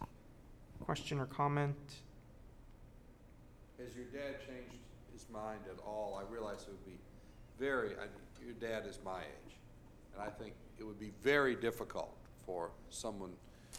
Question 0.80 1.18
or 1.18 1.26
comment? 1.26 1.76
Has 3.78 3.94
your 3.94 4.06
dad 4.06 4.36
changed 4.46 4.76
his 5.12 5.26
mind 5.32 5.60
at 5.68 5.78
all? 5.84 6.20
I 6.20 6.32
realize 6.32 6.62
it 6.62 6.68
would 6.70 6.86
be 6.86 6.98
very, 7.58 7.90
I, 7.90 8.06
your 8.44 8.54
dad 8.54 8.86
is 8.88 8.98
my 9.04 9.20
age, 9.20 9.56
and 10.14 10.22
I 10.22 10.28
think 10.28 10.54
it 10.78 10.84
would 10.84 11.00
be 11.00 11.12
very 11.22 11.54
difficult 11.54 12.16
for 12.46 12.70
someone 12.90 13.32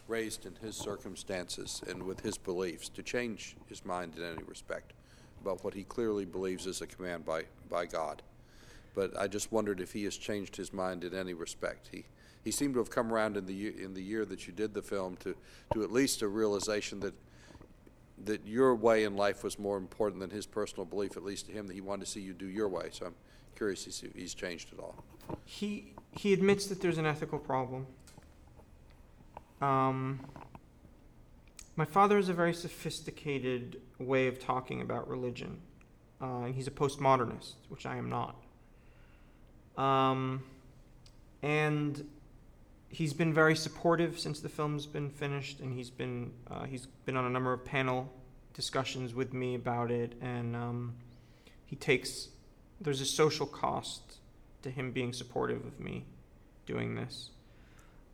raised 0.08 0.46
in 0.46 0.56
his 0.56 0.76
circumstances 0.76 1.82
and 1.88 2.04
with 2.04 2.22
his 2.22 2.38
beliefs 2.38 2.90
to 2.90 3.04
change 3.04 3.56
his 3.68 3.84
mind 3.86 4.14
in 4.18 4.24
any 4.24 4.44
respect 4.44 4.94
about 5.42 5.64
what 5.64 5.74
he 5.74 5.84
clearly 5.84 6.26
believes 6.26 6.66
is 6.66 6.82
a 6.82 6.88
command 6.88 7.26
by, 7.26 7.44
by 7.70 7.86
God. 7.86 8.22
But 8.94 9.18
I 9.20 9.28
just 9.28 9.52
wondered 9.52 9.80
if 9.80 9.94
he 9.94 10.04
has 10.06 10.16
changed 10.18 10.56
his 10.56 10.74
mind 10.74 11.04
in 11.04 11.14
any 11.14 11.34
respect. 11.34 11.90
He, 11.92 12.06
he 12.44 12.52
seemed 12.52 12.76
to 12.76 12.80
have 12.80 12.90
come 12.90 13.12
around 13.12 13.36
in 13.38 13.46
the 13.46 13.84
in 13.84 13.94
the 13.94 14.02
year 14.02 14.24
that 14.26 14.48
you 14.48 14.54
did 14.54 14.74
the 14.74 14.82
film 14.82 15.18
to, 15.18 15.36
to 15.74 15.84
at 15.84 15.92
least 15.92 16.22
a 16.22 16.28
realization 16.28 17.00
that 17.02 17.14
that 18.24 18.48
your 18.48 18.74
way 18.74 19.04
in 19.04 19.18
life 19.18 19.44
was 19.44 19.60
more 19.60 19.78
important 19.78 20.22
than 20.22 20.30
his 20.30 20.46
personal 20.46 20.86
belief, 20.86 21.18
at 21.18 21.24
least 21.24 21.48
to 21.48 21.52
him, 21.52 21.68
that 21.68 21.74
he 21.74 21.82
wanted 21.82 22.06
to 22.06 22.12
see 22.12 22.22
you 22.22 22.34
do 22.34 22.48
your 22.48 22.70
way. 22.70 22.88
So 22.92 23.08
I'm 23.08 23.16
curious 23.58 23.86
if 23.88 24.16
he's 24.16 24.34
changed 24.34 24.70
at 24.72 24.80
all. 24.80 25.04
He 25.44 25.94
he 26.12 26.32
admits 26.32 26.68
that 26.68 26.82
there's 26.82 26.98
an 26.98 27.06
ethical 27.06 27.40
problem. 27.40 27.88
Um, 29.62 30.20
my 31.76 31.86
father 31.86 32.16
has 32.18 32.30
a 32.30 32.34
very 32.34 32.54
sophisticated 32.54 33.82
way 34.00 34.28
of 34.28 34.40
talking 34.40 34.82
about 34.82 35.08
religion, 35.08 35.62
uh, 36.22 36.44
and 36.44 36.56
he's 36.56 36.68
a 36.68 36.72
postmodernist, 36.72 37.56
which 37.70 37.86
I 37.86 37.98
am 37.98 38.10
not. 38.10 38.36
Um, 39.78 40.44
and 41.42 42.08
he's 42.90 43.14
been 43.14 43.34
very 43.34 43.56
supportive 43.56 44.20
since 44.20 44.40
the 44.40 44.50
film's 44.50 44.86
been 44.86 45.10
finished, 45.10 45.60
and 45.60 45.74
he's 45.74 45.90
been 45.90 46.32
uh, 46.50 46.64
he's 46.64 46.86
been 47.06 47.18
on 47.18 47.26
a 47.26 47.30
number 47.30 47.52
of 47.52 47.66
panel 47.66 48.12
discussions 48.54 49.14
with 49.14 49.34
me 49.34 49.56
about 49.56 49.92
it, 49.92 50.14
and 50.22 50.56
um, 50.56 50.96
he 51.66 51.76
takes 51.76 52.30
there's 52.80 53.02
a 53.02 53.06
social 53.06 53.46
cost 53.46 54.20
to 54.62 54.70
him 54.70 54.92
being 54.92 55.14
supportive 55.14 55.66
of 55.66 55.80
me 55.80 56.06
doing 56.66 56.96
this. 56.96 57.30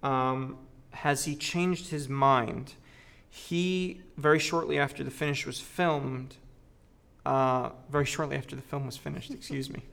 Um, 0.03 0.57
has 0.91 1.25
he 1.25 1.35
changed 1.35 1.89
his 1.89 2.07
mind? 2.09 2.73
He 3.29 4.01
very 4.17 4.39
shortly 4.39 4.77
after 4.77 5.03
the 5.03 5.11
finish 5.11 5.45
was 5.45 5.59
filmed. 5.59 6.35
Uh, 7.25 7.69
very 7.89 8.05
shortly 8.05 8.35
after 8.35 8.55
the 8.55 8.61
film 8.61 8.85
was 8.85 8.97
finished, 8.97 9.31
excuse 9.31 9.69
me. 9.69 9.83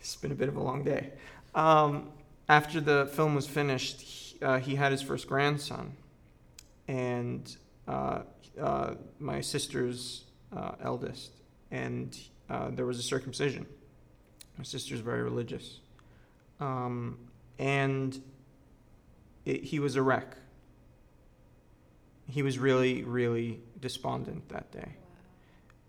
It's 0.00 0.14
been 0.14 0.30
a 0.30 0.36
bit 0.36 0.48
of 0.48 0.56
a 0.56 0.62
long 0.62 0.84
day. 0.84 1.10
Um, 1.54 2.10
after 2.48 2.80
the 2.80 3.10
film 3.12 3.34
was 3.34 3.46
finished, 3.48 4.00
he, 4.00 4.40
uh, 4.40 4.58
he 4.58 4.76
had 4.76 4.92
his 4.92 5.02
first 5.02 5.26
grandson, 5.26 5.96
and 6.86 7.56
uh, 7.88 8.20
uh, 8.60 8.94
my 9.18 9.40
sister's 9.40 10.24
uh, 10.56 10.72
eldest, 10.80 11.32
and 11.72 12.16
uh, 12.48 12.70
there 12.70 12.86
was 12.86 12.98
a 12.98 13.02
circumcision. 13.02 13.66
My 14.58 14.64
sister's 14.64 15.00
very 15.00 15.22
religious, 15.22 15.80
um, 16.60 17.18
and 17.58 18.20
it, 19.46 19.62
he 19.64 19.78
was 19.78 19.96
a 19.96 20.02
wreck. 20.02 20.36
He 22.28 22.42
was 22.42 22.58
really, 22.58 23.04
really 23.04 23.60
despondent 23.80 24.48
that 24.50 24.70
day, 24.72 24.96